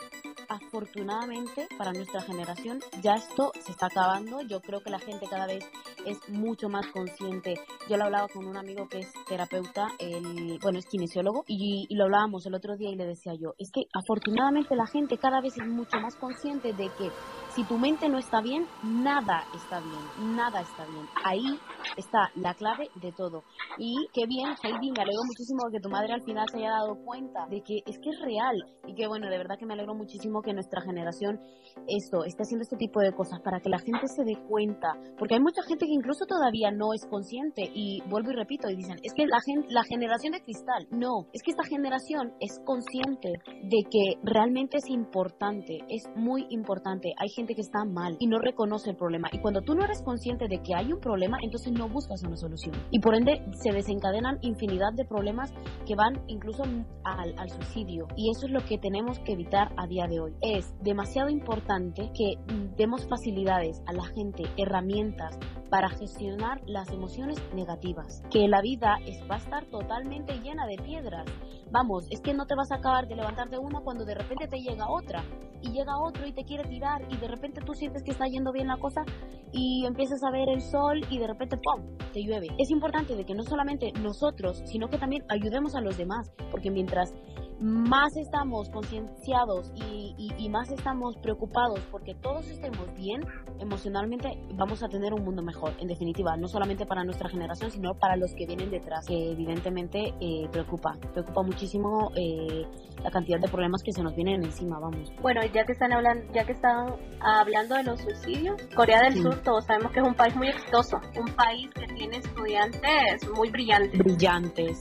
afortunadamente 0.47 1.67
para 1.77 1.91
nuestra 1.91 2.21
generación 2.21 2.79
ya 3.01 3.13
esto 3.15 3.51
se 3.59 3.71
está 3.71 3.87
acabando. 3.87 4.41
Yo 4.41 4.61
creo 4.61 4.81
que 4.81 4.91
la 4.91 4.99
gente 4.99 5.25
cada 5.27 5.47
vez 5.47 5.65
es 6.05 6.17
mucho 6.29 6.69
más 6.69 6.85
consciente. 6.87 7.55
Yo 7.89 7.97
lo 7.97 8.05
hablaba 8.05 8.27
con 8.27 8.45
un 8.45 8.57
amigo 8.57 8.87
que 8.87 8.99
es 8.99 9.11
terapeuta, 9.27 9.87
el, 9.99 10.59
bueno, 10.61 10.79
es 10.79 10.85
kinesiólogo, 10.85 11.43
y, 11.47 11.85
y 11.89 11.95
lo 11.95 12.05
hablábamos 12.05 12.45
el 12.45 12.55
otro 12.55 12.75
día 12.75 12.89
y 12.89 12.95
le 12.95 13.05
decía 13.05 13.33
yo, 13.33 13.53
es 13.57 13.71
que 13.71 13.85
afortunadamente 13.93 14.75
la 14.75 14.85
gente 14.87 15.17
cada 15.17 15.41
vez 15.41 15.57
es 15.57 15.67
mucho 15.67 15.99
más 15.99 16.15
consciente 16.15 16.73
de 16.73 16.89
que 16.97 17.09
si 17.55 17.63
tu 17.65 17.77
mente 17.77 18.09
no 18.09 18.17
está 18.17 18.41
bien, 18.41 18.65
nada 18.83 19.43
está 19.55 19.79
bien, 19.79 20.35
nada 20.35 20.61
está 20.61 20.85
bien. 20.85 21.05
Ahí 21.23 21.59
está 21.97 22.31
la 22.35 22.55
clave 22.55 22.89
de 22.95 23.11
todo. 23.11 23.43
Y 23.77 24.07
qué 24.11 24.25
bien, 24.25 24.55
Heidi, 24.63 24.91
me 24.91 25.03
alegro 25.03 25.21
muchísimo 25.25 25.69
que 25.71 25.79
tu 25.79 25.89
madre 25.89 26.13
al 26.13 26.23
final 26.23 26.47
se 26.49 26.57
haya 26.57 26.71
dado 26.71 26.95
cuenta 27.05 27.45
de 27.49 27.61
que 27.61 27.83
es 27.85 27.99
que 27.99 28.09
es 28.09 28.19
real. 28.21 28.55
Y 28.87 28.95
que 28.95 29.07
bueno, 29.07 29.29
de 29.29 29.37
verdad 29.37 29.55
que 29.59 29.65
me 29.65 29.73
alegro 29.73 29.93
muchísimo 29.93 30.41
que 30.41 30.53
nuestra 30.53 30.81
generación 30.81 31.39
esto, 31.87 32.23
esté 32.25 32.43
haciendo 32.43 32.63
este 32.63 32.77
tipo 32.77 32.99
de 33.01 33.13
cosas 33.13 33.39
para 33.41 33.59
que 33.59 33.69
la 33.69 33.79
gente 33.79 34.07
se 34.07 34.23
dé 34.23 34.35
cuenta. 34.47 34.93
Porque 35.17 35.35
hay 35.35 35.41
mucha 35.41 35.61
gente 35.63 35.85
que 35.85 35.93
incluso 35.93 36.25
todavía 36.25 36.71
no 36.71 36.93
es 36.93 37.05
consciente. 37.05 37.69
Y 37.73 38.01
vuelvo 38.09 38.31
y 38.31 38.35
repito, 38.35 38.69
y 38.69 38.75
dicen, 38.75 38.97
es 39.03 39.13
que 39.13 39.27
la, 39.27 39.39
gente, 39.45 39.67
la 39.69 39.83
generación 39.83 40.33
de 40.33 40.41
cristal, 40.41 40.87
no, 40.89 41.27
es 41.33 41.43
que 41.43 41.51
esta 41.51 41.63
generación 41.63 42.33
es 42.39 42.59
consciente 42.65 43.33
de 43.63 43.83
que 43.91 44.17
realmente 44.23 44.77
es 44.77 44.89
importante, 44.89 45.79
es 45.89 46.03
muy 46.15 46.47
importante. 46.49 47.13
Hay 47.17 47.29
gente 47.29 47.42
que 47.47 47.61
está 47.61 47.83
mal 47.83 48.15
y 48.19 48.27
no 48.27 48.39
reconoce 48.39 48.89
el 48.89 48.95
problema. 48.95 49.27
Y 49.31 49.39
cuando 49.39 49.61
tú 49.61 49.75
no 49.75 49.83
eres 49.83 50.01
consciente 50.01 50.47
de 50.47 50.61
que 50.61 50.73
hay 50.75 50.93
un 50.93 50.99
problema, 50.99 51.37
entonces 51.41 51.73
no 51.73 51.89
buscas 51.89 52.23
una 52.23 52.37
solución. 52.37 52.75
Y 52.91 52.99
por 52.99 53.15
ende 53.15 53.43
se 53.61 53.71
desencadenan 53.71 54.39
infinidad 54.41 54.93
de 54.93 55.05
problemas 55.05 55.51
que 55.85 55.95
van 55.95 56.23
incluso 56.27 56.63
al, 57.03 57.37
al 57.37 57.49
suicidio. 57.49 58.07
Y 58.15 58.31
eso 58.31 58.47
es 58.47 58.51
lo 58.51 58.63
que 58.65 58.77
tenemos 58.77 59.19
que 59.19 59.33
evitar 59.33 59.73
a 59.77 59.85
día 59.87 60.07
de 60.07 60.19
hoy. 60.19 60.33
Es 60.41 60.73
demasiado 60.81 61.29
importante 61.29 62.09
que 62.15 62.35
demos 62.77 63.05
facilidades 63.07 63.81
a 63.85 63.93
la 63.93 64.05
gente, 64.05 64.43
herramientas 64.57 65.37
para 65.73 65.89
gestionar 65.89 66.61
las 66.67 66.89
emociones 66.91 67.41
negativas. 67.55 68.21
Que 68.29 68.47
la 68.47 68.61
vida 68.61 68.97
es, 69.07 69.19
va 69.27 69.35
a 69.35 69.39
estar 69.39 69.65
totalmente 69.65 70.39
llena 70.39 70.67
de 70.67 70.77
piedras. 70.77 71.25
Vamos, 71.71 72.05
es 72.11 72.21
que 72.21 72.35
no 72.35 72.45
te 72.45 72.53
vas 72.53 72.71
a 72.71 72.75
acabar 72.75 73.07
de 73.07 73.15
levantar 73.15 73.49
de 73.49 73.57
una 73.57 73.79
cuando 73.79 74.05
de 74.05 74.13
repente 74.13 74.47
te 74.47 74.61
llega 74.61 74.87
otra 74.87 75.23
y 75.63 75.71
llega 75.71 75.97
otro 75.97 76.27
y 76.27 76.31
te 76.31 76.43
quiere 76.43 76.65
tirar 76.65 77.01
y 77.09 77.17
de 77.17 77.27
repente 77.35 77.61
tú 77.65 77.73
sientes 77.73 78.03
que 78.03 78.11
está 78.11 78.25
yendo 78.27 78.51
bien 78.51 78.67
la 78.67 78.77
cosa 78.77 79.03
y 79.51 79.85
empiezas 79.85 80.23
a 80.23 80.31
ver 80.31 80.49
el 80.49 80.61
sol 80.61 81.01
y 81.09 81.19
de 81.19 81.27
repente 81.27 81.57
¡pum! 81.57 81.83
te 82.11 82.21
llueve. 82.23 82.47
Es 82.57 82.69
importante 82.71 83.15
de 83.15 83.25
que 83.25 83.33
no 83.33 83.43
solamente 83.43 83.91
nosotros, 84.01 84.61
sino 84.65 84.87
que 84.87 84.97
también 84.97 85.23
ayudemos 85.29 85.75
a 85.75 85.81
los 85.81 85.97
demás, 85.97 86.31
porque 86.51 86.71
mientras 86.71 87.13
más 87.59 88.15
estamos 88.17 88.69
concienciados 88.69 89.71
y, 89.75 90.15
y, 90.17 90.49
más 90.49 90.69
estamos 90.71 91.15
preocupados 91.17 91.79
porque 91.91 92.13
todos 92.15 92.47
estemos 92.49 92.93
bien 92.95 93.21
emocionalmente, 93.59 94.29
vamos 94.55 94.83
a 94.83 94.87
tener 94.87 95.13
un 95.13 95.23
mundo 95.23 95.41
mejor. 95.41 95.71
En 95.79 95.87
definitiva, 95.87 96.35
no 96.35 96.47
solamente 96.47 96.85
para 96.85 97.03
nuestra 97.03 97.29
generación, 97.29 97.71
sino 97.71 97.93
para 97.95 98.17
los 98.17 98.33
que 98.35 98.45
vienen 98.45 98.69
detrás, 98.69 99.05
que 99.07 99.31
evidentemente 99.31 100.13
eh, 100.19 100.47
preocupa. 100.51 100.93
Preocupa 101.13 101.41
muchísimo 101.43 102.11
eh, 102.15 102.65
la 103.01 103.09
cantidad 103.11 103.39
de 103.39 103.47
problemas 103.47 103.81
que 103.83 103.93
se 103.93 104.03
nos 104.03 104.13
vienen 104.13 104.43
encima, 104.43 104.79
vamos. 104.79 105.11
Bueno, 105.21 105.41
ya 105.53 105.65
que 105.65 105.71
están 105.71 105.93
hablando, 105.93 106.31
ya 106.33 106.45
que 106.45 106.51
están 106.51 106.95
hablando 107.23 107.75
de 107.75 107.83
los 107.83 108.01
suicidios, 108.01 108.61
Corea 108.75 109.01
del 109.03 109.21
Sur, 109.21 109.35
todos 109.43 109.65
sabemos 109.65 109.91
que 109.91 109.99
es 109.99 110.05
un 110.05 110.15
país 110.15 110.35
muy 110.35 110.49
exitoso, 110.49 110.99
un 111.15 111.31
país 111.33 111.69
que 111.73 111.87
tiene 111.87 112.17
estudiantes 112.17 113.27
muy 113.29 113.49
brillantes. 113.49 113.97
Brillantes. 113.99 114.79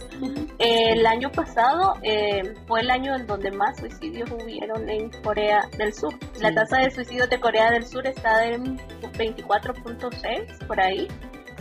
el 0.58 1.06
año 1.06 1.30
pasado 1.30 1.94
eh, 2.02 2.54
fue 2.66 2.80
el 2.80 2.90
año 2.90 3.14
en 3.14 3.26
donde 3.26 3.50
más 3.50 3.78
suicidios 3.78 4.30
hubieron 4.30 4.88
en 4.88 5.10
Corea 5.22 5.68
del 5.78 5.92
Sur. 5.92 6.14
La 6.40 6.54
tasa 6.54 6.78
de 6.78 6.90
suicidios 6.90 7.28
de 7.30 7.40
Corea 7.40 7.70
del 7.70 7.86
Sur 7.86 8.06
está 8.06 8.46
en 8.46 8.78
24.6 8.78 10.66
por 10.66 10.80
ahí. 10.80 11.08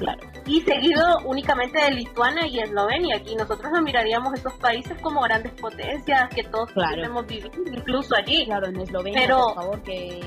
Claro. 0.02 0.20
Y 0.48 0.62
seguido 0.62 1.20
únicamente 1.26 1.80
de 1.80 1.92
Lituania 1.92 2.48
y 2.48 2.60
Eslovenia. 2.60 3.18
Aquí 3.18 3.36
nosotros 3.36 3.72
no 3.72 3.82
miraríamos 3.82 4.34
estos 4.34 4.54
países 4.54 5.00
como 5.02 5.22
grandes 5.22 5.52
potencias 5.54 6.30
que 6.30 6.44
todos 6.44 6.72
podemos 6.72 7.26
vivir, 7.28 7.52
incluso 7.72 8.16
allí. 8.16 8.46
Claro, 8.46 8.68
en 8.68 8.80
Eslovenia, 8.82 9.22
Pero, 9.22 9.38
por 9.38 9.56
favor, 9.56 9.82
que, 9.84 10.20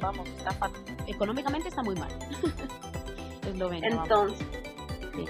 vamos, 0.00 0.28
está, 0.28 0.54
económicamente 1.06 1.68
está 1.68 1.82
muy 1.82 1.94
mal. 1.94 2.10
Eslovenia. 3.46 3.88
Entonces, 3.88 4.46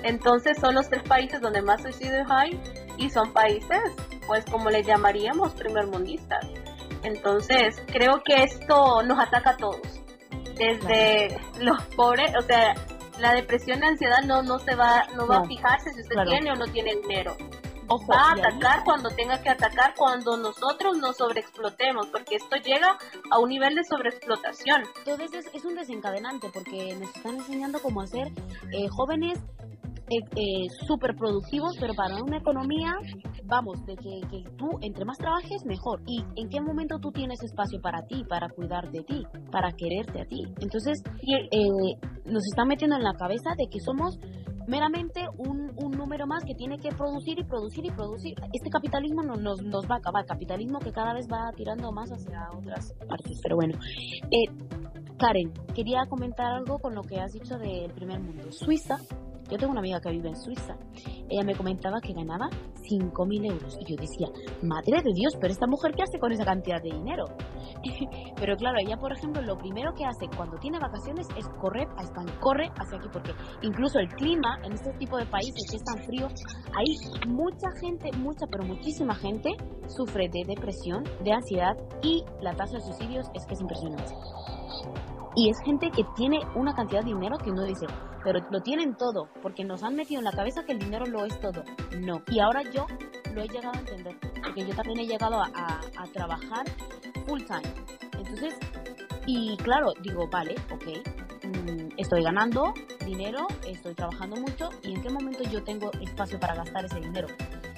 entonces 0.03 0.59
son 0.59 0.75
los 0.75 0.89
tres 0.89 1.03
países 1.05 1.41
donde 1.41 1.63
más 1.63 1.83
suicidios 1.83 2.27
hay 2.29 2.61
y 2.99 3.09
son 3.11 3.33
países, 3.33 3.81
pues 4.27 4.45
como 4.47 4.71
les 4.71 4.87
llamaríamos, 4.87 5.53
primermundistas. 5.53 6.45
Entonces 7.03 7.83
creo 7.87 8.23
que 8.25 8.43
esto 8.45 9.03
nos 9.03 9.19
ataca 9.19 9.51
a 9.51 9.57
todos, 9.57 10.03
desde 10.57 11.37
los 11.59 11.83
pobres, 11.97 12.33
o 12.37 12.43
sea, 12.43 12.75
la 13.19 13.35
depresión 13.35 13.79
y 13.79 13.81
la 13.81 13.89
ansiedad 13.89 14.23
no, 14.25 14.43
no 14.43 14.59
se 14.59 14.75
va, 14.75 15.07
no, 15.17 15.27
va 15.27 15.39
a 15.39 15.45
fijarse 15.45 15.93
si 15.93 16.01
usted 16.01 16.17
tiene 16.27 16.53
o 16.53 16.57
no 16.57 16.67
tiene 16.67 16.97
dinero. 16.97 17.37
va 18.11 18.31
a 18.31 18.33
atacar 18.33 18.85
cuando 18.85 19.11
tenga 19.11 19.41
que 19.43 19.51
atacar, 19.51 19.95
cuando 19.97 20.37
nosotros 20.37 20.97
nos 20.99 21.17
sobreexplotemos, 21.17 22.07
porque 22.09 22.37
esto 22.37 22.57
llega 22.57 22.99
a 23.31 23.39
un 23.39 23.49
nivel 23.49 23.75
de 23.75 23.85
sobreexplotación. 23.85 24.85
Entonces 25.05 25.47
es, 25.53 25.65
un 25.65 25.75
desencadenante, 25.75 26.49
porque 26.53 26.97
nos 26.97 27.15
están 27.15 27.37
enseñando 27.37 27.81
cómo 27.81 28.03
hacer 28.03 28.29
eh, 28.73 28.89
jóvenes 28.89 29.39
eh, 30.13 30.25
eh, 30.37 30.69
súper 30.87 31.15
productivos, 31.17 31.77
pero 31.81 31.95
para 31.95 32.23
una 32.23 32.39
economía, 32.39 32.93
vamos, 33.45 33.85
de 33.87 33.97
que, 33.97 34.21
que, 34.31 34.45
tú 34.59 34.69
entre 34.83 35.05
más 35.05 35.17
trabajes, 35.17 35.65
mejor. 35.65 36.03
¿Y 36.07 36.23
en 36.37 36.49
qué 36.51 36.61
momento 36.61 36.99
tú 36.99 37.11
tienes 37.13 37.43
espacio 37.43 37.81
para 37.81 38.03
ti, 38.03 38.25
para 38.29 38.49
cuidar 38.51 38.91
de 38.91 39.03
ti, 39.05 39.23
para 39.51 39.73
quererte 39.73 40.21
a 40.21 40.25
ti? 40.27 40.43
Entonces, 40.61 41.03
eh, 41.23 41.69
nos 42.27 42.45
están 42.47 42.69
metiendo 42.69 42.97
en 42.97 43.03
la 43.03 43.15
cabeza 43.15 43.51
de 43.57 43.69
que 43.71 43.81
somos 43.81 44.19
meramente 44.67 45.25
un, 45.39 45.73
un, 45.77 45.91
número 45.93 46.27
más 46.27 46.45
que 46.45 46.55
tiene 46.55 46.79
que 46.79 46.91
producir 46.91 47.39
y 47.39 47.45
producir 47.45 47.87
y 47.87 47.91
producir. 47.91 48.35
Este 48.53 48.71
capitalismo 48.71 49.23
no, 49.23 49.37
nos, 49.37 49.63
nos 49.63 49.85
va 49.91 49.97
a 49.97 49.99
acabar, 49.99 50.25
capitalismo 50.27 50.79
que 50.79 50.93
cada 50.93 51.15
vez 51.15 51.27
va 51.27 51.51
tirando 51.57 51.91
más 51.93 52.11
hacia 52.11 52.49
otras 52.57 52.93
partes. 53.09 53.41
Pero 53.43 53.57
bueno, 53.57 53.79
eh, 54.31 54.47
Karen, 55.19 55.53
quería 55.75 56.05
comentar 56.09 56.53
algo 56.53 56.79
con 56.79 56.95
lo 56.95 57.03
que 57.03 57.19
has 57.21 57.33
dicho 57.33 57.57
del 57.57 57.93
primer 57.93 58.21
mundo. 58.21 58.51
Suiza 58.51 58.99
yo 59.53 59.59
tengo 59.59 59.73
una 59.73 59.81
amiga 59.81 60.01
que 60.01 60.11
vive 60.11 60.31
en 60.31 60.37
Suiza. 60.37 60.75
Ella 61.29 61.45
me 61.45 61.55
comentaba 61.55 62.01
que 62.01 62.15
ganaba 62.15 62.49
5.000 62.89 63.53
euros. 63.53 63.77
Y 63.79 63.85
yo 63.85 63.97
decía, 64.01 64.29
madre 64.63 65.03
de 65.05 65.13
Dios, 65.13 65.37
pero 65.39 65.53
esta 65.53 65.67
mujer, 65.67 65.93
¿qué 65.95 66.05
hace 66.05 66.19
con 66.19 66.33
esa 66.33 66.45
cantidad 66.47 66.81
de 66.83 66.91
dinero? 66.91 67.27
pero 68.41 68.57
claro, 68.57 68.79
ella, 68.81 68.97
por 68.97 69.13
ejemplo, 69.13 69.43
lo 69.43 69.59
primero 69.59 69.93
que 69.93 70.07
hace 70.07 70.27
cuando 70.35 70.57
tiene 70.57 70.79
vacaciones 70.79 71.27
es 71.37 71.47
correr 71.61 71.87
a 71.99 72.03
España. 72.03 72.33
Corre 72.41 72.71
hacia 72.81 72.97
aquí, 72.97 73.09
porque 73.13 73.33
incluso 73.61 73.99
el 73.99 74.09
clima 74.09 74.59
en 74.65 74.73
este 74.73 74.91
tipo 74.95 75.19
de 75.19 75.27
países 75.27 75.71
que 75.71 75.77
es 75.77 75.85
tan 75.85 76.03
frío, 76.03 76.29
hay 76.75 77.29
mucha 77.29 77.69
gente, 77.79 78.11
mucha, 78.17 78.47
pero 78.47 78.65
muchísima 78.65 79.15
gente 79.15 79.51
sufre 79.87 80.31
de 80.33 80.45
depresión, 80.47 81.05
de 81.23 81.33
ansiedad 81.33 81.77
y 82.03 82.25
la 82.41 82.55
tasa 82.55 82.77
de 82.77 82.81
suicidios 82.81 83.27
es 83.35 83.45
que 83.45 83.53
es 83.53 83.61
impresionante. 83.61 84.15
Y 85.35 85.49
es 85.49 85.59
gente 85.61 85.91
que 85.91 86.05
tiene 86.15 86.41
una 86.55 86.75
cantidad 86.75 87.01
de 87.01 87.13
dinero 87.13 87.39
que 87.39 87.51
uno 87.51 87.65
dice, 87.65 87.87
pero 88.23 88.41
lo 88.51 88.61
tienen 88.61 88.95
todo, 88.97 89.29
porque 89.41 89.65
nos 89.65 89.83
han 89.83 89.97
metido 89.97 90.19
en 90.19 90.25
la 90.25 90.33
cabeza 90.33 90.65
que 90.65 90.73
el 90.73 90.79
dinero 90.79 91.07
lo 91.07 91.25
es 91.25 91.39
todo. 91.41 91.65
No. 91.99 92.23
Y 92.29 92.41
ahora 92.41 92.63
yo 92.63 92.87
lo 93.35 93.43
he 93.43 93.49
llegado 93.49 93.75
a 93.75 93.79
entender, 93.79 94.17
porque 94.43 94.67
yo 94.67 94.75
también 94.75 95.01
he 95.01 95.07
llegado 95.07 95.41
a, 95.41 95.51
a, 95.97 96.07
trabajar 96.13 96.67
full 97.27 97.41
time. 97.45 97.63
Entonces, 98.19 98.55
y 99.27 99.57
claro, 99.59 99.93
digo, 100.03 100.29
vale, 100.29 100.55
ok, 100.71 100.85
mm, 101.45 101.89
estoy 101.97 102.23
ganando 102.23 102.75
dinero, 103.07 103.47
estoy 103.67 103.95
trabajando 103.95 104.37
mucho, 104.37 104.69
y 104.83 104.95
en 104.95 105.03
qué 105.03 105.11
momento 105.11 105.43
yo 105.45 105.63
tengo 105.65 105.91
espacio 106.01 106.39
para 106.39 106.55
gastar 106.55 106.85
ese 106.85 107.01
dinero. 107.01 107.29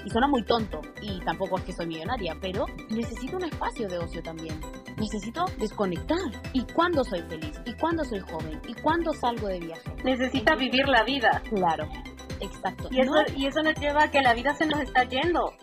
Y 0.05 0.11
suena 0.11 0.29
muy 0.29 0.43
tonto, 0.43 0.81
y 1.01 1.21
tampoco 1.21 1.59
es 1.59 1.65
que 1.65 1.73
soy 1.73 1.87
millonaria, 1.87 2.37
pero 2.41 2.67
necesito 2.91 3.37
un 3.37 3.45
espacio 3.45 3.89
de 3.89 3.99
ocio 3.99 4.23
también. 4.23 4.61
Necesito 4.97 5.47
desconectar. 5.59 6.19
¿Y 6.53 6.63
cuándo 6.73 7.03
soy 7.05 7.23
feliz? 7.23 7.59
¿Y 7.65 7.73
cuándo 7.75 8.05
soy 8.05 8.21
joven? 8.21 8.61
¿Y 8.69 8.75
cuándo 8.75 9.13
salgo 9.15 9.49
de 9.49 9.61
viaje? 9.61 9.95
Necesita 10.05 10.55
vivir 10.55 10.87
la 10.89 11.05
vida. 11.05 11.43
Claro, 11.49 11.89
exacto. 12.41 12.89
Y 12.91 13.01
eso, 13.01 13.15
y 13.35 13.47
eso 13.47 13.63
nos 13.63 13.75
lleva 13.77 14.05
a 14.05 14.11
que 14.11 14.21
la 14.21 14.35
vida 14.35 14.55
se 14.55 14.67
nos 14.67 14.81
está 14.81 15.05
yendo. 15.05 15.55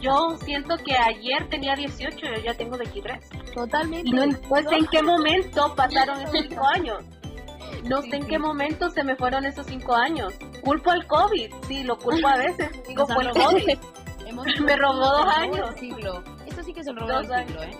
Yo 0.00 0.36
siento 0.44 0.76
que 0.78 0.96
ayer 0.96 1.48
tenía 1.48 1.74
18 1.74 2.16
y 2.18 2.28
hoy 2.28 2.42
ya 2.42 2.54
tengo 2.54 2.76
23. 2.76 3.28
Totalmente. 3.54 4.08
Y 4.08 4.12
no, 4.12 4.22
sé 4.22 4.76
en 4.76 4.86
qué 4.86 5.02
momento 5.02 5.74
pasaron 5.74 6.20
esos 6.20 6.40
5 6.48 6.66
años. 6.66 7.04
No 7.88 8.02
sé 8.02 8.16
en 8.16 8.26
qué 8.26 8.38
momento 8.38 8.90
se 8.90 9.04
me 9.04 9.16
fueron 9.16 9.46
esos 9.46 9.66
5 9.66 9.94
años. 9.94 10.34
Culpo 10.62 10.90
al 10.90 11.06
COVID, 11.06 11.52
sí, 11.68 11.84
lo 11.84 11.98
culpo 11.98 12.26
a 12.28 12.36
veces. 12.38 12.70
Digo, 12.86 13.06
fue 13.06 13.24
el 13.24 13.30
COVID. 13.30 13.78
me 14.64 14.76
robó 14.76 15.00
dos 15.00 15.26
años. 15.36 15.70
Siglo. 15.78 16.22
Esto 16.46 16.62
sí 16.62 16.72
que 16.72 16.80
es 16.80 16.86
el 16.86 16.96
robo 16.96 17.08
del 17.08 17.46
siglo, 17.46 17.62
¿eh? 17.62 17.70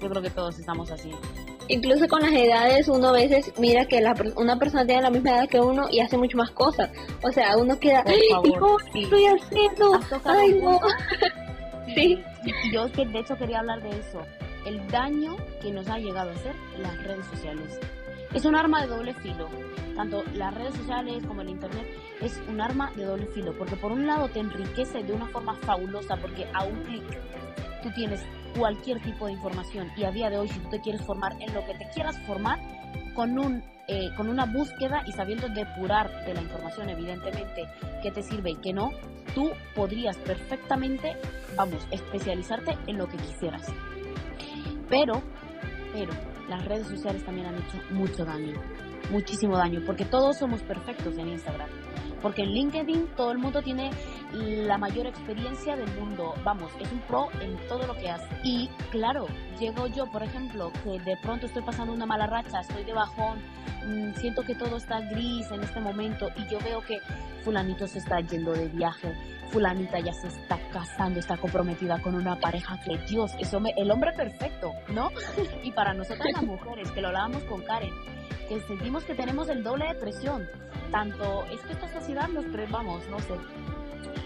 Yo 0.00 0.08
creo 0.08 0.22
que 0.22 0.30
todos 0.30 0.58
estamos 0.58 0.90
así 0.90 1.10
incluso 1.68 2.06
con 2.08 2.22
las 2.22 2.32
edades 2.32 2.88
uno 2.88 3.08
a 3.08 3.12
veces 3.12 3.52
mira 3.58 3.84
que 3.86 4.00
la, 4.00 4.14
una 4.36 4.58
persona 4.58 4.86
tiene 4.86 5.02
la 5.02 5.10
misma 5.10 5.30
edad 5.30 5.48
que 5.48 5.60
uno 5.60 5.88
y 5.90 6.00
hace 6.00 6.16
mucho 6.16 6.36
más 6.36 6.50
cosas. 6.50 6.90
O 7.22 7.30
sea, 7.32 7.56
uno 7.56 7.78
queda, 7.78 8.04
¿y 8.06 8.52
cómo 8.54 8.78
estoy 8.94 9.26
haciendo? 9.26 10.00
Ay, 10.24 10.60
no. 10.62 10.80
sí. 11.94 12.22
Yo 12.72 12.90
que 12.92 13.06
de 13.06 13.18
hecho 13.18 13.36
quería 13.36 13.60
hablar 13.60 13.82
de 13.82 13.90
eso. 13.90 14.20
El 14.64 14.86
daño 14.88 15.36
que 15.62 15.70
nos 15.70 15.88
ha 15.88 15.98
llegado 15.98 16.30
a 16.30 16.34
hacer 16.34 16.54
las 16.78 17.02
redes 17.04 17.26
sociales. 17.26 17.78
Es 18.36 18.44
un 18.44 18.54
arma 18.54 18.82
de 18.82 18.88
doble 18.88 19.14
filo. 19.14 19.48
Tanto 19.96 20.22
las 20.34 20.52
redes 20.52 20.74
sociales 20.74 21.24
como 21.26 21.40
el 21.40 21.48
internet 21.48 21.86
es 22.20 22.38
un 22.50 22.60
arma 22.60 22.92
de 22.94 23.06
doble 23.06 23.24
filo. 23.28 23.56
Porque 23.56 23.76
por 23.76 23.92
un 23.92 24.06
lado 24.06 24.28
te 24.28 24.40
enriquece 24.40 25.02
de 25.02 25.14
una 25.14 25.26
forma 25.28 25.54
fabulosa 25.54 26.18
porque 26.18 26.46
a 26.52 26.64
un 26.64 26.82
clic 26.82 27.02
tú 27.82 27.90
tienes 27.94 28.20
cualquier 28.54 29.00
tipo 29.00 29.24
de 29.24 29.32
información 29.32 29.90
y 29.96 30.04
a 30.04 30.10
día 30.10 30.28
de 30.28 30.36
hoy 30.36 30.48
si 30.48 30.58
tú 30.58 30.68
te 30.68 30.82
quieres 30.82 31.00
formar 31.00 31.32
en 31.40 31.54
lo 31.54 31.64
que 31.64 31.72
te 31.76 31.88
quieras 31.94 32.18
formar 32.26 32.58
con 33.14 33.38
un 33.38 33.62
eh, 33.88 34.10
con 34.16 34.28
una 34.28 34.44
búsqueda 34.44 35.02
y 35.06 35.12
sabiendo 35.12 35.48
depurar 35.48 36.24
de 36.26 36.34
la 36.34 36.42
información 36.42 36.88
evidentemente 36.88 37.68
que 38.02 38.10
te 38.10 38.22
sirve 38.22 38.50
y 38.50 38.56
que 38.56 38.72
no 38.72 38.92
tú 39.34 39.50
podrías 39.74 40.16
perfectamente 40.16 41.16
vamos 41.54 41.86
especializarte 41.90 42.76
en 42.86 42.96
lo 42.96 43.08
que 43.08 43.18
quisieras 43.18 43.66
pero 44.88 45.22
pero 45.92 46.35
las 46.48 46.64
redes 46.64 46.86
sociales 46.86 47.24
también 47.24 47.46
han 47.46 47.56
hecho 47.56 47.78
mucho 47.90 48.24
daño 48.24 48.54
muchísimo 49.10 49.56
daño 49.56 49.82
porque 49.86 50.04
todos 50.04 50.38
somos 50.38 50.62
perfectos 50.62 51.16
en 51.18 51.28
Instagram 51.28 51.68
porque 52.26 52.42
en 52.42 52.54
LinkedIn 52.54 53.06
todo 53.16 53.30
el 53.30 53.38
mundo 53.38 53.62
tiene 53.62 53.92
la 54.32 54.78
mayor 54.78 55.06
experiencia 55.06 55.76
del 55.76 55.88
mundo. 55.94 56.34
Vamos, 56.42 56.72
es 56.80 56.90
un 56.90 56.98
pro 57.02 57.28
en 57.40 57.56
todo 57.68 57.86
lo 57.86 57.96
que 57.96 58.10
hace. 58.10 58.26
Y 58.42 58.68
claro, 58.90 59.28
llego 59.60 59.86
yo, 59.86 60.10
por 60.10 60.24
ejemplo, 60.24 60.72
que 60.82 60.98
de 60.98 61.16
pronto 61.18 61.46
estoy 61.46 61.62
pasando 61.62 61.92
una 61.92 62.04
mala 62.04 62.26
racha, 62.26 62.62
estoy 62.62 62.82
de 62.82 62.94
bajón, 62.94 63.38
mm, 63.86 64.14
siento 64.16 64.42
que 64.42 64.56
todo 64.56 64.76
está 64.76 65.02
gris 65.02 65.48
en 65.52 65.62
este 65.62 65.78
momento 65.78 66.28
y 66.34 66.50
yo 66.50 66.58
veo 66.64 66.80
que 66.80 66.98
fulanito 67.44 67.86
se 67.86 68.00
está 68.00 68.18
yendo 68.18 68.54
de 68.54 68.66
viaje, 68.70 69.14
fulanita 69.52 70.00
ya 70.00 70.12
se 70.12 70.26
está 70.26 70.58
casando, 70.72 71.20
está 71.20 71.36
comprometida 71.36 72.02
con 72.02 72.16
una 72.16 72.40
pareja 72.40 72.80
que 72.80 72.98
Dios, 73.06 73.30
es 73.38 73.52
el 73.52 73.90
hombre 73.92 74.12
perfecto, 74.14 74.72
¿no? 74.88 75.12
y 75.62 75.70
para 75.70 75.94
nosotras 75.94 76.26
las 76.32 76.42
mujeres, 76.42 76.90
que 76.90 77.00
lo 77.00 77.06
hablábamos 77.06 77.44
con 77.44 77.62
Karen, 77.62 77.92
que 78.48 78.60
sentimos 78.62 79.04
que 79.04 79.14
tenemos 79.14 79.48
el 79.48 79.62
doble 79.62 79.86
de 79.88 79.94
presión. 79.94 80.48
Tanto 80.90 81.44
es 81.46 81.60
que 81.62 81.72
esta 81.72 81.88
sociedad 81.92 82.28
nos 82.28 82.44
vamos, 82.70 83.02
no 83.08 83.18
sé. 83.20 83.34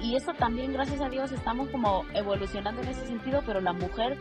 Y 0.03 0.17
eso 0.17 0.33
también, 0.35 0.73
gracias 0.73 1.01
a 1.01 1.09
Dios, 1.09 1.33
estamos 1.33 1.69
como 1.69 2.05
evolucionando 2.15 2.83
en 2.83 2.89
ese 2.89 3.07
sentido, 3.07 3.43
pero 3.45 3.61
la 3.61 3.73
mujer 3.73 4.17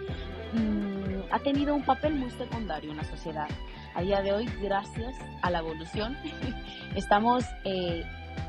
mm, 0.54 1.32
ha 1.32 1.40
tenido 1.40 1.76
un 1.76 1.84
papel 1.84 2.16
muy 2.16 2.30
secundario 2.32 2.92
en 2.92 2.98
la 2.98 3.04
sociedad. 3.04 3.48
A 3.96 4.02
día 4.02 4.22
de 4.22 4.34
hoy, 4.34 4.50
gracias 4.62 5.16
a 5.42 5.50
la 5.50 5.60
evolución, 5.60 6.18
estamos 6.96 7.46
eh, 7.64 8.04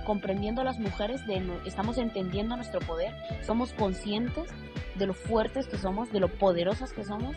comprendiendo 0.04 0.60
a 0.60 0.64
las 0.64 0.78
mujeres, 0.78 1.26
de, 1.26 1.42
estamos 1.66 1.98
entendiendo 1.98 2.56
nuestro 2.56 2.80
poder, 2.80 3.14
somos 3.44 3.72
conscientes 3.72 4.50
de 4.96 5.06
lo 5.06 5.14
fuertes 5.14 5.66
que 5.66 5.78
somos, 5.78 6.12
de 6.12 6.20
lo 6.20 6.28
poderosas 6.28 6.92
que 6.92 7.04
somos 7.04 7.34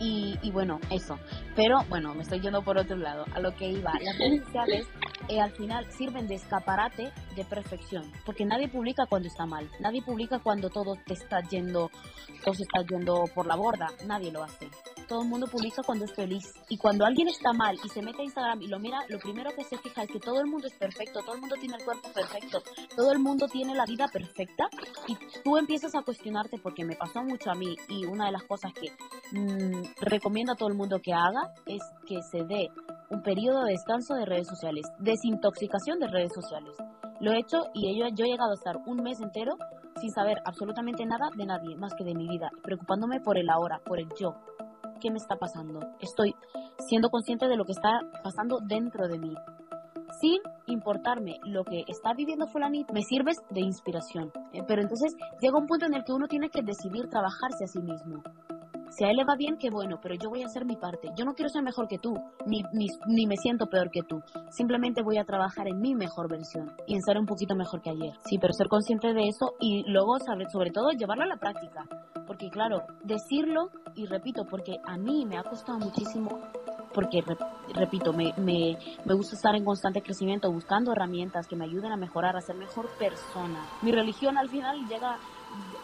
y, 0.00 0.38
y, 0.42 0.50
bueno, 0.50 0.80
eso. 0.90 1.18
Pero 1.54 1.78
bueno, 1.88 2.14
me 2.14 2.22
estoy 2.22 2.40
yendo 2.40 2.62
por 2.62 2.76
otro 2.76 2.96
lado, 2.96 3.24
a 3.34 3.40
lo 3.40 3.54
que 3.54 3.68
iba. 3.68 3.92
Las 4.02 4.18
redes 4.18 4.44
sociales 4.44 4.86
eh, 5.28 5.40
al 5.40 5.50
final 5.52 5.90
sirven 5.90 6.28
de 6.28 6.36
escaparate 6.36 7.10
de 7.34 7.44
perfección, 7.44 8.12
porque 8.24 8.44
nadie 8.44 8.68
publica 8.68 9.06
cuando 9.06 9.26
está 9.26 9.44
mal, 9.44 9.68
nadie 9.80 10.00
publica 10.02 10.38
cuando 10.38 10.70
todo 10.70 10.96
te 11.04 11.14
está 11.14 11.40
yendo, 11.50 11.90
todo 12.44 12.54
se 12.54 12.62
está 12.62 12.82
yendo 12.88 13.24
por 13.34 13.46
la 13.46 13.56
borda, 13.56 13.88
nadie 14.06 14.30
lo 14.30 14.44
hace. 14.44 14.68
Todo 15.08 15.22
el 15.22 15.28
mundo 15.28 15.46
publica 15.46 15.82
cuando 15.84 16.04
es 16.04 16.14
feliz. 16.14 16.52
Y 16.68 16.78
cuando 16.78 17.04
alguien 17.04 17.28
está 17.28 17.52
mal 17.52 17.76
y 17.82 17.88
se 17.88 18.02
mete 18.02 18.22
a 18.22 18.24
Instagram 18.24 18.62
y 18.62 18.68
lo 18.68 18.78
mira, 18.78 18.98
lo 19.08 19.18
primero 19.18 19.50
que 19.54 19.64
se 19.64 19.78
fija 19.78 20.02
es 20.02 20.10
que 20.10 20.20
todo 20.20 20.40
el 20.40 20.46
mundo 20.46 20.66
es 20.66 20.74
perfecto, 20.74 21.20
todo 21.20 21.34
el 21.34 21.40
mundo 21.40 21.56
tiene 21.60 21.76
el 21.76 21.84
cuerpo 21.84 21.95
perfecto, 22.14 22.62
todo 22.96 23.12
el 23.12 23.18
mundo 23.18 23.46
tiene 23.48 23.74
la 23.74 23.84
vida 23.84 24.08
perfecta 24.08 24.68
y 25.06 25.16
tú 25.42 25.56
empiezas 25.56 25.94
a 25.94 26.02
cuestionarte 26.02 26.58
porque 26.58 26.84
me 26.84 26.96
pasó 26.96 27.22
mucho 27.22 27.50
a 27.50 27.54
mí 27.54 27.76
y 27.88 28.04
una 28.06 28.26
de 28.26 28.32
las 28.32 28.42
cosas 28.44 28.72
que 28.72 28.90
mmm, 29.32 29.82
recomiendo 30.00 30.52
a 30.52 30.56
todo 30.56 30.68
el 30.68 30.74
mundo 30.74 31.00
que 31.02 31.12
haga 31.12 31.52
es 31.66 31.82
que 32.06 32.22
se 32.22 32.44
dé 32.44 32.70
un 33.10 33.22
periodo 33.22 33.64
de 33.64 33.72
descanso 33.72 34.14
de 34.14 34.24
redes 34.24 34.48
sociales, 34.48 34.86
desintoxicación 34.98 35.98
de 35.98 36.08
redes 36.08 36.32
sociales. 36.34 36.74
Lo 37.20 37.32
he 37.32 37.38
hecho 37.38 37.64
y 37.72 37.98
yo, 37.98 38.06
yo 38.08 38.24
he 38.24 38.28
llegado 38.28 38.50
a 38.50 38.54
estar 38.54 38.76
un 38.86 39.02
mes 39.02 39.20
entero 39.20 39.56
sin 40.00 40.10
saber 40.10 40.38
absolutamente 40.44 41.06
nada 41.06 41.30
de 41.34 41.46
nadie 41.46 41.76
más 41.76 41.94
que 41.94 42.04
de 42.04 42.14
mi 42.14 42.28
vida, 42.28 42.50
preocupándome 42.62 43.20
por 43.20 43.38
el 43.38 43.48
ahora, 43.48 43.80
por 43.84 43.98
el 43.98 44.08
yo. 44.18 44.34
¿Qué 45.00 45.10
me 45.10 45.18
está 45.18 45.36
pasando? 45.36 45.80
Estoy 46.00 46.34
siendo 46.88 47.10
consciente 47.10 47.48
de 47.48 47.56
lo 47.56 47.64
que 47.64 47.72
está 47.72 48.00
pasando 48.22 48.58
dentro 48.60 49.08
de 49.08 49.18
mí. 49.18 49.34
Sin 50.20 50.40
importarme 50.66 51.38
lo 51.44 51.62
que 51.64 51.84
está 51.86 52.14
viviendo 52.14 52.46
fulanito, 52.46 52.94
me 52.94 53.02
sirves 53.02 53.36
de 53.50 53.60
inspiración. 53.60 54.32
Eh, 54.52 54.62
pero 54.66 54.80
entonces 54.80 55.14
llega 55.40 55.58
un 55.58 55.66
punto 55.66 55.86
en 55.86 55.94
el 55.94 56.04
que 56.04 56.12
uno 56.12 56.26
tiene 56.26 56.48
que 56.48 56.62
decidir 56.62 57.08
trabajarse 57.08 57.64
a 57.64 57.66
sí 57.66 57.80
mismo. 57.80 58.22
Si 58.90 59.04
a 59.04 59.10
él 59.10 59.16
le 59.16 59.24
va 59.24 59.36
bien, 59.36 59.58
qué 59.58 59.68
bueno, 59.68 59.98
pero 60.00 60.14
yo 60.14 60.30
voy 60.30 60.42
a 60.42 60.46
hacer 60.46 60.64
mi 60.64 60.76
parte. 60.76 61.10
Yo 61.18 61.26
no 61.26 61.34
quiero 61.34 61.50
ser 61.50 61.62
mejor 61.62 61.86
que 61.86 61.98
tú, 61.98 62.14
ni, 62.46 62.62
ni, 62.72 62.86
ni, 63.06 63.26
me 63.26 63.36
siento 63.36 63.66
peor 63.66 63.90
que 63.90 64.00
tú. 64.02 64.22
Simplemente 64.48 65.02
voy 65.02 65.18
a 65.18 65.24
trabajar 65.24 65.68
en 65.68 65.80
mi 65.80 65.94
mejor 65.94 66.30
versión 66.30 66.72
y 66.86 66.94
en 66.94 67.02
ser 67.02 67.18
un 67.18 67.26
poquito 67.26 67.54
mejor 67.54 67.82
que 67.82 67.90
ayer. 67.90 68.14
Sí, 68.24 68.38
pero 68.38 68.54
ser 68.54 68.68
consciente 68.68 69.12
de 69.12 69.28
eso 69.28 69.52
y 69.60 69.84
luego, 69.90 70.18
saber, 70.20 70.48
sobre 70.50 70.70
todo, 70.70 70.92
llevarlo 70.92 71.24
a 71.24 71.26
la 71.26 71.36
práctica. 71.36 71.84
Porque 72.26 72.48
claro, 72.48 72.84
decirlo, 73.04 73.70
y 73.94 74.06
repito, 74.06 74.46
porque 74.48 74.78
a 74.86 74.96
mí 74.96 75.26
me 75.26 75.36
ha 75.36 75.42
costado 75.42 75.78
muchísimo 75.78 76.40
porque, 76.96 77.22
repito, 77.74 78.14
me, 78.14 78.32
me, 78.38 78.78
me, 79.04 79.14
gusta 79.14 79.36
estar 79.36 79.54
en 79.54 79.66
constante 79.66 80.00
crecimiento, 80.00 80.50
buscando 80.50 80.92
herramientas 80.92 81.46
que 81.46 81.54
me 81.54 81.66
ayuden 81.66 81.92
a 81.92 81.96
mejorar, 81.98 82.38
a 82.38 82.40
ser 82.40 82.56
mejor 82.56 82.88
persona. 82.98 83.68
Mi 83.82 83.92
religión 83.92 84.38
al 84.38 84.48
final 84.48 84.88
llega 84.88 85.18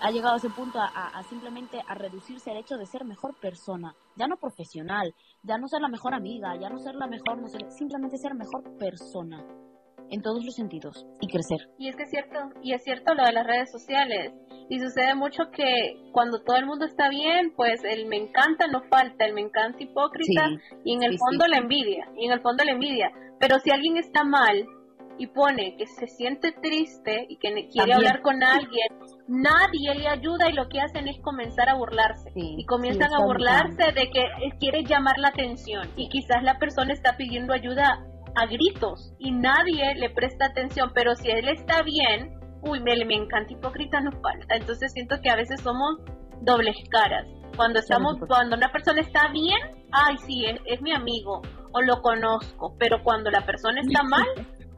ha 0.00 0.10
llegado 0.10 0.34
a 0.34 0.36
ese 0.38 0.48
punto 0.48 0.78
a, 0.80 1.22
simplemente 1.28 1.82
a 1.86 1.94
reducirse 1.94 2.50
al 2.50 2.56
hecho 2.56 2.78
de 2.78 2.86
ser 2.86 3.04
mejor 3.04 3.34
persona, 3.34 3.94
ya 4.16 4.26
no 4.26 4.36
profesional, 4.38 5.14
ya 5.42 5.58
no 5.58 5.68
ser 5.68 5.82
la 5.82 5.88
mejor 5.88 6.14
amiga, 6.14 6.56
ya 6.56 6.70
no 6.70 6.78
ser 6.78 6.94
la 6.94 7.06
mejor, 7.06 7.38
no 7.38 7.48
simplemente 7.70 8.16
ser 8.16 8.34
mejor 8.34 8.62
persona 8.78 9.44
en 10.12 10.20
todos 10.22 10.44
los 10.44 10.54
sentidos 10.54 11.06
y 11.20 11.26
crecer. 11.26 11.68
Y 11.78 11.88
es 11.88 11.96
que 11.96 12.04
es 12.04 12.10
cierto, 12.10 12.38
y 12.62 12.74
es 12.74 12.84
cierto 12.84 13.14
lo 13.14 13.24
de 13.24 13.32
las 13.32 13.46
redes 13.46 13.72
sociales. 13.72 14.32
Y 14.68 14.78
sucede 14.78 15.14
mucho 15.14 15.50
que 15.50 15.96
cuando 16.12 16.42
todo 16.44 16.56
el 16.56 16.66
mundo 16.66 16.84
está 16.84 17.08
bien, 17.08 17.52
pues 17.56 17.82
el 17.82 18.06
me 18.06 18.16
encanta 18.16 18.66
no 18.68 18.82
falta, 18.88 19.24
el 19.24 19.34
me 19.34 19.40
encanta 19.40 19.82
hipócrita 19.82 20.50
y 20.84 20.94
en 20.94 21.02
el 21.02 21.18
fondo 21.18 21.46
la 21.48 21.58
envidia, 21.58 22.06
y 22.16 22.26
en 22.26 22.32
el 22.32 22.40
fondo 22.40 22.62
la 22.62 22.72
envidia. 22.72 23.10
Pero 23.40 23.58
si 23.58 23.70
alguien 23.70 23.96
está 23.96 24.22
mal, 24.22 24.66
y 25.18 25.26
pone 25.26 25.76
que 25.76 25.86
se 25.86 26.06
siente 26.06 26.52
triste 26.52 27.26
y 27.28 27.36
que 27.36 27.68
quiere 27.68 27.92
hablar 27.92 28.22
con 28.22 28.42
alguien, 28.42 28.88
nadie 29.28 29.94
le 29.94 30.08
ayuda 30.08 30.48
y 30.48 30.54
lo 30.54 30.68
que 30.68 30.80
hacen 30.80 31.06
es 31.06 31.20
comenzar 31.20 31.68
a 31.68 31.74
burlarse. 31.74 32.30
y 32.34 32.64
comienzan 32.64 33.12
a 33.14 33.24
burlarse 33.24 33.92
de 33.94 34.10
que 34.10 34.24
quiere 34.58 34.84
llamar 34.84 35.18
la 35.18 35.28
atención 35.28 35.88
y 35.96 36.08
quizás 36.08 36.42
la 36.42 36.58
persona 36.58 36.92
está 36.92 37.16
pidiendo 37.16 37.52
ayuda 37.52 38.04
a 38.34 38.46
gritos 38.46 39.12
y 39.18 39.30
nadie 39.30 39.94
le 39.96 40.10
presta 40.10 40.46
atención, 40.46 40.90
pero 40.94 41.14
si 41.14 41.30
él 41.30 41.48
está 41.48 41.82
bien, 41.82 42.38
uy, 42.62 42.80
me, 42.80 43.04
me 43.04 43.14
encanta 43.14 43.52
hipócrita, 43.52 44.00
nos 44.00 44.14
falta. 44.20 44.56
Entonces 44.56 44.92
siento 44.92 45.20
que 45.22 45.30
a 45.30 45.36
veces 45.36 45.60
somos 45.60 45.98
dobles 46.42 46.76
caras. 46.90 47.26
Cuando 47.56 47.80
estamos, 47.80 48.16
cuando 48.26 48.56
una 48.56 48.72
persona 48.72 49.00
está 49.00 49.28
bien, 49.28 49.58
ay, 49.92 50.16
sí, 50.26 50.44
es, 50.46 50.60
es 50.66 50.80
mi 50.80 50.92
amigo 50.92 51.42
o 51.72 51.82
lo 51.82 52.00
conozco, 52.02 52.74
pero 52.78 53.02
cuando 53.02 53.30
la 53.30 53.44
persona 53.44 53.80
está 53.80 54.02
mal, 54.02 54.26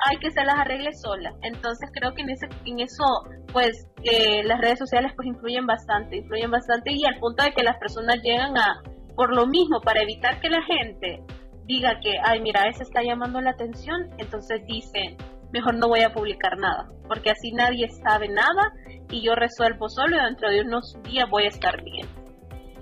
hay 0.07 0.17
que 0.19 0.31
se 0.31 0.45
las 0.45 0.57
arregle 0.57 0.93
sola. 0.93 1.33
Entonces 1.43 1.91
creo 1.93 2.15
que 2.15 2.23
en 2.23 2.31
ese 2.31 2.49
en 2.65 2.81
eso 2.81 3.05
pues 3.53 3.87
eh, 4.03 4.43
las 4.45 4.61
redes 4.61 4.79
sociales 4.79 5.13
pues 5.15 5.29
influyen 5.29 5.67
bastante, 5.67 6.17
influyen 6.17 6.51
bastante 6.51 6.93
y 6.93 7.05
al 7.05 7.19
punto 7.19 7.45
de 7.45 7.53
que 7.53 7.63
las 7.63 7.79
personas 7.79 8.17
llegan 8.23 8.57
a 8.57 8.83
por 9.15 9.35
lo 9.35 9.47
mismo 9.47 9.81
para 9.81 10.03
evitar 10.03 10.41
que 10.41 10.51
la 10.51 10.63
gente 10.63 11.23
diga 11.65 11.99
que 12.01 12.19
ay 12.23 12.41
mira 12.41 12.69
ese 12.69 12.83
está 12.83 13.03
llamando 13.03 13.41
la 13.41 13.51
atención, 13.51 14.11
entonces 14.19 14.65
dicen 14.67 15.17
mejor 15.53 15.77
no 15.77 15.89
voy 15.89 16.01
a 16.01 16.13
publicar 16.13 16.59
nada, 16.59 16.89
porque 17.09 17.31
así 17.31 17.53
nadie 17.53 17.89
sabe 17.89 18.29
nada 18.29 18.73
y 19.09 19.23
yo 19.23 19.35
resuelvo 19.37 19.89
solo 19.89 20.17
y 20.17 20.25
dentro 20.25 20.51
de 20.51 20.63
unos 20.63 20.97
días 21.05 21.31
voy 21.31 21.45
a 21.45 21.49
estar 21.49 21.83
bien. 21.83 22.09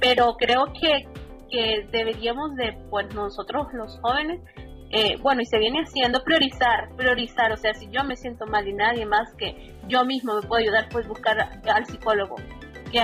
Pero 0.01 0.35
creo 0.39 0.73
que, 0.81 1.07
que 1.51 1.87
deberíamos 1.93 2.55
de, 2.57 2.73
pues 2.91 3.15
nosotros 3.15 3.67
los 3.75 4.01
jóvenes, 4.01 4.41
eh, 4.91 5.17
bueno, 5.21 5.43
y 5.43 5.47
se 5.47 5.59
viene 5.59 5.81
haciendo, 5.81 6.23
priorizar, 6.25 6.89
priorizar, 6.97 7.53
o 7.53 7.57
sea, 7.57 7.75
si 7.75 7.89
yo 7.91 8.05
me 8.05 8.17
siento 8.17 8.47
mal 8.47 8.67
y 8.67 8.73
nadie 8.73 9.05
más 9.05 9.33
que 9.37 9.75
yo 9.87 10.05
mismo 10.05 10.35
me 10.35 10.47
puede 10.49 10.65
ayudar, 10.65 10.89
pues 10.91 11.07
buscar 11.07 11.39
al 11.41 11.87
psicólogo. 11.87 12.37
Que 12.91 13.01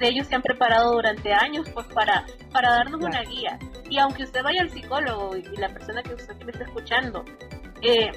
ellos 0.00 0.26
se 0.26 0.34
han 0.34 0.42
preparado 0.42 0.92
durante 0.92 1.32
años 1.32 1.68
pues 1.74 1.86
para, 1.88 2.24
para 2.52 2.70
darnos 2.70 3.02
una 3.02 3.22
guía. 3.22 3.58
Y 3.88 3.98
aunque 3.98 4.24
usted 4.24 4.42
vaya 4.42 4.62
al 4.62 4.70
psicólogo 4.70 5.36
y, 5.36 5.42
la 5.56 5.68
persona 5.68 6.02
que 6.02 6.14
usted 6.14 6.36
me 6.44 6.52
está 6.52 6.64
escuchando, 6.64 7.24
eh, 7.82 8.10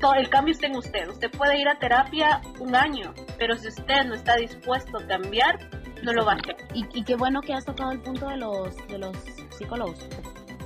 todo, 0.00 0.14
el 0.14 0.28
cambio 0.28 0.52
está 0.52 0.66
en 0.66 0.76
usted. 0.76 1.08
Usted 1.08 1.30
puede 1.30 1.60
ir 1.60 1.68
a 1.68 1.78
terapia 1.78 2.40
un 2.60 2.74
año, 2.74 3.14
pero 3.38 3.56
si 3.56 3.68
usted 3.68 4.04
no 4.04 4.14
está 4.14 4.36
dispuesto 4.36 4.98
a 4.98 5.06
cambiar, 5.06 5.70
no 6.02 6.12
lo 6.12 6.24
va 6.24 6.32
a 6.32 6.36
hacer. 6.36 6.56
Y, 6.74 6.86
y 6.92 7.04
qué 7.04 7.16
bueno 7.16 7.40
que 7.40 7.54
has 7.54 7.64
tocado 7.64 7.92
el 7.92 8.00
punto 8.00 8.28
de 8.28 8.36
los, 8.36 8.76
de 8.88 8.98
los 8.98 9.16
psicólogos 9.50 10.06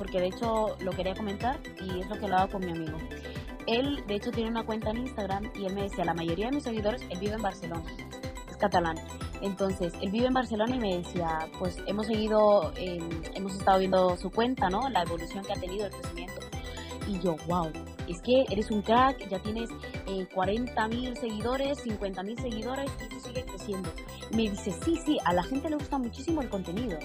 porque 0.01 0.19
de 0.19 0.29
hecho 0.29 0.77
lo 0.81 0.93
quería 0.93 1.15
comentar 1.15 1.61
y 1.79 2.01
es 2.01 2.09
lo 2.09 2.19
que 2.19 2.25
hablaba 2.25 2.49
con 2.49 2.65
mi 2.65 2.73
amigo. 2.73 2.97
Él, 3.67 4.03
de 4.07 4.15
hecho, 4.15 4.31
tiene 4.31 4.49
una 4.49 4.65
cuenta 4.65 4.89
en 4.89 4.97
Instagram 4.97 5.53
y 5.55 5.67
él 5.67 5.75
me 5.75 5.83
decía, 5.83 6.07
la 6.07 6.15
mayoría 6.15 6.47
de 6.47 6.53
mis 6.53 6.65
seguidores, 6.65 7.03
él 7.11 7.19
vive 7.19 7.35
en 7.35 7.43
Barcelona, 7.43 7.85
es 8.49 8.57
catalán. 8.57 8.97
Entonces, 9.43 9.93
él 10.01 10.11
vive 10.11 10.27
en 10.27 10.35
Barcelona 10.35 10.77
y 10.77 10.79
me 10.79 10.97
decía, 10.99 11.49
pues 11.59 11.79
hemos 11.87 12.07
seguido, 12.07 12.73
hemos 12.77 13.55
estado 13.55 13.79
viendo 13.79 14.17
su 14.17 14.31
cuenta, 14.31 14.69
¿no? 14.69 14.89
La 14.91 15.03
evolución 15.03 15.45
que 15.45 15.53
ha 15.53 15.57
tenido, 15.57 15.87
el 15.87 15.93
crecimiento. 15.93 16.41
Y 17.09 17.19
yo, 17.21 17.37
wow, 17.49 17.71
es 18.07 18.21
que 18.21 18.45
eres 18.51 18.71
un 18.71 18.83
crack, 18.83 19.29
ya 19.29 19.39
tienes 19.41 19.71
eh, 20.07 20.29
40.000 20.35 21.17
seguidores, 21.19 21.85
50.000 21.85 22.41
seguidores 22.41 22.91
y 23.01 23.15
eso 23.15 23.27
sigue 23.27 23.45
creciendo. 23.45 23.91
Me 24.33 24.43
dice, 24.43 24.73
sí, 24.85 24.97
sí, 25.05 25.19
a 25.25 25.33
la 25.33 25.43
gente 25.43 25.71
le 25.71 25.77
gusta 25.77 25.99
muchísimo 25.99 26.43
el 26.43 26.49
contenido 26.49 26.99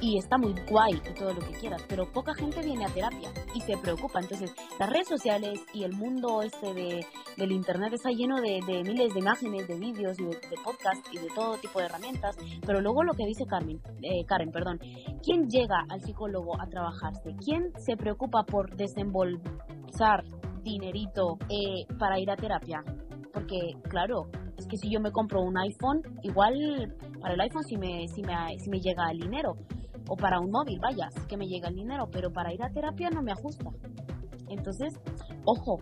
y 0.00 0.18
está 0.18 0.38
muy 0.38 0.54
guay 0.68 0.94
y 0.94 1.14
todo 1.14 1.34
lo 1.34 1.40
que 1.40 1.52
quieras, 1.52 1.84
pero 1.88 2.10
poca 2.10 2.34
gente 2.34 2.62
viene 2.62 2.84
a 2.84 2.88
terapia 2.88 3.30
y 3.54 3.60
se 3.60 3.76
preocupa. 3.76 4.20
Entonces, 4.20 4.54
las 4.78 4.90
redes 4.90 5.08
sociales 5.08 5.60
y 5.74 5.84
el 5.84 5.92
mundo 5.92 6.42
este 6.42 6.72
de, 6.74 7.06
del 7.36 7.52
internet 7.52 7.92
está 7.92 8.10
lleno 8.10 8.40
de, 8.40 8.60
miles 8.66 9.12
de 9.12 9.20
imágenes, 9.20 9.68
de 9.68 9.78
vídeos 9.78 10.18
y 10.18 10.24
de, 10.24 10.38
podcasts 10.64 11.08
y 11.12 11.18
de 11.18 11.28
todo 11.34 11.56
tipo 11.58 11.78
de 11.78 11.86
herramientas, 11.86 12.36
pero 12.66 12.80
luego 12.80 13.02
lo 13.02 13.12
que 13.12 13.26
dice 13.26 13.44
Carmen, 13.46 13.80
eh, 14.02 14.24
Karen, 14.26 14.50
perdón, 14.50 14.78
¿quién 15.22 15.48
llega 15.48 15.84
al 15.88 16.00
psicólogo 16.00 16.60
a 16.60 16.66
trabajarse? 16.66 17.34
¿Quién 17.44 17.72
se 17.78 17.96
preocupa 17.96 18.44
por 18.44 18.74
desembolsar 18.76 20.24
dinerito 20.62 21.38
eh, 21.48 21.86
para 21.98 22.18
ir 22.18 22.30
a 22.30 22.36
terapia? 22.36 22.82
Porque, 23.32 23.74
claro, 23.88 24.28
es 24.56 24.66
que 24.66 24.76
si 24.76 24.90
yo 24.90 25.00
me 25.00 25.12
compro 25.12 25.40
un 25.42 25.56
iPhone, 25.56 26.02
igual 26.22 26.54
para 27.20 27.34
el 27.34 27.40
iPhone 27.40 27.64
sí 27.64 27.76
me, 27.76 28.08
sí 28.08 28.22
me, 28.22 28.58
sí 28.58 28.70
me 28.70 28.80
llega 28.80 29.10
el 29.10 29.20
dinero, 29.20 29.56
o 30.10 30.16
para 30.16 30.40
un 30.40 30.50
móvil, 30.50 30.80
vaya, 30.80 31.08
que 31.28 31.36
me 31.36 31.46
llega 31.46 31.68
el 31.68 31.76
dinero, 31.76 32.08
pero 32.10 32.32
para 32.32 32.52
ir 32.52 32.60
a 32.62 32.68
terapia 32.68 33.10
no 33.10 33.22
me 33.22 33.30
ajusta. 33.30 33.70
Entonces, 34.48 34.92
ojo, 35.44 35.78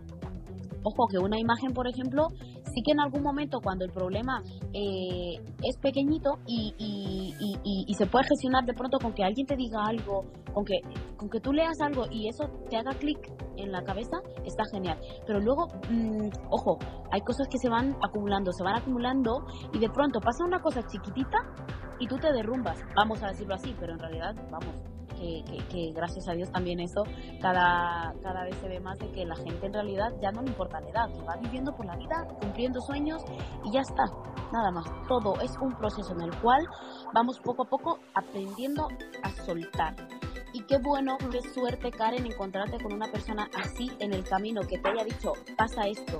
ojo 0.82 1.06
que 1.10 1.18
una 1.18 1.38
imagen, 1.38 1.72
por 1.72 1.88
ejemplo, 1.88 2.28
sí 2.74 2.82
que 2.84 2.92
en 2.92 3.00
algún 3.00 3.22
momento 3.22 3.58
cuando 3.62 3.86
el 3.86 3.90
problema 3.90 4.42
eh, 4.74 5.40
es 5.64 5.78
pequeñito 5.80 6.38
y, 6.46 6.74
y, 6.78 7.94
se 7.94 8.06
puede 8.06 8.26
gestionar 8.28 8.64
de 8.64 8.74
pronto 8.74 8.98
con 8.98 9.12
que 9.12 9.24
alguien 9.24 9.46
te 9.46 9.56
diga 9.56 9.82
algo, 9.84 10.24
con 10.52 10.64
que, 10.64 10.76
con 11.16 11.28
que 11.28 11.40
tú 11.40 11.52
leas 11.52 11.80
algo 11.80 12.04
y 12.12 12.28
eso 12.28 12.44
te 12.70 12.76
haga 12.76 12.92
clic 12.92 13.18
en 13.56 13.72
la 13.72 13.82
cabeza, 13.82 14.18
está 14.44 14.62
genial. 14.72 14.98
Pero 15.26 15.40
luego, 15.40 15.66
mm, 15.90 16.28
ojo, 16.50 16.78
hay 17.10 17.20
cosas 17.22 17.48
que 17.48 17.58
se 17.58 17.68
van 17.68 17.96
acumulando, 18.02 18.52
se 18.52 18.62
van 18.62 18.76
acumulando 18.76 19.46
y 19.72 19.78
de 19.80 19.88
pronto 19.88 20.20
pasa 20.20 20.44
una 20.44 20.60
cosa 20.60 20.86
chiquitita 20.86 21.38
y 21.98 22.06
tú 22.06 22.18
te 22.18 22.32
derrumbas, 22.32 22.78
vamos 22.94 23.22
a 23.22 23.28
decirlo 23.28 23.54
así, 23.54 23.74
pero 23.78 23.92
en 23.92 23.98
realidad, 23.98 24.34
vamos, 24.50 24.74
que, 25.18 25.42
que, 25.68 25.92
gracias 25.92 26.28
a 26.28 26.32
Dios 26.32 26.50
también 26.52 26.78
eso 26.78 27.02
cada, 27.40 28.14
cada 28.22 28.44
vez 28.44 28.54
se 28.60 28.68
ve 28.68 28.78
más 28.78 28.98
de 28.98 29.10
que 29.10 29.24
la 29.24 29.34
gente 29.34 29.66
en 29.66 29.72
realidad 29.72 30.12
ya 30.22 30.30
no 30.30 30.42
le 30.42 30.48
importa 30.48 30.80
la 30.80 30.88
edad, 30.88 31.08
que 31.08 31.22
va 31.22 31.36
viviendo 31.36 31.74
por 31.74 31.86
la 31.86 31.96
vida, 31.96 32.26
cumpliendo 32.40 32.80
sueños 32.80 33.22
y 33.64 33.72
ya 33.72 33.80
está, 33.80 34.04
nada 34.52 34.70
más. 34.70 34.86
Todo 35.08 35.40
es 35.40 35.56
un 35.60 35.74
proceso 35.74 36.12
en 36.12 36.22
el 36.22 36.40
cual 36.40 36.66
vamos 37.12 37.40
poco 37.40 37.64
a 37.64 37.66
poco 37.66 37.98
aprendiendo 38.14 38.88
a 39.22 39.30
soltar. 39.44 39.94
Y 40.52 40.62
qué 40.62 40.78
bueno, 40.78 41.18
qué 41.30 41.42
suerte, 41.42 41.90
Karen, 41.90 42.24
encontrarte 42.24 42.82
con 42.82 42.92
una 42.92 43.06
persona 43.08 43.48
así 43.54 43.90
en 43.98 44.14
el 44.14 44.24
camino 44.24 44.62
que 44.62 44.78
te 44.78 44.88
haya 44.88 45.04
dicho, 45.04 45.32
pasa 45.56 45.86
esto. 45.86 46.18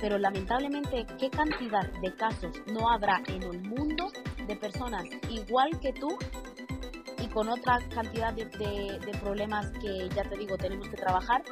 Pero 0.00 0.18
lamentablemente, 0.18 1.06
¿qué 1.18 1.30
cantidad 1.30 1.88
de 2.00 2.14
casos 2.14 2.52
no 2.66 2.90
habrá 2.90 3.20
en 3.28 3.42
el 3.42 3.62
mundo 3.62 4.10
de 4.48 4.56
personas 4.56 5.04
igual 5.30 5.78
que 5.78 5.92
tú 5.92 6.18
con 7.32 7.48
otra 7.48 7.78
cantidad 7.94 8.32
de, 8.32 8.46
problemas 9.20 9.70
que 9.80 10.08
ya 10.14 10.22
te 10.24 10.36
digo 10.36 10.56
tenemos 10.56 10.88
que 10.88 10.96
trabajar, 10.96 11.42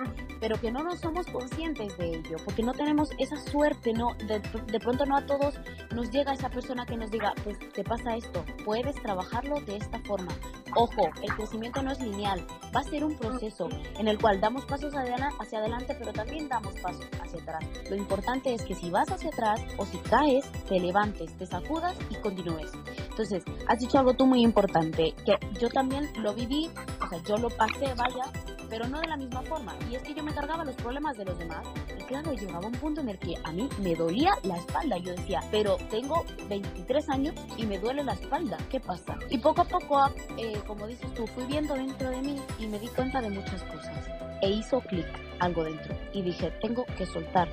pero 0.41 0.61
que 0.61 0.71
no 0.71 0.83
nos 0.83 1.01
somos 1.01 1.27
conscientes 1.27 1.97
de 1.99 2.17
ello, 2.17 2.37
porque 2.45 2.63
no 2.63 2.73
tenemos 2.73 3.11
esa 3.19 3.37
suerte, 3.37 3.93
no 3.93 4.15
de, 4.27 4.41
de, 4.41 4.81
pronto 4.81 5.05
no 5.07 5.17
a 5.17 5.27
todos 5.27 5.55
nos 5.95 6.11
llega 6.11 6.33
esa 6.33 6.49
persona 6.49 6.87
que 6.87 6.97
nos 6.97 7.11
diga, 7.11 7.35
pues 7.43 7.59
te 7.73 7.83
pasa 7.83 8.17
esto, 8.17 8.45
puedes 8.65 8.95
trabajarlo 9.03 9.61
de 9.61 9.77
esta 9.77 9.99
forma. 10.01 10.33
Ojo, 10.75 11.09
el 11.23 11.35
crecimiento 11.35 11.83
no 11.83 11.91
es 11.93 12.01
lineal, 12.01 12.47
va 12.75 12.81
a 12.81 12.85
ser 12.85 13.05
un 13.05 13.17
proceso 13.17 13.69
en 13.99 14.09
el 14.09 14.19
cual 14.19 14.41
damos 14.41 14.65
pasos 14.67 14.95
hacia 14.95 15.59
adelante, 15.59 15.97
pero 15.99 16.13
también 16.13 16.49
damos 16.49 16.75
pasos 16.81 17.07
hacia 17.23 17.41
atrás. 17.41 17.65
Lo 17.89 17.97
importante 17.97 18.53
es 18.53 18.63
que 18.63 18.75
si 18.75 18.91
vas 18.91 19.11
hacia 19.11 19.31
atrás 19.31 19.61
o 19.79 19.87
si 19.87 19.99
caes, 19.99 20.51
te 20.69 20.79
levantes, 20.79 21.37
te 21.37 21.47
sacudas 21.47 21.97
y 22.11 22.17
continúes. 22.17 22.73
Entonces, 23.17 23.45
has 23.67 23.79
dicho 23.79 23.99
algo 23.99 24.13
tú 24.13 24.27
muy 24.27 24.43
importante, 24.43 25.15
que 25.25 25.39
yo 25.59 25.71
también 25.71 26.07
lo 26.21 26.35
viví, 26.35 26.69
o 27.01 27.09
sea, 27.09 27.19
yo 27.23 27.39
lo 27.39 27.49
pasé, 27.49 27.95
vaya, 27.97 28.31
pero 28.69 28.87
no 28.89 29.01
de 29.01 29.07
la 29.07 29.17
misma 29.17 29.41
forma. 29.41 29.75
Y 29.91 29.95
es 29.95 30.03
que 30.03 30.13
yo 30.13 30.23
me 30.23 30.35
cargaba 30.35 30.67
los 30.67 30.75
problemas 30.75 31.17
de 31.17 31.25
los 31.25 31.39
demás. 31.39 31.67
Y 31.99 32.03
claro, 32.03 32.35
llegaba 32.35 32.67
un 32.67 32.75
punto 32.75 33.01
en 33.01 33.09
el 33.09 33.19
que 33.19 33.33
a 33.43 33.53
mí 33.53 33.71
me 33.81 33.95
dolía 33.95 34.33
la 34.43 34.59
espalda. 34.59 34.99
Yo 34.99 35.15
decía, 35.15 35.41
pero 35.51 35.79
tengo 35.89 36.27
23 36.51 37.09
años 37.09 37.35
y 37.57 37.65
me 37.65 37.79
duele 37.79 38.05
la 38.05 38.13
espalda. 38.13 38.59
¿Qué 38.69 38.81
pasa? 38.81 39.17
Y 39.31 39.39
poco 39.39 39.63
a 39.63 39.65
poco, 39.65 40.11
eh, 40.37 40.61
como 40.67 40.87
dices 40.87 41.15
tú, 41.15 41.27
fui 41.27 41.47
viendo 41.47 41.73
dentro 41.73 42.11
de 42.11 42.21
mí 42.21 42.37
y 42.59 42.67
me 42.67 42.79
di 42.79 42.89
cuenta 42.89 43.23
de 43.23 43.31
muchas 43.31 43.63
cosas. 43.63 43.97
E 44.43 44.51
hizo 44.51 44.79
clic 44.83 45.07
algo 45.39 45.65
dentro. 45.65 45.97
Y 46.13 46.21
dije, 46.21 46.51
tengo 46.61 46.85
que 46.99 47.07
soltar. 47.07 47.49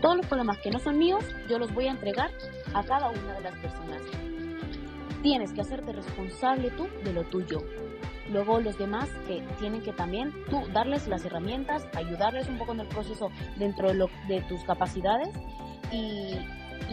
Todos 0.00 0.16
los 0.16 0.24
problemas 0.24 0.56
que 0.60 0.70
no 0.70 0.78
son 0.78 0.96
míos, 0.96 1.26
yo 1.46 1.58
los 1.58 1.74
voy 1.74 1.88
a 1.88 1.90
entregar 1.90 2.30
a 2.72 2.82
cada 2.84 3.10
una 3.10 3.34
de 3.34 3.40
las 3.42 3.58
personas. 3.58 4.00
Tienes 5.24 5.52
que 5.52 5.62
hacerte 5.62 5.92
responsable 5.92 6.70
tú 6.70 6.86
de 7.02 7.12
lo 7.12 7.24
tuyo 7.24 7.64
luego 8.30 8.60
los 8.60 8.78
demás 8.78 9.08
que 9.26 9.42
tienen 9.58 9.82
que 9.82 9.92
también 9.92 10.32
tú 10.50 10.62
darles 10.72 11.06
las 11.08 11.24
herramientas, 11.24 11.86
ayudarles 11.94 12.48
un 12.48 12.58
poco 12.58 12.72
en 12.72 12.80
el 12.80 12.88
proceso 12.88 13.30
dentro 13.56 13.88
de, 13.88 13.94
lo, 13.94 14.10
de 14.28 14.40
tus 14.42 14.62
capacidades 14.64 15.28
y, 15.92 16.38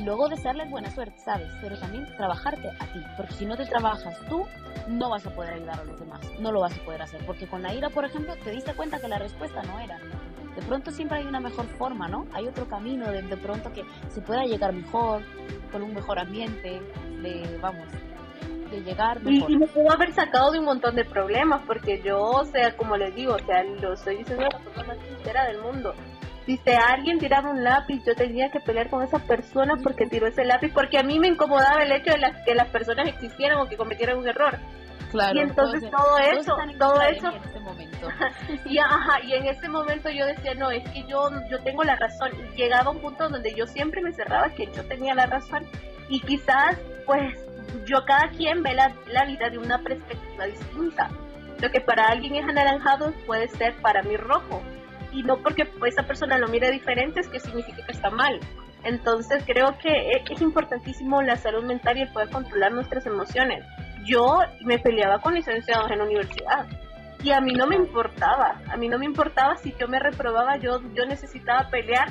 luego 0.06 0.30
desearles 0.30 0.70
buena 0.70 0.90
suerte, 0.90 1.20
¿sabes? 1.20 1.50
Pero 1.62 1.78
también 1.78 2.08
trabajarte 2.16 2.70
a 2.80 2.86
ti, 2.94 3.04
porque 3.18 3.34
si 3.34 3.46
no 3.46 3.58
te 3.58 3.66
trabajas 3.66 4.18
tú, 4.30 4.46
no 4.88 5.10
vas 5.10 5.26
a 5.26 5.32
poder 5.32 5.56
ayudar 5.56 5.82
a 5.82 5.84
los 5.84 6.00
demás, 6.00 6.22
no 6.40 6.52
lo 6.52 6.62
vas 6.62 6.74
a 6.78 6.82
poder 6.86 7.02
hacer, 7.02 7.26
porque 7.26 7.46
con 7.46 7.62
la 7.62 7.74
ira, 7.74 7.90
por 7.90 8.06
ejemplo, 8.06 8.36
te 8.38 8.52
diste 8.52 8.74
cuenta 8.74 9.00
que 9.00 9.10
la 9.10 9.20
respuesta 9.20 9.62
no 9.64 9.80
era. 9.80 10.00
De 10.56 10.62
pronto 10.62 10.92
siempre 10.92 11.18
hay 11.18 11.26
una 11.26 11.42
mejor 11.42 11.66
forma, 11.78 12.08
¿no? 12.08 12.26
Hay 12.34 12.48
otro 12.48 12.68
camino 12.70 13.12
de, 13.12 13.22
de 13.22 13.38
pronto 13.38 13.74
que 13.74 13.84
se 14.10 14.22
pueda 14.22 14.46
llegar 14.46 14.72
mejor, 14.72 15.24
con 15.72 15.84
un 15.84 15.94
mejor 15.94 16.20
ambiente, 16.20 16.82
de, 17.22 17.60
vamos, 17.62 17.88
llegar 18.80 19.20
Y, 19.26 19.58
me 19.58 19.68
pudo 19.68 19.92
haber 19.92 20.14
sacado 20.14 20.52
de 20.52 20.60
un 20.60 20.66
montón 20.66 20.96
de 20.96 21.06
problemas, 21.06 21.62
porque 21.66 22.02
yo, 22.02 22.22
o 22.22 22.46
sea, 22.46 22.76
como 22.78 22.98
les 22.98 23.14
digo, 23.16 23.36
o 23.36 23.40
sea, 23.40 23.64
lo 23.64 23.94
estoy 23.94 24.18
diciendo 24.18 24.44
de 24.44 24.50
la 24.50 24.60
forma 24.60 24.94
más 24.94 24.98
sincera 25.08 25.46
del 25.46 25.60
mundo. 25.60 25.94
Si 26.46 26.58
se 26.58 26.76
alguien 26.76 27.20
tiraba 27.20 27.52
un 27.52 27.64
lápiz, 27.64 28.04
yo 28.06 28.16
tenía 28.16 28.50
que 28.50 28.60
pelear 28.60 28.90
con 28.90 29.04
esa 29.04 29.20
persona 29.20 29.76
porque 29.84 30.08
tiró 30.08 30.28
ese 30.28 30.44
lápiz, 30.44 30.72
porque 30.74 30.98
a 30.98 31.04
mí 31.04 31.20
me 31.20 31.28
incomodaba 31.28 31.84
el 31.84 31.92
hecho 31.92 32.12
de 32.12 32.18
las, 32.18 32.44
que 32.44 32.56
las 32.56 32.68
personas 32.70 33.08
existieran 33.08 33.60
o 33.60 33.68
que 33.68 33.78
cometieran 33.78 34.18
un 34.18 34.28
error. 34.28 34.58
Claro, 35.12 35.38
y 35.38 35.42
entonces 35.42 35.90
todo 35.92 36.18
eso, 36.20 36.56
todo 36.80 37.02
eso, 37.02 37.28
en 37.28 37.44
ese 37.44 37.60
momento. 37.60 38.08
y, 38.66 38.78
ajá, 38.80 39.22
y 39.24 39.34
en 39.34 39.46
ese 39.46 39.68
momento 39.68 40.10
yo 40.10 40.26
decía, 40.26 40.56
no, 40.56 40.72
es 40.72 40.90
que 40.90 41.04
yo, 41.04 41.30
yo 41.50 41.60
tengo 41.64 41.84
la 41.84 41.96
razón. 41.98 42.32
Llegaba 42.56 42.92
un 42.92 43.00
punto 43.00 43.30
donde 43.30 43.54
yo 43.54 43.68
siempre 43.68 44.02
me 44.02 44.14
cerraba 44.14 44.50
que 44.50 44.68
yo 44.68 44.84
tenía 44.86 45.14
la 45.14 45.26
razón 45.26 45.68
y 46.10 46.20
quizás, 46.22 46.78
pues, 47.06 47.38
yo 47.86 48.04
cada 48.06 48.30
quien 48.30 48.64
ve 48.64 48.74
la, 48.74 49.26
vida 49.26 49.50
de 49.50 49.58
una 49.58 49.80
perspectiva 49.80 50.46
distinta. 50.46 51.10
Lo 51.60 51.70
que 51.70 51.82
para 51.82 52.08
alguien 52.08 52.36
es 52.36 52.44
anaranjado 52.44 53.14
puede 53.26 53.48
ser 53.50 53.76
para 53.82 54.02
mí 54.04 54.18
rojo. 54.18 54.62
Y 55.12 55.24
no 55.24 55.38
porque 55.38 55.68
esa 55.86 56.04
persona 56.04 56.38
lo 56.38 56.48
mire 56.48 56.72
diferente 56.72 57.20
es 57.20 57.28
que 57.28 57.40
significa 57.40 57.86
que 57.86 57.92
está 57.92 58.10
mal. 58.10 58.40
Entonces 58.84 59.44
creo 59.46 59.78
que 59.78 60.12
es 60.30 60.42
importantísimo 60.42 61.22
la 61.22 61.36
salud 61.36 61.64
mental 61.64 61.98
y 61.98 62.02
el 62.02 62.12
poder 62.12 62.30
controlar 62.30 62.72
nuestras 62.72 63.06
emociones. 63.06 63.64
Yo 64.06 64.40
me 64.62 64.80
peleaba 64.80 65.20
con 65.20 65.36
licenciados 65.36 65.92
en 65.92 66.00
la 66.00 66.06
universidad 66.06 66.66
y 67.24 67.32
a 67.32 67.40
mí 67.40 67.54
no 67.54 67.68
me 67.68 67.76
importaba, 67.76 68.60
a 68.68 68.78
mí 68.78 68.88
no 68.88 68.98
me 68.98 69.06
importaba 69.06 69.56
si 69.58 69.76
yo 69.80 69.88
me 69.88 70.00
reprobaba, 70.00 70.58
yo, 70.58 70.82
yo 70.94 71.06
necesitaba 71.06 71.70
pelear 71.70 72.08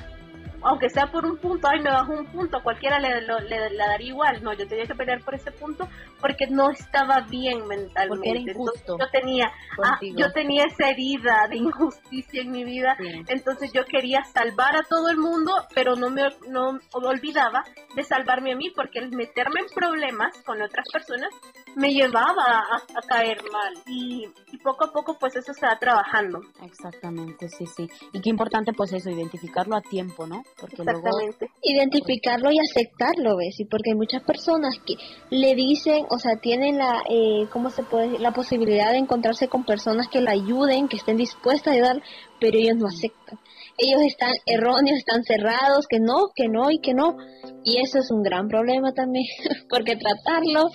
aunque 0.62 0.90
sea 0.90 1.06
por 1.06 1.24
un 1.24 1.36
punto, 1.38 1.68
ay, 1.68 1.80
me 1.80 1.90
bajó 1.90 2.12
un 2.12 2.26
punto, 2.26 2.62
cualquiera 2.62 2.98
le, 2.98 3.20
le, 3.20 3.76
daría 3.76 4.08
igual. 4.08 4.42
No, 4.42 4.52
yo 4.52 4.66
tenía 4.66 4.86
que 4.86 4.94
pelear 4.94 5.20
por 5.22 5.34
ese 5.34 5.52
punto 5.52 5.88
porque 6.20 6.46
no 6.48 6.70
estaba 6.70 7.20
bien 7.22 7.66
mentalmente. 7.66 8.50
injusto 8.52 8.98
yo 8.98 9.10
tenía, 9.10 9.50
ah, 9.82 9.98
yo 10.00 10.30
tenía 10.32 10.64
esa 10.64 10.90
herida 10.90 11.46
de 11.48 11.56
injusticia 11.56 12.42
en 12.42 12.50
mi 12.50 12.64
vida. 12.64 12.96
Entonces 13.28 13.72
yo 13.72 13.84
quería 13.84 14.22
salvar 14.24 14.76
a 14.76 14.82
todo 14.82 15.08
el 15.08 15.16
mundo, 15.16 15.52
pero 15.74 15.96
no 15.96 16.10
me, 16.10 16.22
no 16.48 16.72
me 16.72 17.06
olvidaba 17.06 17.64
de 17.94 18.04
salvarme 18.04 18.52
a 18.52 18.56
mí 18.56 18.70
porque 18.74 18.98
el 18.98 19.10
meterme 19.10 19.60
en 19.60 19.66
problemas 19.74 20.36
con 20.44 20.60
otras 20.60 20.86
personas 20.92 21.30
me 21.76 21.92
llevaba 21.92 22.60
a, 22.60 23.02
caer 23.06 23.38
mal 23.52 23.74
y, 23.86 24.26
poco 24.62 24.84
a 24.84 24.92
poco 24.92 25.16
pues 25.18 25.34
eso 25.36 25.52
se 25.54 25.66
va 25.66 25.78
trabajando. 25.78 26.40
Exactamente, 26.62 27.48
sí, 27.48 27.64
sí. 27.66 27.88
Y 28.12 28.20
qué 28.20 28.28
importante 28.28 28.72
pues 28.72 28.92
eso, 28.92 29.10
identificarlo 29.10 29.76
a 29.76 29.80
tiempo, 29.80 30.26
¿no? 30.26 30.42
Porque 30.58 30.82
Exactamente. 30.82 31.50
Identificarlo 31.62 32.50
y 32.52 32.58
aceptarlo, 32.58 33.36
¿ves? 33.36 33.58
Y 33.58 33.64
porque 33.64 33.90
hay 33.90 33.96
muchas 33.96 34.22
personas 34.22 34.78
que 34.86 34.94
le 35.30 35.54
dicen, 35.54 36.04
o 36.10 36.18
sea, 36.18 36.36
tienen 36.40 36.78
la, 36.78 37.02
eh, 37.08 37.48
¿cómo 37.50 37.70
se 37.70 37.82
puede 37.82 38.18
La 38.18 38.32
posibilidad 38.32 38.90
de 38.90 38.98
encontrarse 38.98 39.48
con 39.48 39.64
personas 39.64 40.08
que 40.08 40.20
la 40.20 40.32
ayuden, 40.32 40.88
que 40.88 40.96
estén 40.96 41.16
dispuestas 41.16 41.68
a 41.68 41.76
ayudar, 41.76 42.02
pero 42.38 42.58
ellos 42.58 42.76
no 42.76 42.86
aceptan. 42.86 43.38
Ellos 43.78 44.02
están 44.02 44.32
erróneos, 44.44 44.98
están 44.98 45.22
cerrados, 45.24 45.86
que 45.88 46.00
no, 46.00 46.28
que 46.34 46.48
no 46.48 46.70
y 46.70 46.80
que 46.80 46.92
no. 46.92 47.16
Y 47.64 47.80
eso 47.80 47.98
es 47.98 48.10
un 48.10 48.22
gran 48.22 48.48
problema 48.48 48.92
también, 48.92 49.26
porque 49.70 49.96
tratarlo... 49.96 50.68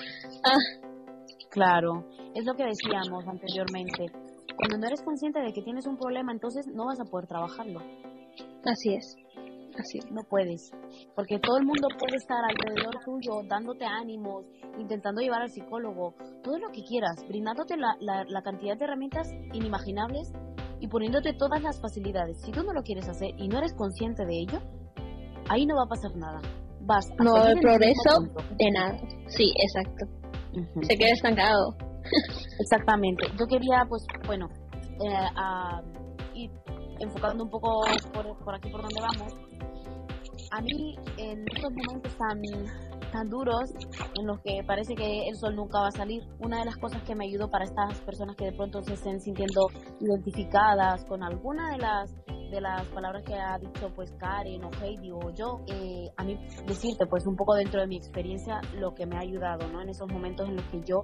Ah, 0.44 0.85
Claro, 1.56 2.04
es 2.34 2.44
lo 2.46 2.54
que 2.54 2.66
decíamos 2.66 3.26
anteriormente. 3.26 4.12
Cuando 4.58 4.78
no 4.78 4.88
eres 4.88 5.02
consciente 5.02 5.40
de 5.40 5.54
que 5.54 5.62
tienes 5.62 5.88
un 5.88 5.96
problema, 5.96 6.34
entonces 6.34 6.68
no 6.68 6.86
vas 6.86 7.00
a 7.00 7.06
poder 7.06 7.28
trabajarlo. 7.28 7.80
Así 8.66 8.94
es. 8.94 9.16
Así 9.80 10.00
no 10.12 10.24
puedes, 10.30 10.72
porque 11.16 11.40
todo 11.40 11.58
el 11.58 11.66
mundo 11.66 11.88
puede 11.98 12.18
estar 12.18 12.40
alrededor 12.44 12.96
tuyo, 13.06 13.42
dándote 13.48 13.86
ánimos, 13.86 14.46
intentando 14.78 15.22
llevar 15.22 15.44
al 15.44 15.50
psicólogo, 15.50 16.16
todo 16.44 16.58
lo 16.60 16.70
que 16.72 16.82
quieras, 16.84 17.26
brindándote 17.28 17.78
la, 17.78 17.96
la, 18.00 18.42
cantidad 18.42 18.78
de 18.78 18.86
herramientas 18.86 19.30
inimaginables 19.54 20.32
y 20.82 20.88
poniéndote 20.88 21.34
todas 21.34 21.62
las 21.62 21.80
facilidades. 21.82 22.42
Si 22.42 22.52
tú 22.52 22.64
no 22.64 22.74
lo 22.74 22.84
quieres 22.84 23.08
hacer 23.08 23.30
y 23.38 23.48
no 23.48 23.60
eres 23.60 23.74
consciente 23.74 24.26
de 24.26 24.40
ello, 24.40 24.60
ahí 25.50 25.66
no 25.66 25.76
va 25.76 25.84
a 25.84 25.90
pasar 25.90 26.16
nada. 26.16 26.42
Vas 26.82 27.10
a 27.12 27.24
no 27.24 27.36
hay 27.36 27.56
progreso 27.60 28.22
de 28.58 28.72
nada. 28.72 28.98
Sí, 29.28 29.54
exacto 29.62 30.25
se 30.82 30.98
queda 30.98 31.12
estancado. 31.12 31.76
Exactamente. 32.60 33.26
Yo 33.40 33.46
quería, 33.48 33.86
pues, 33.88 34.06
bueno, 34.26 34.48
eh, 35.04 35.28
ir 36.34 36.52
enfocando 37.00 37.44
un 37.44 37.50
poco 37.50 37.82
por, 38.14 38.38
por 38.44 38.56
aquí 38.56 38.70
por 38.70 38.82
donde 38.82 39.02
vamos. 39.02 39.34
A 40.52 40.62
mí, 40.62 40.96
en 41.18 41.44
estos 41.54 41.72
momentos 41.72 42.16
tan, 42.18 42.42
tan 43.12 43.30
duros, 43.30 43.72
en 44.18 44.28
los 44.28 44.40
que 44.42 44.62
parece 44.66 44.94
que 44.96 45.28
el 45.28 45.36
sol 45.36 45.56
nunca 45.56 45.80
va 45.80 45.88
a 45.88 45.92
salir, 45.92 46.24
una 46.40 46.60
de 46.60 46.66
las 46.66 46.78
cosas 46.78 47.02
que 47.04 47.16
me 47.16 47.26
ayudó 47.26 47.50
para 47.50 47.66
estas 47.66 48.00
personas 48.02 48.36
que 48.36 48.46
de 48.46 48.54
pronto 48.54 48.82
se 48.84 48.94
estén 48.94 49.20
sintiendo 49.20 49.68
identificadas 50.00 51.04
con 51.06 51.24
alguna 51.24 51.72
de 51.72 51.78
las 51.80 52.14
las 52.62 52.86
palabras 52.88 53.24
que 53.24 53.36
ha 53.36 53.58
dicho 53.58 53.92
pues 53.96 54.12
Karen 54.14 54.64
o 54.64 54.72
Heidi 54.82 55.12
o 55.12 55.30
yo, 55.34 55.62
eh, 55.68 56.10
a 56.18 56.24
mí 56.24 56.38
decirte 56.68 57.06
pues 57.08 57.26
un 57.26 57.36
poco 57.36 57.56
dentro 57.56 57.82
de 57.82 57.88
mi 57.88 57.98
experiencia 57.98 58.62
lo 58.76 58.94
que 58.94 59.06
me 59.06 59.18
ha 59.18 59.20
ayudado, 59.20 59.68
¿no? 59.68 59.82
En 59.82 59.90
esos 59.90 60.12
momentos 60.12 60.48
en 60.48 60.56
los 60.56 60.66
que 60.66 60.82
yo 60.82 61.04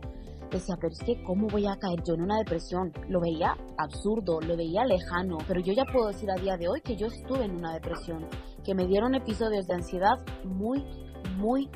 decía, 0.49 0.75
pero 0.79 0.91
es 0.91 0.99
que 0.99 1.23
¿cómo 1.23 1.47
voy 1.47 1.67
a 1.67 1.75
caer 1.77 2.01
yo 2.03 2.13
en 2.13 2.21
una 2.23 2.37
depresión? 2.37 2.91
Lo 3.07 3.19
veía 3.19 3.55
absurdo, 3.77 4.41
lo 4.41 4.55
veía 4.57 4.85
lejano, 4.85 5.37
pero 5.47 5.59
yo 5.61 5.73
ya 5.73 5.85
puedo 5.85 6.07
decir 6.07 6.29
a 6.29 6.41
día 6.41 6.57
de 6.57 6.67
hoy 6.67 6.81
que 6.81 6.95
yo 6.95 7.07
estuve 7.07 7.45
en 7.45 7.55
una 7.55 7.73
depresión, 7.73 8.27
que 8.63 8.75
me 8.75 8.85
dieron 8.85 9.15
episodios 9.15 9.65
de 9.67 9.75
ansiedad 9.75 10.17
muy, 10.43 10.83
muy 11.37 11.69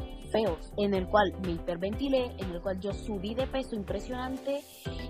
en 0.78 0.94
el 0.94 1.08
cual 1.08 1.34
me 1.44 1.54
hiperventilé, 1.54 2.32
en 2.38 2.52
el 2.52 2.62
cual 2.62 2.80
yo 2.80 2.94
subí 2.94 3.34
de 3.34 3.48
peso 3.48 3.76
impresionante, 3.76 4.62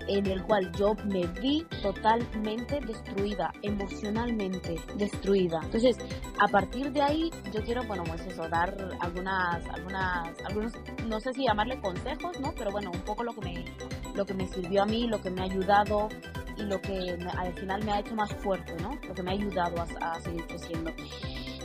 en 0.08 0.26
el 0.26 0.42
cual 0.44 0.70
yo 0.72 0.94
me 1.06 1.26
vi 1.26 1.66
totalmente 1.82 2.80
destruida, 2.80 3.52
emocionalmente 3.62 4.76
destruida. 4.96 5.60
Entonces, 5.64 5.98
a 6.38 6.48
partir 6.48 6.92
de 6.92 7.02
ahí, 7.02 7.30
yo 7.52 7.62
quiero, 7.64 7.82
bueno, 7.84 8.04
pues 8.04 8.24
eso, 8.26 8.48
dar 8.48 8.76
algunas, 9.00 9.66
algunas, 9.66 10.28
algunos, 10.44 10.72
no 11.06 11.20
sé 11.20 11.32
si 11.32 11.44
llamarle 11.44 11.80
consejos, 11.80 12.38
¿no? 12.40 12.52
Pero 12.56 12.70
bueno, 12.70 12.90
un 12.92 13.00
poco 13.00 13.24
lo 13.24 13.34
que 13.34 13.40
me, 13.40 13.64
lo 14.14 14.24
que 14.24 14.34
me 14.34 14.46
sirvió 14.46 14.82
a 14.82 14.86
mí, 14.86 15.06
lo 15.06 15.20
que 15.20 15.30
me 15.30 15.40
ha 15.42 15.44
ayudado 15.44 16.08
y 16.56 16.62
lo 16.62 16.80
que 16.80 17.18
al 17.36 17.52
final 17.54 17.84
me 17.84 17.92
ha 17.92 18.00
hecho 18.00 18.14
más 18.14 18.32
fuerte, 18.36 18.74
¿no? 18.80 18.98
Lo 19.06 19.14
que 19.14 19.22
me 19.22 19.30
ha 19.30 19.34
ayudado 19.34 19.76
a, 20.00 20.12
a 20.12 20.20
seguir 20.20 20.46
creciendo. 20.46 20.92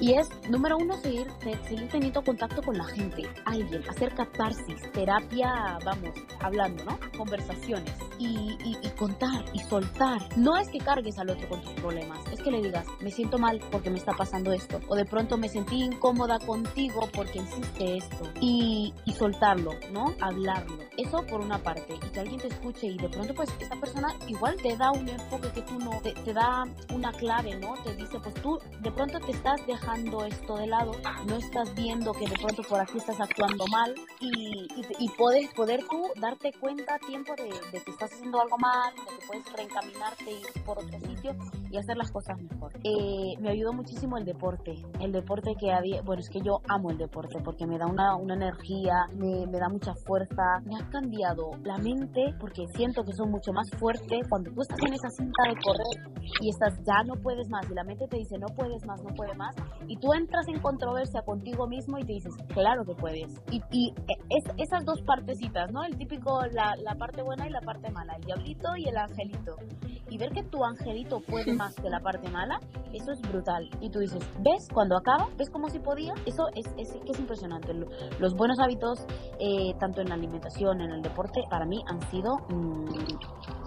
Y 0.01 0.13
es, 0.15 0.27
número 0.49 0.79
uno, 0.79 0.97
seguir, 0.97 1.27
seguir 1.67 1.87
teniendo 1.89 2.23
contacto 2.23 2.63
con 2.63 2.75
la 2.75 2.85
gente, 2.85 3.29
alguien, 3.45 3.87
hacer 3.87 4.15
catarsis, 4.15 4.91
terapia, 4.93 5.77
vamos, 5.85 6.09
hablando, 6.39 6.83
¿no? 6.85 6.99
Conversaciones 7.15 7.93
y, 8.17 8.57
y, 8.63 8.89
contar 8.97 9.45
y 9.53 9.59
soltar. 9.59 10.21
No 10.37 10.57
es 10.57 10.69
que 10.69 10.79
cargues 10.79 11.19
al 11.19 11.29
otro 11.29 11.47
con 11.47 11.61
tus 11.61 11.73
problemas, 11.73 12.19
es 12.31 12.41
que 12.41 12.49
le 12.49 12.63
digas, 12.63 12.87
me 12.99 13.11
siento 13.11 13.37
mal 13.37 13.61
porque 13.71 13.91
me 13.91 13.99
está 13.99 14.13
pasando 14.13 14.51
esto. 14.51 14.79
O 14.87 14.95
de 14.95 15.05
pronto 15.05 15.37
me 15.37 15.47
sentí 15.47 15.83
incómoda 15.83 16.39
contigo 16.39 17.07
porque 17.13 17.37
hiciste 17.37 17.97
esto. 17.97 18.31
Y, 18.39 18.95
y 19.05 19.13
soltarlo, 19.13 19.73
¿no? 19.91 20.15
Hablarlo. 20.19 20.79
Eso 20.97 21.23
por 21.27 21.41
una 21.41 21.59
parte. 21.59 21.93
Y 21.93 22.09
que 22.09 22.19
alguien 22.19 22.41
te 22.41 22.47
escuche 22.47 22.87
y 22.87 22.97
de 22.97 23.07
pronto 23.07 23.35
pues 23.35 23.49
esa 23.59 23.75
persona 23.75 24.15
igual 24.27 24.55
te 24.55 24.75
da 24.75 24.91
un 24.91 25.07
enfoque 25.07 25.49
que 25.49 25.61
tú 25.61 25.77
no, 25.77 25.91
te, 26.01 26.13
te 26.13 26.33
da 26.33 26.63
una 26.91 27.11
clave, 27.11 27.55
¿no? 27.59 27.75
Te 27.83 27.95
dice, 27.95 28.19
pues 28.19 28.33
tú 28.41 28.59
de 28.79 28.91
pronto 28.91 29.19
te 29.19 29.31
estás 29.31 29.63
dejando 29.67 29.90
esto 29.93 30.55
de 30.55 30.67
lado, 30.67 30.93
no 31.27 31.35
estás 31.35 31.75
viendo 31.75 32.13
que 32.13 32.25
de 32.25 32.35
pronto 32.35 32.63
por 32.63 32.79
aquí 32.79 32.97
estás 32.97 33.19
actuando 33.19 33.65
mal 33.67 33.93
y, 34.21 34.67
y, 34.77 35.09
puedes 35.17 35.53
poder 35.53 35.81
tú 35.89 36.07
darte 36.17 36.53
cuenta 36.61 36.95
a 36.95 36.99
tiempo 36.99 37.33
de, 37.35 37.49
que 37.71 37.91
estás 37.91 38.11
haciendo 38.13 38.39
algo 38.39 38.57
mal, 38.57 38.93
de 38.95 39.19
que 39.19 39.27
puedes 39.27 39.53
reencaminarte 39.53 40.31
y 40.31 40.59
por 40.61 40.79
otro 40.79 40.97
sitio 40.97 41.35
y 41.69 41.77
hacer 41.77 41.97
las 41.97 42.09
cosas 42.09 42.41
mejor. 42.41 42.71
Eh, 42.85 43.35
me 43.41 43.49
ayudó 43.49 43.73
muchísimo 43.73 44.17
el 44.17 44.23
deporte, 44.23 44.75
el 45.01 45.11
deporte 45.11 45.55
que 45.59 45.73
había, 45.73 46.01
bueno, 46.03 46.21
es 46.21 46.29
que 46.29 46.39
yo 46.39 46.61
amo 46.69 46.91
el 46.91 46.97
deporte 46.97 47.39
porque 47.43 47.67
me 47.67 47.77
da 47.77 47.85
una, 47.85 48.15
una 48.15 48.35
energía, 48.35 49.07
me, 49.13 49.45
me 49.47 49.59
da 49.59 49.67
mucha 49.67 49.93
fuerza, 49.93 50.61
me 50.63 50.77
ha 50.77 50.89
cambiado 50.89 51.51
la 51.63 51.77
mente 51.77 52.33
porque 52.39 52.65
siento 52.75 53.03
que 53.03 53.11
soy 53.11 53.27
mucho 53.27 53.51
más 53.51 53.69
fuerte 53.77 54.21
cuando 54.29 54.51
tú 54.51 54.61
estás 54.61 54.79
en 54.87 54.93
esa 54.93 55.09
cinta 55.09 55.43
de 55.49 55.55
correr 55.61 56.11
y 56.39 56.49
estás 56.49 56.79
ya 56.85 57.03
no 57.03 57.15
puedes 57.15 57.49
más 57.49 57.69
y 57.69 57.73
la 57.73 57.83
mente 57.83 58.07
te 58.07 58.17
dice 58.17 58.37
no 58.37 58.47
puedes 58.55 58.85
más, 58.85 59.01
no 59.03 59.13
puedes 59.15 59.35
más 59.35 59.53
y 59.87 59.97
tú 59.97 60.13
entras 60.13 60.47
en 60.47 60.59
controversia 60.61 61.21
contigo 61.21 61.67
mismo 61.67 61.97
y 61.97 62.03
te 62.03 62.13
dices, 62.13 62.33
claro 62.53 62.83
que 62.85 62.93
puedes. 62.95 63.41
Y, 63.51 63.61
y 63.71 63.93
es, 64.07 64.43
esas 64.57 64.85
dos 64.85 65.01
partecitas, 65.01 65.71
¿no? 65.71 65.83
El 65.83 65.97
típico, 65.97 66.41
la, 66.51 66.73
la 66.83 66.95
parte 66.95 67.21
buena 67.21 67.47
y 67.47 67.49
la 67.49 67.61
parte 67.61 67.91
mala, 67.91 68.15
el 68.15 68.23
diablito 68.23 68.75
y 68.77 68.87
el 68.87 68.97
angelito. 68.97 69.55
Y 70.09 70.17
ver 70.17 70.31
que 70.31 70.43
tu 70.43 70.63
angelito 70.63 71.21
puede 71.21 71.53
más 71.55 71.75
que 71.75 71.89
la 71.89 71.99
parte 71.99 72.29
mala, 72.29 72.59
eso 72.93 73.11
es 73.11 73.21
brutal. 73.21 73.69
Y 73.79 73.89
tú 73.89 73.99
dices, 73.99 74.21
¿ves? 74.39 74.67
Cuando 74.73 74.97
acaba, 74.97 75.29
¿ves 75.37 75.49
como 75.49 75.69
si 75.69 75.79
podía? 75.79 76.13
Eso 76.25 76.47
es, 76.55 76.67
es, 76.77 76.95
es 77.07 77.19
impresionante. 77.19 77.73
Los 78.19 78.33
buenos 78.35 78.59
hábitos, 78.59 79.05
eh, 79.39 79.73
tanto 79.79 80.01
en 80.01 80.09
la 80.09 80.15
alimentación, 80.15 80.81
en 80.81 80.91
el 80.91 81.01
deporte, 81.01 81.41
para 81.49 81.65
mí 81.65 81.81
han 81.87 82.01
sido, 82.09 82.37
mm, 82.49 82.85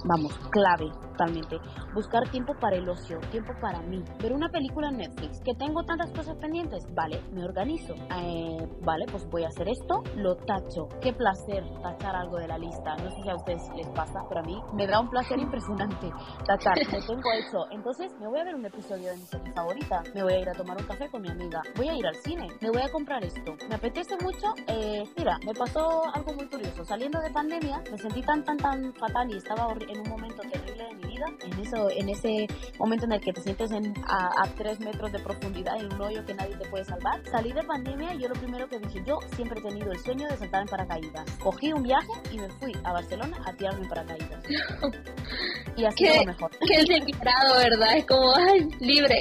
vamos, 0.05 0.38
clave 0.51 0.90
totalmente. 1.14 1.59
Buscar 1.95 2.29
tiempo 2.31 2.55
para 2.61 2.77
el 2.77 2.88
ocio, 2.88 3.19
tiempo 3.31 3.53
para 3.61 3.81
mí. 3.83 4.03
Ver 4.21 4.33
una 4.33 4.49
película 4.49 4.88
en 4.88 4.99
Netflix, 4.99 5.40
que 5.45 5.55
tengo 5.55 5.85
tantas 5.85 6.11
cosas 6.12 6.37
pendientes, 6.37 6.85
vale, 6.95 7.23
me 7.33 7.45
organizo. 7.45 7.95
Eh, 7.95 8.69
vale, 8.83 9.07
pues 9.11 9.25
voy 9.31 9.45
a 9.45 9.49
hacer 9.49 9.69
esto, 9.69 10.03
lo 10.17 10.37
tacho. 10.37 10.88
Qué 11.01 11.12
placer 11.12 11.64
tachar 11.83 12.17
algo 12.17 12.38
de 12.38 12.49
la 12.49 12.59
lista. 12.59 12.97
No 12.97 13.11
sé 13.11 13.23
si 13.23 13.29
a 13.29 13.37
ustedes 13.37 13.62
les 13.77 13.88
pasa, 13.90 14.21
pero 14.29 14.40
a 14.40 14.45
mí 14.45 14.61
me 14.75 14.87
da 14.87 15.01
un 15.01 15.09
placer 15.09 15.38
impresionante 15.38 16.11
tachar. 16.47 16.77
Lo 16.93 17.07
tengo 17.07 17.33
hecho. 17.33 17.59
Entonces 17.71 18.12
me 18.21 18.27
voy 18.27 18.40
a 18.40 18.45
ver 18.45 18.55
un 18.55 18.67
episodio 18.67 19.11
de 19.11 19.17
mi 19.17 19.27
serie 19.27 19.53
favorita. 19.53 20.03
Me 20.14 20.23
voy 20.23 20.33
a 20.33 20.40
ir 20.40 20.49
a 20.49 20.53
tomar 20.53 20.77
un 20.77 20.87
café 20.87 21.09
con 21.11 21.23
mi 21.23 21.31
amiga. 21.31 21.62
Voy 21.77 21.88
a 21.88 21.95
ir 21.95 22.07
al 22.07 22.17
cine. 22.17 22.49
Me 22.61 22.71
voy 22.71 22.83
a 22.83 22.90
comprar 22.90 23.25
esto. 23.25 23.55
Me 23.69 23.77
apetece 23.77 24.17
mucho. 24.23 24.55
Eh, 24.67 25.05
mira, 25.17 25.38
me 25.47 25.55
pasó 25.55 26.03
algo 26.12 26.35
muy 26.35 26.49
curioso. 26.49 26.85
Saliendo 26.85 27.21
de 27.21 27.31
pandemia, 27.31 27.83
me 27.90 27.99
sentí 27.99 28.23
tan, 28.23 28.45
tan, 28.45 28.57
tan 28.59 28.93
fatal 28.95 29.31
y 29.31 29.37
estaba 29.37 29.67
en 29.94 30.00
un 30.00 30.09
momento 30.09 30.42
terrible 30.42 30.85
de 30.85 30.94
mi 30.94 31.04
vida 31.04 31.13
en 31.42 31.61
eso, 31.61 31.90
en 31.90 32.09
ese 32.09 32.46
momento 32.79 33.07
en 33.07 33.12
el 33.12 33.20
que 33.20 33.33
te 33.33 33.40
sientes 33.40 33.70
en, 33.70 33.94
a, 34.07 34.42
a 34.42 34.46
tres 34.57 34.81
metros 34.81 35.12
de 35.12 35.18
profundidad 35.18 35.77
en 35.79 35.92
un 35.92 36.00
hoyo 36.00 36.24
que 36.24 36.35
nadie 36.35 36.57
te 36.57 36.68
puede 36.68 36.85
salvar. 36.85 37.20
Salí 37.31 37.53
de 37.53 37.62
pandemia 37.62 38.14
y 38.14 38.20
yo 38.20 38.29
lo 38.29 38.35
primero 38.35 38.68
que 38.68 38.79
dije, 38.79 39.03
yo 39.07 39.18
siempre 39.35 39.61
he 39.61 39.62
tenido 39.62 39.92
el 39.92 39.98
sueño 39.98 40.29
de 40.29 40.37
saltar 40.37 40.62
en 40.62 40.68
paracaídas. 40.68 41.31
Cogí 41.42 41.72
un 41.72 41.83
viaje 41.83 42.09
y 42.31 42.38
me 42.38 42.48
fui 42.50 42.72
a 42.85 42.92
Barcelona 42.92 43.37
a 43.44 43.53
tirarme 43.53 43.83
en 43.83 43.88
paracaídas. 43.88 44.44
y 45.77 45.85
así 45.85 46.07
lo 46.07 46.24
mejor. 46.24 46.50
Qué 46.66 46.85
declarado, 46.85 47.57
¿verdad? 47.57 47.96
Es 47.96 48.07
como, 48.07 48.35
ay, 48.37 48.68
libre. 48.81 49.18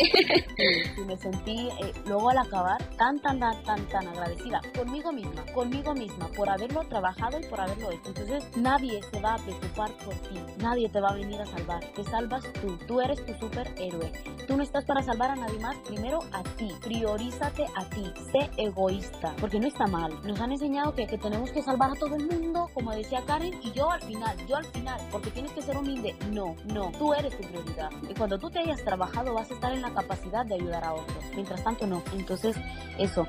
y 0.98 1.02
me 1.02 1.18
sentí 1.18 1.70
eh, 1.84 1.94
luego 2.06 2.30
al 2.30 2.38
acabar 2.40 2.84
tan, 2.98 3.20
tan, 3.20 3.40
tan, 3.40 3.64
tan, 3.64 3.86
tan 3.88 4.08
agradecida 4.08 4.62
conmigo 4.76 5.12
misma, 5.12 5.46
conmigo 5.54 5.94
misma, 5.94 6.28
por 6.30 6.50
haberlo 6.50 6.82
trabajado 6.88 7.40
y 7.40 7.44
por 7.46 7.60
haberlo 7.60 7.92
hecho. 7.92 8.08
Entonces 8.08 8.44
nadie 8.58 9.02
se 9.12 9.20
va 9.20 9.36
a 9.36 9.38
preocupar 9.38 9.92
por 10.04 10.14
ti, 10.16 10.40
nadie 10.58 10.90
te 10.90 11.00
va 11.00 11.10
a 11.10 11.14
venir 11.14 11.40
a 11.42 11.46
salvar, 11.46 11.83
te 11.96 12.04
salvas 12.04 12.44
tú, 12.62 12.78
tú 12.88 13.02
eres 13.02 13.26
tu 13.26 13.34
superhéroe. 13.34 14.12
Tú 14.48 14.58
no 14.58 14.64
estás 14.64 14.86
para 14.86 15.02
salvar 15.04 15.32
a 15.32 15.36
nadie 15.36 15.60
más, 15.60 15.76
primero 15.88 16.20
a 16.32 16.44
ti, 16.44 16.72
priorízate 16.82 17.66
a 17.76 17.86
ti, 17.86 18.12
sé 18.32 18.50
egoísta, 18.58 19.34
porque 19.40 19.60
no 19.60 19.68
está 19.68 19.88
mal. 19.88 20.14
Nos 20.24 20.40
han 20.40 20.52
enseñado 20.52 20.94
que, 20.94 21.08
que 21.08 21.18
tenemos 21.18 21.52
que 21.52 21.62
salvar 21.62 21.92
a 21.92 21.96
todo 21.96 22.16
el 22.16 22.28
mundo, 22.28 22.70
como 22.74 22.92
decía 22.92 23.24
Karen, 23.26 23.60
y 23.62 23.72
yo 23.72 23.90
al 23.90 24.02
final, 24.02 24.36
yo 24.48 24.58
al 24.58 24.66
final, 24.66 25.00
porque 25.12 25.32
tienes 25.32 25.52
que 25.52 25.62
ser 25.62 25.78
humilde. 25.78 26.16
No, 26.32 26.56
no, 26.66 26.92
tú 26.98 27.14
eres 27.14 27.38
tu 27.38 27.48
prioridad. 27.48 27.90
Y 28.10 28.14
cuando 28.14 28.38
tú 28.38 28.50
te 28.50 28.60
hayas 28.60 28.84
trabajado 28.84 29.34
vas 29.34 29.50
a 29.52 29.54
estar 29.54 29.72
en 29.74 29.82
la 29.82 29.94
capacidad 29.94 30.46
de 30.46 30.56
ayudar 30.56 30.84
a 30.84 30.94
otros. 30.94 31.24
Mientras 31.34 31.64
tanto, 31.64 31.88
no. 31.88 32.02
Entonces, 32.14 32.56
eso, 32.98 33.26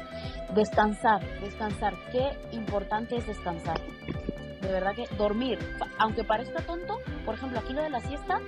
descansar, 0.55 1.23
descansar. 1.41 1.95
Qué 2.13 2.33
importante 2.53 3.17
es 3.17 3.27
descansar. 3.27 3.81
De 4.65 4.73
verdad 4.73 4.95
que 4.95 5.07
dormir, 5.17 5.59
aunque 5.99 6.25
parezca 6.25 6.62
tonto, 6.62 7.01
por 7.25 7.35
ejemplo, 7.35 7.59
aquí 7.59 7.75
lo 7.75 7.83
de 7.83 7.91
la 7.91 8.01
siesta, 8.01 8.41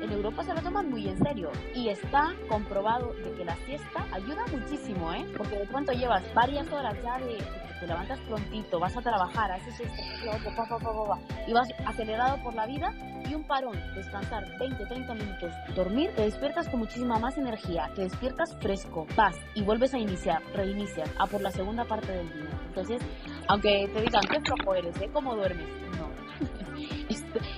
en 0.00 0.12
Europa 0.12 0.44
se 0.44 0.54
lo 0.54 0.62
toman 0.62 0.90
muy 0.90 1.08
en 1.08 1.18
serio 1.18 1.50
y 1.74 1.88
está 1.88 2.32
comprobado 2.48 3.12
de 3.14 3.32
que 3.32 3.44
la 3.44 3.56
siesta 3.66 4.06
ayuda 4.12 4.44
muchísimo, 4.50 5.12
¿eh? 5.12 5.26
Porque 5.36 5.58
de 5.58 5.66
pronto 5.66 5.92
llevas 5.92 6.22
varias 6.34 6.70
horas 6.72 6.96
ya 7.02 7.18
de 7.18 7.38
te 7.80 7.86
levantas 7.86 8.20
prontito, 8.20 8.78
vas 8.78 8.94
a 8.94 9.00
trabajar, 9.00 9.50
haces 9.52 9.80
esto, 9.80 10.50
pa, 10.54 10.68
pa, 10.68 10.78
pa, 10.78 11.18
y 11.46 11.52
vas 11.52 11.68
acelerado 11.86 12.36
por 12.42 12.54
la 12.54 12.66
vida 12.66 12.92
y 13.26 13.34
un 13.34 13.44
parón, 13.44 13.74
descansar 13.94 14.44
20, 14.58 14.84
30 14.84 15.14
minutos, 15.14 15.52
dormir, 15.74 16.10
te 16.14 16.22
despiertas 16.22 16.68
con 16.68 16.80
muchísima 16.80 17.18
más 17.18 17.38
energía, 17.38 17.90
te 17.94 18.02
despiertas 18.02 18.54
fresco, 18.60 19.06
vas 19.16 19.36
y 19.54 19.62
vuelves 19.62 19.94
a 19.94 19.98
iniciar, 19.98 20.42
reinicias 20.54 21.10
a 21.18 21.26
por 21.26 21.40
la 21.40 21.50
segunda 21.50 21.84
parte 21.86 22.12
del 22.12 22.30
día. 22.32 22.50
Entonces, 22.66 23.02
aunque 23.48 23.88
te 23.92 24.02
digan 24.02 24.22
qué 24.30 24.40
flojo 24.40 24.74
eres, 24.74 25.00
¿eh? 25.00 25.08
¿Cómo 25.12 25.34
duermes? 25.34 25.89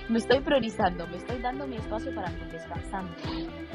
Me 0.09 0.19
estoy 0.19 0.41
priorizando, 0.41 1.07
me 1.07 1.15
estoy 1.15 1.41
dando 1.41 1.65
mi 1.65 1.77
espacio 1.77 2.13
para 2.13 2.29
mí, 2.29 2.41
descansando, 2.51 3.13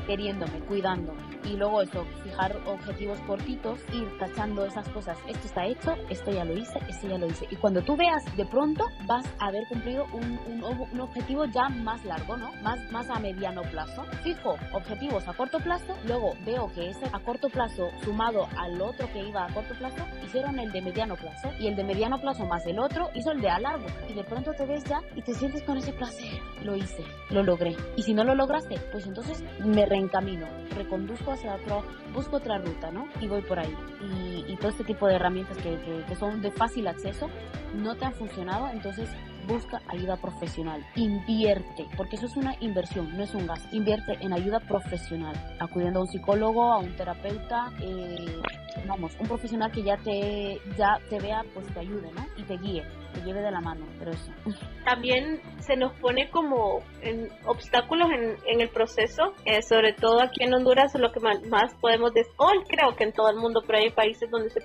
queriéndome, 0.06 0.60
cuidando. 0.60 1.14
Y 1.44 1.56
luego 1.56 1.80
eso, 1.80 2.04
fijar 2.22 2.54
objetivos 2.66 3.18
cortitos, 3.20 3.80
ir 3.94 4.06
tachando 4.18 4.66
esas 4.66 4.86
cosas. 4.90 5.16
Esto 5.26 5.46
está 5.46 5.64
hecho, 5.64 5.94
esto 6.10 6.30
ya 6.30 6.44
lo 6.44 6.52
hice, 6.52 6.78
esto 6.86 7.08
ya 7.08 7.16
lo 7.16 7.26
hice. 7.26 7.46
Y 7.50 7.56
cuando 7.56 7.80
tú 7.80 7.96
veas, 7.96 8.22
de 8.36 8.44
pronto 8.44 8.84
vas 9.06 9.24
a 9.38 9.46
haber 9.46 9.66
cumplido 9.68 10.04
un, 10.12 10.38
un, 10.62 11.00
objetivo 11.00 11.46
ya 11.46 11.70
más 11.70 12.04
largo, 12.04 12.36
¿no? 12.36 12.52
Más, 12.62 12.78
más 12.92 13.08
a 13.08 13.18
mediano 13.18 13.62
plazo. 13.62 14.04
Fijo 14.22 14.56
objetivos 14.72 15.26
a 15.28 15.32
corto 15.32 15.58
plazo, 15.60 15.96
luego 16.06 16.34
veo 16.44 16.70
que 16.74 16.90
ese 16.90 17.06
a 17.10 17.20
corto 17.20 17.48
plazo 17.48 17.88
sumado 18.04 18.48
al 18.58 18.80
otro 18.82 19.10
que 19.12 19.26
iba 19.26 19.46
a 19.46 19.54
corto 19.54 19.74
plazo, 19.78 20.04
hicieron 20.26 20.58
el 20.58 20.70
de 20.72 20.82
mediano 20.82 21.16
plazo. 21.16 21.50
Y 21.58 21.68
el 21.68 21.76
de 21.76 21.84
mediano 21.84 22.20
plazo 22.20 22.44
más 22.44 22.66
el 22.66 22.78
otro 22.78 23.08
hizo 23.14 23.30
el 23.30 23.40
de 23.40 23.48
a 23.48 23.58
largo. 23.58 23.86
Y 24.10 24.12
de 24.12 24.24
pronto 24.24 24.52
te 24.52 24.66
ves 24.66 24.84
ya 24.84 25.00
y 25.16 25.22
te 25.22 25.32
sientes 25.32 25.62
con 25.62 25.78
ese 25.78 25.94
Lo 26.64 26.74
hice, 26.74 27.04
lo 27.30 27.42
logré. 27.42 27.76
Y 27.96 28.02
si 28.02 28.14
no 28.14 28.24
lo 28.24 28.34
lograste, 28.34 28.78
pues 28.90 29.06
entonces 29.06 29.44
me 29.64 29.86
reencamino, 29.86 30.46
reconduzco 30.76 31.32
hacia 31.32 31.54
otro, 31.54 31.84
busco 32.12 32.36
otra 32.36 32.58
ruta, 32.58 32.90
¿no? 32.90 33.06
Y 33.20 33.28
voy 33.28 33.42
por 33.42 33.58
ahí. 33.58 33.74
Y, 34.48 34.56
todo 34.56 34.70
este 34.70 34.82
tipo 34.82 35.06
de 35.06 35.14
herramientas 35.14 35.56
que, 35.58 35.78
que 36.08 36.16
son 36.16 36.42
de 36.42 36.50
fácil 36.50 36.88
acceso 36.88 37.28
no 37.74 37.94
te 37.94 38.06
han 38.06 38.14
funcionado, 38.14 38.68
entonces 38.70 39.08
busca 39.48 39.80
ayuda 39.88 40.16
profesional, 40.16 40.84
invierte, 40.94 41.86
porque 41.96 42.16
eso 42.16 42.26
es 42.26 42.36
una 42.36 42.54
inversión, 42.60 43.16
no 43.16 43.24
es 43.24 43.34
un 43.34 43.46
gasto. 43.46 43.66
Invierte 43.74 44.18
en 44.20 44.32
ayuda 44.32 44.60
profesional, 44.60 45.34
acudiendo 45.58 46.00
a 46.00 46.02
un 46.02 46.08
psicólogo, 46.08 46.70
a 46.70 46.78
un 46.78 46.94
terapeuta, 46.94 47.72
eh, 47.80 48.40
vamos, 48.86 49.16
un 49.18 49.26
profesional 49.26 49.72
que 49.72 49.82
ya 49.82 49.96
te, 49.96 50.60
ya 50.76 51.00
te 51.08 51.18
vea, 51.18 51.44
pues 51.54 51.66
te 51.68 51.80
ayude, 51.80 52.12
¿no? 52.12 52.26
Y 52.36 52.42
te 52.42 52.58
guíe, 52.58 52.84
lleve 53.24 53.40
de 53.40 53.50
la 53.50 53.60
mano, 53.60 53.86
pero 53.98 54.12
eso. 54.12 54.32
También 54.84 55.40
se 55.60 55.76
nos 55.76 55.92
pone 55.94 56.30
como 56.30 56.82
en 57.02 57.28
obstáculos 57.46 58.08
en, 58.10 58.36
en 58.46 58.60
el 58.60 58.68
proceso, 58.68 59.34
eh, 59.44 59.62
sobre 59.62 59.92
todo 59.92 60.22
aquí 60.22 60.44
en 60.44 60.54
Honduras, 60.54 60.94
lo 60.94 61.12
que 61.12 61.20
más, 61.20 61.74
podemos 61.80 62.14
decir, 62.14 62.32
hoy 62.36 62.58
creo 62.68 62.94
que 62.96 63.04
en 63.04 63.12
todo 63.12 63.30
el 63.30 63.36
mundo, 63.36 63.62
pero 63.66 63.78
hay 63.78 63.90
países 63.90 64.30
donde 64.30 64.50
se 64.50 64.60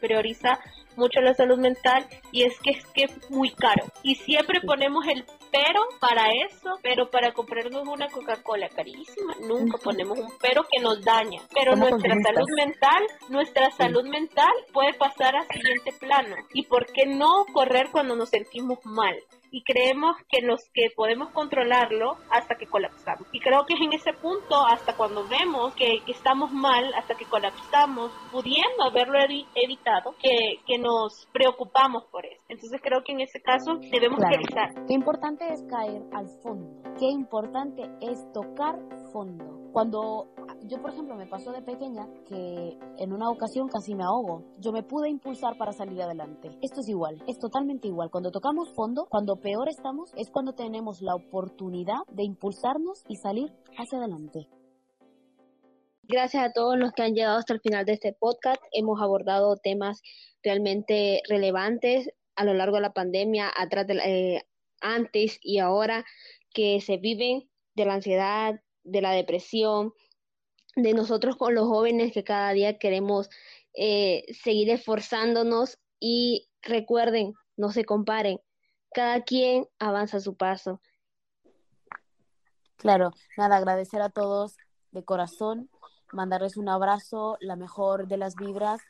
prioriza 0.00 0.58
mucho 0.96 1.20
la 1.20 1.34
salud 1.34 1.58
mental 1.58 2.06
y 2.32 2.42
es 2.42 2.58
que 2.60 2.70
es 2.70 2.86
que 2.86 3.04
es 3.04 3.30
muy 3.30 3.50
caro. 3.50 3.84
Y 4.02 4.16
siempre 4.16 4.60
ponemos 4.60 5.06
el 5.06 5.24
pero 5.50 5.80
para 6.00 6.28
eso, 6.46 6.78
pero 6.82 7.10
para 7.10 7.32
comprarnos 7.32 7.86
una 7.86 8.08
Coca-Cola 8.08 8.68
carísima, 8.68 9.34
nunca 9.40 9.78
ponemos 9.78 10.18
un 10.18 10.32
pero 10.40 10.62
que 10.70 10.80
nos 10.80 11.02
daña. 11.02 11.42
Pero 11.54 11.76
nuestra 11.76 12.14
salud 12.22 12.48
mental, 12.56 13.06
nuestra 13.28 13.70
salud 13.72 14.04
mental 14.04 14.52
puede 14.72 14.94
pasar 14.94 15.36
a 15.36 15.46
siguiente 15.52 15.92
plano. 15.98 16.36
¿Y 16.52 16.64
por 16.66 16.86
qué 16.86 17.06
no 17.06 17.44
correr 17.52 17.88
cuando 17.90 18.16
nos 18.16 18.30
sentimos 18.30 18.78
mal? 18.84 19.16
y 19.50 19.62
creemos 19.62 20.16
que 20.28 20.42
nos 20.42 20.60
que 20.72 20.90
podemos 20.94 21.30
controlarlo 21.30 22.16
hasta 22.30 22.54
que 22.54 22.66
colapsamos. 22.66 23.26
Y 23.32 23.40
creo 23.40 23.66
que 23.66 23.74
es 23.74 23.80
en 23.80 23.92
ese 23.92 24.12
punto, 24.12 24.64
hasta 24.66 24.96
cuando 24.96 25.26
vemos 25.28 25.74
que, 25.74 26.02
estamos 26.06 26.52
mal, 26.52 26.92
hasta 26.94 27.14
que 27.14 27.24
colapsamos, 27.24 28.12
pudiendo 28.30 28.84
haberlo 28.84 29.18
evitado, 29.54 30.14
que, 30.22 30.60
que, 30.66 30.78
nos 30.78 31.26
preocupamos 31.32 32.04
por 32.04 32.24
eso. 32.26 32.39
Entonces 32.60 32.82
creo 32.82 33.02
que 33.02 33.12
en 33.12 33.20
ese 33.20 33.40
caso 33.40 33.78
debemos 33.90 34.20
realizar. 34.20 34.84
Qué 34.86 34.92
importante 34.92 35.50
es 35.50 35.62
caer 35.62 36.02
al 36.12 36.28
fondo. 36.42 36.82
Qué 36.98 37.06
importante 37.06 37.90
es 38.02 38.30
tocar 38.34 38.78
fondo. 39.14 39.70
Cuando 39.72 40.28
yo, 40.64 40.78
por 40.82 40.90
ejemplo, 40.90 41.16
me 41.16 41.26
pasó 41.26 41.52
de 41.52 41.62
pequeña 41.62 42.06
que 42.28 42.76
en 42.98 43.14
una 43.14 43.30
ocasión 43.30 43.68
casi 43.68 43.94
me 43.94 44.04
ahogo. 44.04 44.44
Yo 44.58 44.72
me 44.72 44.82
pude 44.82 45.08
impulsar 45.08 45.56
para 45.56 45.72
salir 45.72 46.02
adelante. 46.02 46.50
Esto 46.60 46.80
es 46.80 46.88
igual, 46.90 47.22
es 47.26 47.38
totalmente 47.38 47.88
igual. 47.88 48.10
Cuando 48.10 48.30
tocamos 48.30 48.74
fondo, 48.74 49.06
cuando 49.08 49.36
peor 49.36 49.70
estamos, 49.70 50.12
es 50.18 50.30
cuando 50.30 50.52
tenemos 50.52 51.00
la 51.00 51.14
oportunidad 51.14 52.00
de 52.12 52.24
impulsarnos 52.24 53.04
y 53.08 53.16
salir 53.16 53.54
hacia 53.78 54.00
adelante. 54.00 54.48
Gracias 56.02 56.44
a 56.44 56.52
todos 56.52 56.76
los 56.76 56.92
que 56.92 57.04
han 57.04 57.14
llegado 57.14 57.38
hasta 57.38 57.54
el 57.54 57.60
final 57.60 57.86
de 57.86 57.92
este 57.92 58.12
podcast. 58.12 58.60
Hemos 58.72 59.00
abordado 59.00 59.56
temas 59.56 60.02
realmente 60.42 61.22
relevantes 61.26 62.10
a 62.36 62.44
lo 62.44 62.54
largo 62.54 62.76
de 62.76 62.82
la 62.82 62.92
pandemia, 62.92 63.50
atrás 63.56 63.86
de 63.86 63.94
eh, 64.04 64.46
antes 64.80 65.38
y 65.42 65.58
ahora 65.58 66.04
que 66.52 66.80
se 66.80 66.96
viven 66.96 67.48
de 67.74 67.84
la 67.84 67.94
ansiedad, 67.94 68.60
de 68.82 69.02
la 69.02 69.12
depresión, 69.12 69.92
de 70.76 70.94
nosotros 70.94 71.36
con 71.36 71.54
los 71.54 71.66
jóvenes 71.66 72.12
que 72.12 72.24
cada 72.24 72.52
día 72.52 72.78
queremos 72.78 73.28
eh, 73.74 74.24
seguir 74.32 74.70
esforzándonos 74.70 75.78
y 75.98 76.48
recuerden, 76.62 77.34
no 77.56 77.70
se 77.70 77.84
comparen, 77.84 78.40
cada 78.92 79.22
quien 79.22 79.66
avanza 79.78 80.18
a 80.18 80.20
su 80.20 80.36
paso. 80.36 80.80
Claro, 82.76 83.12
nada, 83.36 83.56
agradecer 83.56 84.00
a 84.00 84.08
todos 84.08 84.56
de 84.90 85.04
corazón, 85.04 85.70
mandarles 86.12 86.56
un 86.56 86.68
abrazo, 86.68 87.36
la 87.40 87.56
mejor 87.56 88.08
de 88.08 88.16
las 88.16 88.34
vibras, 88.34 88.80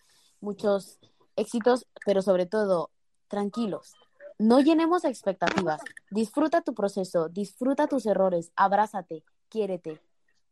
muchos 0.40 0.98
éxitos, 1.36 1.86
pero 2.06 2.22
sobre 2.22 2.46
todo, 2.46 2.90
tranquilos. 3.30 3.94
No 4.38 4.60
llenemos 4.60 5.04
expectativas. 5.04 5.80
Disfruta 6.10 6.60
tu 6.60 6.74
proceso, 6.74 7.30
disfruta 7.30 7.86
tus 7.86 8.04
errores, 8.04 8.52
abrázate, 8.56 9.22
quiérete, 9.48 10.00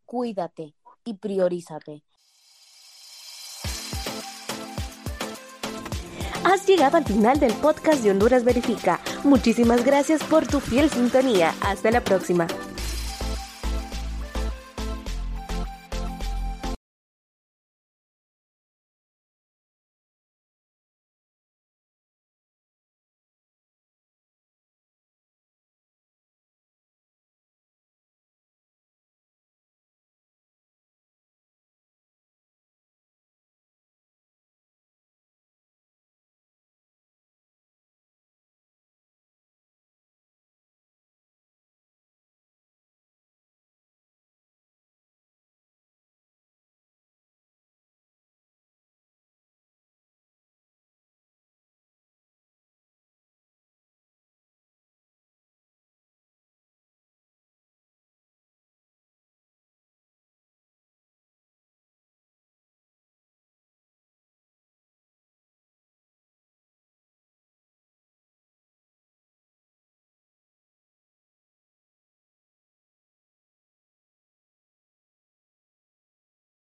cuídate 0.07 0.75
y 1.05 1.15
priorízate. 1.15 2.03
Has 6.45 6.67
llegado 6.67 6.97
al 6.97 7.05
final 7.05 7.39
del 7.39 7.53
podcast 7.55 8.03
de 8.03 8.11
Honduras 8.11 8.45
Verifica. 8.45 9.01
Muchísimas 9.25 9.85
gracias 9.85 10.23
por 10.25 10.47
tu 10.47 10.61
fiel 10.61 10.89
sintonía. 10.89 11.53
Hasta 11.61 11.91
la 11.91 12.01
próxima. 12.03 12.47